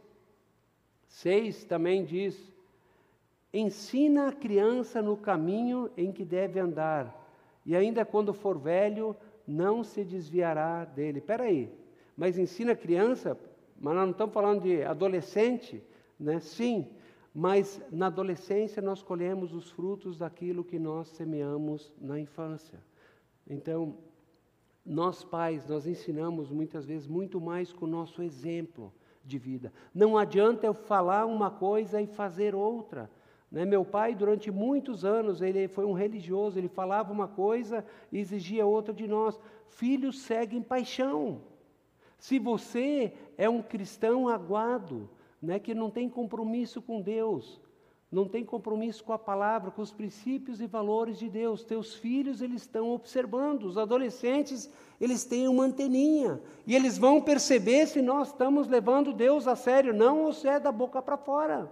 6 1.07 1.63
também 1.63 2.05
diz: 2.05 2.53
Ensina 3.51 4.27
a 4.27 4.33
criança 4.33 5.01
no 5.01 5.17
caminho 5.17 5.89
em 5.97 6.11
que 6.11 6.23
deve 6.23 6.59
andar, 6.59 7.11
e 7.65 7.75
ainda 7.75 8.05
quando 8.05 8.33
for 8.33 8.57
velho, 8.57 9.15
não 9.47 9.83
se 9.83 10.03
desviará 10.03 10.85
dele. 10.85 11.19
Espera 11.19 11.43
aí, 11.43 11.71
mas 12.15 12.37
ensina 12.37 12.75
criança, 12.75 13.37
mas 13.79 13.95
nós 13.95 14.03
não 14.03 14.11
estamos 14.11 14.33
falando 14.33 14.61
de 14.61 14.83
adolescente, 14.83 15.83
né? 16.19 16.39
Sim, 16.39 16.87
mas 17.33 17.81
na 17.91 18.07
adolescência 18.07 18.81
nós 18.81 19.01
colhemos 19.01 19.53
os 19.53 19.71
frutos 19.71 20.17
daquilo 20.17 20.63
que 20.63 20.77
nós 20.77 21.07
semeamos 21.09 21.91
na 21.99 22.19
infância. 22.19 22.79
Então, 23.47 23.97
nós 24.85 25.23
pais, 25.23 25.67
nós 25.67 25.87
ensinamos 25.87 26.51
muitas 26.51 26.85
vezes 26.85 27.07
muito 27.07 27.39
mais 27.39 27.71
com 27.73 27.85
o 27.85 27.89
nosso 27.89 28.21
exemplo 28.21 28.93
de 29.23 29.37
vida. 29.37 29.71
Não 29.93 30.17
adianta 30.17 30.65
eu 30.67 30.73
falar 30.73 31.25
uma 31.25 31.49
coisa 31.49 32.01
e 32.01 32.07
fazer 32.07 32.53
outra. 32.53 33.09
Né? 33.53 33.65
Meu 33.65 33.85
pai, 33.85 34.15
durante 34.15 34.49
muitos 34.49 35.05
anos, 35.05 35.39
ele 35.39 35.67
foi 35.67 35.85
um 35.85 35.93
religioso, 35.93 36.57
ele 36.57 36.67
falava 36.67 37.13
uma 37.13 37.27
coisa 37.27 37.85
e 38.11 38.17
exigia 38.17 38.65
outra 38.65 38.91
de 38.91 39.07
nós. 39.07 39.39
Filhos 39.69 40.21
seguem 40.21 40.59
paixão. 40.59 41.39
Se 42.17 42.39
você 42.39 43.13
é 43.37 43.47
um 43.47 43.61
cristão 43.61 44.27
aguado, 44.27 45.07
né, 45.39 45.59
que 45.59 45.75
não 45.75 45.91
tem 45.91 46.09
compromisso 46.09 46.81
com 46.81 46.99
Deus, 46.99 47.61
não 48.11 48.27
tem 48.27 48.43
compromisso 48.43 49.03
com 49.03 49.13
a 49.13 49.19
palavra, 49.19 49.69
com 49.69 49.81
os 49.81 49.91
princípios 49.91 50.59
e 50.59 50.65
valores 50.65 51.19
de 51.19 51.29
Deus. 51.29 51.63
Teus 51.63 51.93
filhos, 51.95 52.41
eles 52.41 52.61
estão 52.61 52.91
observando. 52.91 53.63
Os 53.63 53.77
adolescentes, 53.77 54.71
eles 55.01 55.25
têm 55.25 55.47
uma 55.47 55.65
anteninha. 55.65 56.39
E 56.65 56.75
eles 56.75 56.97
vão 56.97 57.21
perceber 57.21 57.87
se 57.87 58.01
nós 58.01 58.29
estamos 58.29 58.67
levando 58.67 59.13
Deus 59.13 59.47
a 59.47 59.55
sério, 59.55 59.93
não 59.93 60.23
ou 60.23 60.33
se 60.33 60.47
é 60.47 60.59
da 60.59 60.71
boca 60.71 61.01
para 61.01 61.17
fora. 61.17 61.71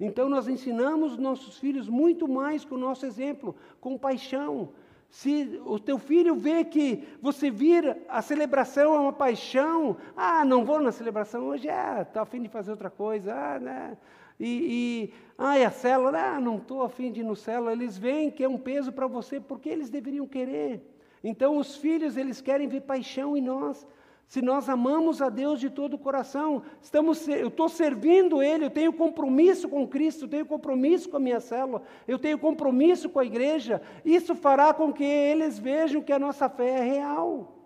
Então 0.00 0.28
nós 0.28 0.46
ensinamos 0.46 1.16
nossos 1.16 1.58
filhos 1.58 1.88
muito 1.88 2.28
mais 2.28 2.64
com 2.64 2.76
o 2.76 2.78
nosso 2.78 3.04
exemplo, 3.04 3.56
com 3.80 3.98
paixão. 3.98 4.70
Se 5.10 5.60
o 5.64 5.78
teu 5.78 5.98
filho 5.98 6.34
vê 6.34 6.64
que 6.64 7.02
você 7.20 7.50
vira 7.50 7.98
a 8.08 8.20
celebração 8.20 8.94
é 8.94 8.98
uma 8.98 9.12
paixão, 9.12 9.96
ah, 10.16 10.44
não 10.44 10.64
vou 10.64 10.80
na 10.80 10.92
celebração 10.92 11.46
hoje, 11.46 11.68
é, 11.68 12.02
estou 12.02 12.22
afim 12.22 12.42
de 12.42 12.48
fazer 12.48 12.70
outra 12.70 12.90
coisa, 12.90 13.34
ah, 13.34 13.58
né? 13.58 13.96
E, 14.38 14.46
e 14.46 15.14
ah, 15.36 15.58
e 15.58 15.64
a 15.64 15.70
célula, 15.70 16.18
ah, 16.18 16.40
não 16.40 16.56
estou 16.56 16.82
afim 16.82 17.10
de 17.10 17.20
ir 17.20 17.24
no 17.24 17.34
célula, 17.34 17.72
eles 17.72 17.96
veem 17.96 18.30
que 18.30 18.44
é 18.44 18.48
um 18.48 18.58
peso 18.58 18.92
para 18.92 19.06
você, 19.06 19.40
porque 19.40 19.68
eles 19.68 19.88
deveriam 19.88 20.26
querer. 20.26 20.82
Então 21.22 21.56
os 21.56 21.76
filhos, 21.76 22.16
eles 22.16 22.40
querem 22.40 22.68
ver 22.68 22.82
paixão 22.82 23.36
em 23.36 23.40
nós, 23.40 23.86
se 24.28 24.42
nós 24.42 24.68
amamos 24.68 25.22
a 25.22 25.30
Deus 25.30 25.58
de 25.58 25.70
todo 25.70 25.94
o 25.94 25.98
coração, 25.98 26.62
estamos, 26.82 27.26
eu 27.26 27.48
estou 27.48 27.66
servindo 27.66 28.42
Ele, 28.42 28.66
eu 28.66 28.70
tenho 28.70 28.92
compromisso 28.92 29.66
com 29.70 29.88
Cristo, 29.88 30.26
eu 30.26 30.28
tenho 30.28 30.44
compromisso 30.44 31.08
com 31.08 31.16
a 31.16 31.20
minha 31.20 31.40
célula, 31.40 31.82
eu 32.06 32.18
tenho 32.18 32.38
compromisso 32.38 33.08
com 33.08 33.18
a 33.18 33.24
igreja, 33.24 33.80
isso 34.04 34.34
fará 34.34 34.74
com 34.74 34.92
que 34.92 35.02
eles 35.02 35.58
vejam 35.58 36.02
que 36.02 36.12
a 36.12 36.18
nossa 36.18 36.46
fé 36.46 36.68
é 36.72 36.82
real. 36.82 37.56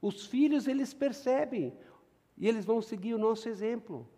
Os 0.00 0.26
filhos, 0.26 0.66
eles 0.66 0.92
percebem, 0.92 1.72
e 2.36 2.48
eles 2.48 2.64
vão 2.64 2.82
seguir 2.82 3.14
o 3.14 3.18
nosso 3.18 3.48
exemplo. 3.48 4.08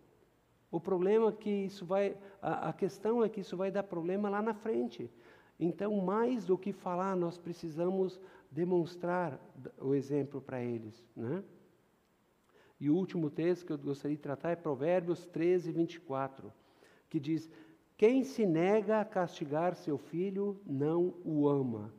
O 0.71 0.79
problema 0.79 1.29
é 1.29 1.31
que 1.33 1.51
isso 1.51 1.85
vai, 1.85 2.17
a, 2.41 2.69
a 2.69 2.73
questão 2.73 3.23
é 3.23 3.29
que 3.29 3.41
isso 3.41 3.55
vai 3.55 3.69
dar 3.69 3.83
problema 3.83 4.27
lá 4.27 4.41
na 4.41 4.55
frente. 4.55 5.11
Então, 5.59 5.95
mais 5.97 6.45
do 6.45 6.57
que 6.57 6.73
falar, 6.73 7.15
nós 7.15 7.37
precisamos 7.37 8.19
demonstrar 8.55 9.37
o 9.81 9.93
exemplo 9.93 10.41
para 10.41 10.63
eles. 10.63 11.05
Né? 11.13 11.43
E 12.79 12.89
o 12.89 12.95
último 12.95 13.29
texto 13.29 13.65
que 13.65 13.73
eu 13.73 13.77
gostaria 13.77 14.15
de 14.15 14.23
tratar 14.23 14.51
é 14.51 14.55
Provérbios 14.55 15.25
13, 15.25 15.73
24, 15.73 16.51
que 17.09 17.19
diz: 17.19 17.49
Quem 17.97 18.23
se 18.23 18.45
nega 18.45 19.01
a 19.01 19.05
castigar 19.05 19.75
seu 19.75 19.97
filho 19.97 20.57
não 20.65 21.13
o 21.25 21.49
ama. 21.49 21.93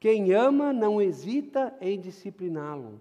Quem 0.00 0.32
ama 0.32 0.72
não 0.72 1.00
hesita 1.00 1.76
em 1.80 2.00
discipliná-lo. 2.00 3.00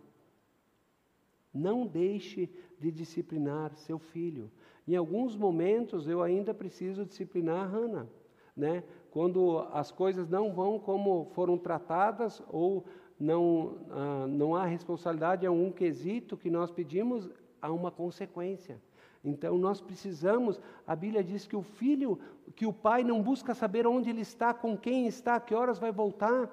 Não 1.51 1.87
deixe 1.87 2.47
de 2.77 2.91
disciplinar 2.91 3.75
seu 3.75 3.97
filho. 3.97 4.51
Em 4.87 4.95
alguns 4.95 5.35
momentos 5.35 6.07
eu 6.07 6.21
ainda 6.21 6.53
preciso 6.53 7.05
disciplinar 7.05 7.63
a 7.63 7.67
Hannah, 7.67 8.07
né? 8.55 8.83
Quando 9.11 9.59
as 9.73 9.91
coisas 9.91 10.29
não 10.29 10.53
vão 10.53 10.79
como 10.79 11.25
foram 11.33 11.57
tratadas 11.57 12.41
ou 12.49 12.85
não, 13.19 13.77
ah, 13.89 14.25
não 14.27 14.55
há 14.55 14.65
responsabilidade 14.65 15.45
a 15.45 15.51
um 15.51 15.71
quesito 15.71 16.37
que 16.37 16.49
nós 16.49 16.71
pedimos, 16.71 17.29
há 17.61 17.71
uma 17.71 17.91
consequência. 17.91 18.79
Então 19.23 19.57
nós 19.57 19.81
precisamos, 19.81 20.61
a 20.87 20.95
Bíblia 20.95 21.23
diz 21.23 21.45
que 21.45 21.55
o 21.55 21.61
filho, 21.61 22.17
que 22.55 22.65
o 22.65 22.71
pai 22.71 23.03
não 23.03 23.21
busca 23.21 23.53
saber 23.53 23.85
onde 23.85 24.09
ele 24.09 24.21
está, 24.21 24.53
com 24.53 24.77
quem 24.77 25.07
está, 25.07 25.39
que 25.39 25.53
horas 25.53 25.77
vai 25.77 25.91
voltar, 25.91 26.49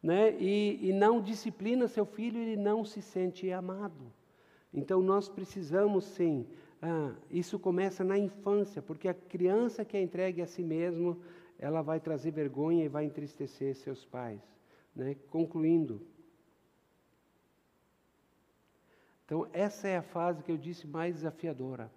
né? 0.00 0.36
e, 0.38 0.78
e 0.88 0.92
não 0.92 1.20
disciplina 1.20 1.88
seu 1.88 2.06
filho, 2.06 2.38
ele 2.38 2.56
não 2.56 2.84
se 2.84 3.02
sente 3.02 3.50
amado. 3.50 4.12
Então 4.72 5.02
nós 5.02 5.28
precisamos 5.28 6.04
sim, 6.04 6.46
ah, 6.80 7.12
isso 7.28 7.58
começa 7.58 8.04
na 8.04 8.16
infância, 8.16 8.80
porque 8.80 9.08
a 9.08 9.14
criança 9.14 9.84
que 9.84 9.96
é 9.96 10.02
entregue 10.02 10.40
a 10.40 10.46
si 10.46 10.62
mesmo, 10.62 11.20
ela 11.58 11.82
vai 11.82 12.00
trazer 12.00 12.30
vergonha 12.30 12.84
e 12.84 12.88
vai 12.88 13.04
entristecer 13.04 13.74
seus 13.74 14.04
pais. 14.04 14.40
Né? 14.94 15.16
Concluindo, 15.30 16.00
Então, 19.28 19.46
essa 19.52 19.86
é 19.86 19.98
a 19.98 20.02
fase 20.02 20.42
que 20.42 20.50
eu 20.50 20.56
disse 20.56 20.86
mais 20.86 21.16
desafiadora, 21.16 21.92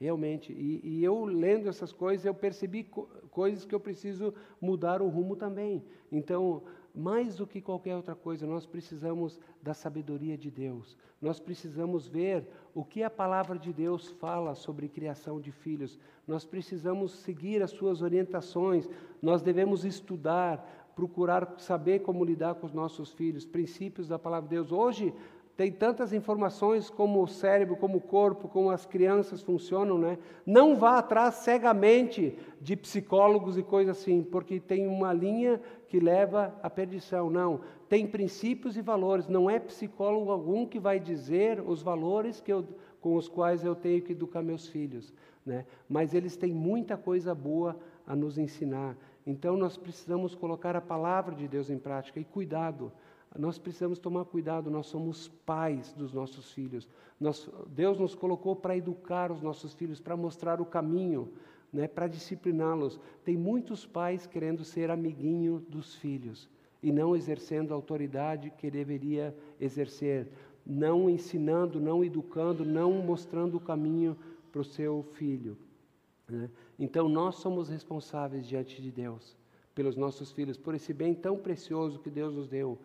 realmente. 0.00 0.50
E, 0.50 0.80
e 0.82 1.04
eu, 1.04 1.26
lendo 1.26 1.68
essas 1.68 1.92
coisas, 1.92 2.24
eu 2.24 2.32
percebi 2.32 2.84
co 2.84 3.02
coisas 3.30 3.66
que 3.66 3.74
eu 3.74 3.78
preciso 3.78 4.32
mudar 4.58 5.02
o 5.02 5.08
rumo 5.08 5.36
também. 5.36 5.84
Então, 6.10 6.62
mais 6.94 7.36
do 7.36 7.46
que 7.46 7.60
qualquer 7.60 7.96
outra 7.96 8.14
coisa, 8.14 8.46
nós 8.46 8.66
precisamos 8.66 9.38
da 9.62 9.74
sabedoria 9.74 10.36
de 10.36 10.50
Deus. 10.50 10.96
Nós 11.20 11.38
precisamos 11.38 12.08
ver 12.08 12.48
o 12.74 12.84
que 12.84 13.02
a 13.02 13.10
palavra 13.10 13.58
de 13.58 13.72
Deus 13.72 14.08
fala 14.08 14.54
sobre 14.54 14.88
criação 14.88 15.40
de 15.40 15.52
filhos. 15.52 15.98
Nós 16.26 16.44
precisamos 16.44 17.12
seguir 17.12 17.62
as 17.62 17.70
suas 17.70 18.02
orientações. 18.02 18.88
Nós 19.20 19.42
devemos 19.42 19.84
estudar, 19.84 20.90
procurar 20.96 21.54
saber 21.58 22.00
como 22.00 22.24
lidar 22.24 22.54
com 22.56 22.66
os 22.66 22.72
nossos 22.72 23.12
filhos, 23.12 23.44
princípios 23.44 24.08
da 24.08 24.18
palavra 24.18 24.48
de 24.48 24.56
Deus. 24.56 24.72
Hoje, 24.72 25.14
tem 25.60 25.70
tantas 25.70 26.14
informações 26.14 26.88
como 26.88 27.22
o 27.22 27.28
cérebro, 27.28 27.76
como 27.76 27.98
o 27.98 28.00
corpo, 28.00 28.48
como 28.48 28.70
as 28.70 28.86
crianças 28.86 29.42
funcionam, 29.42 29.98
né? 29.98 30.16
Não 30.46 30.74
vá 30.74 30.96
atrás 30.96 31.34
cegamente 31.34 32.34
de 32.58 32.74
psicólogos 32.74 33.58
e 33.58 33.62
coisas 33.62 33.98
assim, 33.98 34.22
porque 34.22 34.58
tem 34.58 34.86
uma 34.86 35.12
linha 35.12 35.60
que 35.86 36.00
leva 36.00 36.58
à 36.62 36.70
perdição. 36.70 37.28
Não, 37.28 37.60
tem 37.90 38.06
princípios 38.06 38.74
e 38.78 38.80
valores. 38.80 39.28
Não 39.28 39.50
é 39.50 39.58
psicólogo 39.58 40.30
algum 40.30 40.64
que 40.64 40.80
vai 40.80 40.98
dizer 40.98 41.60
os 41.60 41.82
valores 41.82 42.40
que 42.40 42.50
eu, 42.50 42.64
com 42.98 43.14
os 43.14 43.28
quais 43.28 43.62
eu 43.62 43.74
tenho 43.74 44.00
que 44.00 44.12
educar 44.12 44.40
meus 44.40 44.66
filhos, 44.66 45.12
né? 45.44 45.66
Mas 45.86 46.14
eles 46.14 46.38
têm 46.38 46.54
muita 46.54 46.96
coisa 46.96 47.34
boa 47.34 47.76
a 48.06 48.16
nos 48.16 48.38
ensinar. 48.38 48.96
Então 49.26 49.58
nós 49.58 49.76
precisamos 49.76 50.34
colocar 50.34 50.74
a 50.74 50.80
palavra 50.80 51.34
de 51.34 51.46
Deus 51.46 51.68
em 51.68 51.78
prática 51.78 52.18
e 52.18 52.24
cuidado. 52.24 52.90
Nós 53.38 53.58
precisamos 53.58 53.98
tomar 53.98 54.24
cuidado, 54.24 54.70
nós 54.70 54.86
somos 54.86 55.28
pais 55.46 55.92
dos 55.92 56.12
nossos 56.12 56.52
filhos. 56.52 56.88
Nós, 57.18 57.48
Deus 57.68 57.98
nos 57.98 58.14
colocou 58.14 58.56
para 58.56 58.76
educar 58.76 59.30
os 59.30 59.40
nossos 59.40 59.72
filhos, 59.72 60.00
para 60.00 60.16
mostrar 60.16 60.60
o 60.60 60.66
caminho, 60.66 61.32
né, 61.72 61.86
para 61.86 62.08
discipliná-los. 62.08 62.98
Tem 63.24 63.36
muitos 63.36 63.86
pais 63.86 64.26
querendo 64.26 64.64
ser 64.64 64.90
amiguinho 64.90 65.64
dos 65.68 65.94
filhos 65.94 66.48
e 66.82 66.90
não 66.90 67.14
exercendo 67.14 67.72
a 67.72 67.76
autoridade 67.76 68.50
que 68.50 68.70
deveria 68.70 69.36
exercer, 69.60 70.28
não 70.66 71.08
ensinando, 71.08 71.80
não 71.80 72.04
educando, 72.04 72.64
não 72.64 72.92
mostrando 72.94 73.56
o 73.56 73.60
caminho 73.60 74.16
para 74.50 74.60
o 74.60 74.64
seu 74.64 75.04
filho. 75.12 75.56
Né? 76.28 76.50
Então 76.78 77.08
nós 77.08 77.36
somos 77.36 77.68
responsáveis 77.68 78.46
diante 78.46 78.80
de 78.80 78.90
Deus 78.90 79.36
pelos 79.74 79.96
nossos 79.96 80.32
filhos, 80.32 80.58
por 80.58 80.74
esse 80.74 80.92
bem 80.92 81.14
tão 81.14 81.38
precioso 81.38 82.00
que 82.00 82.10
Deus 82.10 82.34
nos 82.34 82.48
deu. 82.48 82.78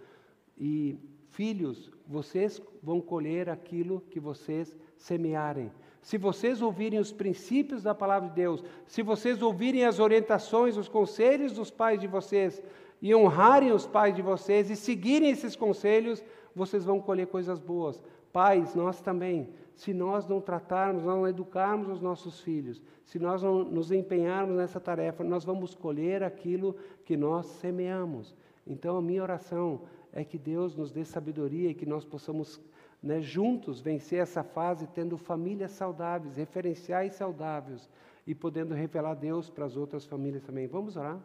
E 0.58 0.98
filhos, 1.32 1.92
vocês 2.08 2.62
vão 2.82 3.02
colher 3.02 3.50
aquilo 3.50 4.02
que 4.10 4.20
vocês 4.20 4.76
semearem. 4.98 5.72
Se 6.02 6.18
vocês 6.18 6.62
ouvirem 6.62 7.00
os 7.00 7.12
princípios 7.12 7.84
da 7.84 7.96
palavra 7.96 8.30
de 8.30 8.36
Deus, 8.36 8.64
se 8.86 9.02
vocês 9.02 9.42
ouvirem 9.42 9.86
as 9.86 10.00
orientações, 10.00 10.78
os 10.78 10.88
conselhos 10.88 11.54
dos 11.54 11.72
pais 11.72 12.00
de 12.00 12.08
vocês, 12.08 12.62
e 13.02 13.14
honrarem 13.14 13.72
os 13.72 13.86
pais 13.86 14.16
de 14.16 14.22
vocês 14.22 14.70
e 14.70 14.76
seguirem 14.76 15.30
esses 15.30 15.56
conselhos, 15.56 16.24
vocês 16.56 16.86
vão 16.86 17.00
colher 17.00 17.28
coisas 17.28 17.60
boas. 17.60 18.02
Pais, 18.32 18.76
nós 18.76 19.02
também, 19.02 19.50
se 19.74 19.94
nós 19.94 20.28
não 20.28 20.40
tratarmos, 20.40 21.04
não 21.04 21.28
educarmos 21.28 21.90
os 21.90 22.02
nossos 22.02 22.40
filhos, 22.40 22.82
se 23.04 23.20
nós 23.20 23.44
não 23.44 23.64
nos 23.64 23.92
empenharmos 23.92 24.58
nessa 24.58 24.80
tarefa, 24.80 25.24
nós 25.24 25.44
vamos 25.44 25.76
colher 25.76 26.24
aquilo 26.24 26.76
que 27.04 27.18
nós 27.18 27.46
semeamos. 27.46 28.36
Então, 28.68 28.98
a 28.98 29.02
minha 29.02 29.22
oração 29.22 29.82
é 30.16 30.24
que 30.24 30.38
Deus 30.38 30.76
nos 30.78 30.94
dê 30.94 31.04
sabedoria 31.04 31.70
e 31.70 31.74
que 31.76 31.86
nós 31.86 32.06
possamos 32.06 32.60
né, 33.04 33.20
juntos 33.20 33.82
vencer 33.82 34.20
essa 34.20 34.44
fase, 34.44 34.88
tendo 34.88 35.18
famílias 35.18 35.72
saudáveis, 35.72 36.38
referenciais 36.38 37.14
saudáveis 37.16 37.90
e 38.26 38.34
podendo 38.34 38.74
revelar 38.74 39.14
Deus 39.14 39.50
para 39.50 39.66
as 39.66 39.76
outras 39.76 40.06
famílias 40.06 40.42
também. 40.44 40.68
Vamos 40.68 40.96
orar? 40.96 41.20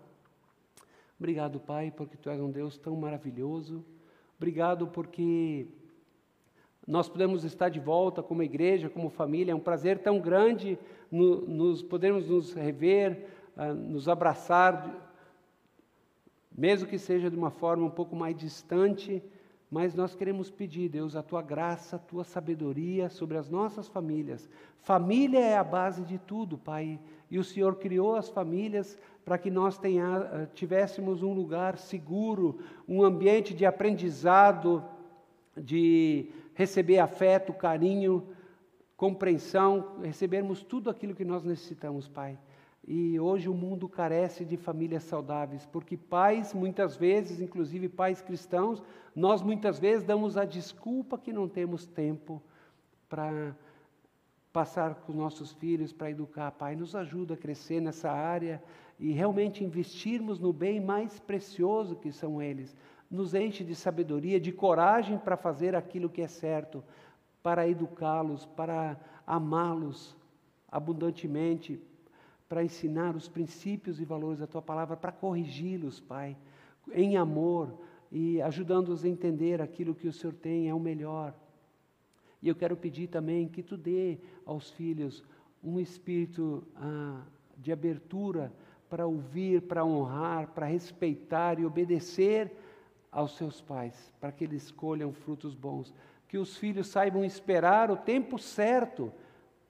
Obrigado, 1.19 1.61
Pai, 1.61 1.93
porque 1.97 2.17
Tu 2.17 2.29
és 2.29 2.41
um 2.41 2.51
Deus 2.51 2.77
tão 2.77 2.97
maravilhoso. 2.97 3.85
Obrigado 4.37 4.89
porque 4.89 5.69
nós 6.85 7.09
podemos 7.09 7.45
estar 7.45 7.69
de 7.69 7.79
volta 7.79 8.23
como 8.25 8.43
igreja, 8.43 8.91
como 8.91 9.09
família. 9.09 9.53
É 9.53 9.55
um 9.55 9.61
prazer 9.61 9.99
tão 9.99 10.19
grande 10.19 10.77
no, 11.11 11.43
nos 11.43 11.81
podermos 11.81 12.29
nos 12.29 12.53
rever, 12.55 13.29
uh, 13.57 13.73
nos 13.73 14.09
abraçar 14.09 15.10
mesmo 16.57 16.89
que 16.89 16.99
seja 16.99 17.31
de 17.31 17.37
uma 17.37 17.51
forma 17.51 17.87
um 17.87 17.91
pouco 17.91 18.15
mais 18.17 18.37
distante, 18.37 19.23
mas 19.71 19.95
nós 19.95 20.17
queremos 20.17 20.51
pedir, 20.51 20.89
Deus, 20.89 21.15
a 21.15 21.23
tua 21.23 21.41
graça, 21.41 21.95
a 21.95 21.99
tua 21.99 22.25
sabedoria 22.25 23.09
sobre 23.09 23.39
as 23.39 23.49
nossas 23.49 23.87
famílias. 23.87 24.51
Família 24.83 25.39
é 25.39 25.57
a 25.57 25.63
base 25.63 26.03
de 26.03 26.19
tudo, 26.19 26.59
Pai, 26.59 26.99
e 27.31 27.39
o 27.39 27.45
Senhor 27.45 27.77
criou 27.77 28.17
as 28.17 28.29
famílias 28.29 28.99
para 29.25 29.39
que 29.39 29.51
nós 29.51 29.79
tenha, 29.79 30.29
eh, 30.33 30.49
tivéssemos 30.55 31.23
um 31.23 31.33
lugar 31.33 31.79
seguro, 31.79 32.59
um 32.89 33.05
ambiente 33.05 33.55
de 33.55 33.65
aprendizado, 33.65 34.83
de 35.57 36.31
receber 36.55 36.99
afeto, 36.99 37.53
carinho, 37.53 38.27
compreensão, 38.97 39.99
recebermos 40.03 40.65
tudo 40.65 40.91
aquilo 40.91 41.15
que 41.15 41.25
nós 41.25 41.45
necessitamos, 41.45 42.09
Pai. 42.09 42.37
E 42.87 43.21
hoje 43.21 43.49
o 43.49 43.55
mundo 43.55 43.89
carece 43.89 44.45
de 44.45 44.57
famílias 44.57 45.05
saudáveis, 45.05 45.67
porque 45.67 45.97
pais, 45.97 46.55
muitas 46.55 46.97
vezes, 46.97 47.41
inclusive 47.41 47.89
pais 47.89 48.23
cristãos, 48.23 48.83
nós 49.15 49.43
muitas 49.43 49.79
vezes 49.79 50.05
damos 50.05 50.37
a 50.37 50.45
desculpa 50.45 51.19
que 51.19 51.33
não 51.33 51.49
temos 51.49 51.87
tempo 51.87 52.43
para 53.09 53.55
passar 54.53 54.95
com 54.95 55.13
os 55.13 55.19
nossos 55.19 55.53
filhos, 55.53 55.93
para 55.93 56.11
educar. 56.11 56.51
Pai, 56.53 56.75
nos 56.75 56.97
ajuda 56.97 57.35
a 57.35 57.37
crescer 57.37 57.81
nessa 57.81 58.11
área 58.11 58.63
e 58.99 59.13
realmente 59.13 59.63
investirmos 59.63 60.39
no 60.39 60.53
bem 60.53 60.81
mais 60.81 61.21
precioso 61.21 61.97
que 61.97 62.11
são 62.11 62.41
eles. 62.41 62.77
Nos 63.11 63.35
enche 63.35 63.63
de 63.63 63.75
sabedoria, 63.75 64.41
de 64.41 64.53
coragem 64.53 65.19
para 65.19 65.37
fazer 65.37 65.75
aquilo 65.75 66.09
que 66.09 66.23
é 66.23 66.29
certo, 66.29 66.83
para 67.43 67.69
educá-los, 67.69 68.47
para 68.47 68.99
amá-los 69.27 70.17
abundantemente, 70.71 71.81
para 72.51 72.65
ensinar 72.65 73.15
os 73.15 73.29
princípios 73.29 74.01
e 74.01 74.05
valores 74.05 74.41
da 74.41 74.47
tua 74.47 74.61
palavra, 74.61 74.97
para 74.97 75.13
corrigi-los, 75.13 76.01
Pai, 76.01 76.37
em 76.93 77.17
amor 77.17 77.73
e 78.11 78.43
ajudando-os 78.43 79.05
a 79.05 79.09
entender 79.09 79.63
aquilo 79.63 79.95
que 79.95 80.09
o 80.09 80.13
Senhor 80.13 80.35
tem 80.35 80.69
é 80.69 80.75
o 80.75 80.81
melhor. 80.81 81.33
E 82.43 82.49
eu 82.49 82.57
quero 82.57 82.77
pedir 82.77 83.07
também 83.07 83.47
que 83.47 83.63
tu 83.63 83.77
dê 83.77 84.19
aos 84.45 84.69
filhos 84.69 85.23
um 85.63 85.79
espírito 85.79 86.67
ah, 86.75 87.23
de 87.57 87.71
abertura 87.71 88.53
para 88.89 89.07
ouvir, 89.07 89.63
para 89.63 89.85
honrar, 89.85 90.49
para 90.49 90.67
respeitar 90.67 91.61
e 91.61 91.65
obedecer 91.65 92.51
aos 93.13 93.37
seus 93.37 93.61
pais, 93.61 94.13
para 94.21 94.33
que 94.33 94.43
eles 94.43 94.73
colham 94.73 95.13
frutos 95.13 95.55
bons. 95.55 95.95
Que 96.27 96.37
os 96.37 96.57
filhos 96.57 96.89
saibam 96.89 97.25
esperar 97.25 97.93
o 97.93 97.97
tempo 97.97 98.41
certo 98.41 99.13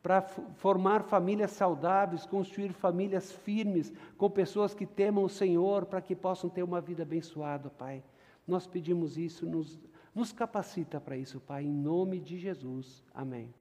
para 0.02 0.22
formar 0.22 1.02
famílias 1.02 1.50
saudáveis, 1.50 2.24
construir 2.24 2.72
famílias 2.72 3.30
firmes, 3.30 3.92
com 4.16 4.30
pessoas 4.30 4.74
que 4.74 4.86
temam 4.86 5.24
o 5.24 5.28
Senhor, 5.28 5.84
para 5.84 6.00
que 6.00 6.16
possam 6.16 6.48
ter 6.48 6.62
uma 6.62 6.80
vida 6.80 7.02
abençoada, 7.02 7.68
Pai. 7.70 8.02
Nós 8.46 8.66
pedimos 8.66 9.18
isso, 9.18 9.46
nos, 9.46 9.78
nos 10.14 10.32
capacita 10.32 11.00
para 11.00 11.16
isso, 11.16 11.38
Pai, 11.40 11.64
em 11.64 11.72
nome 11.72 12.18
de 12.18 12.38
Jesus. 12.38 13.04
Amém. 13.14 13.59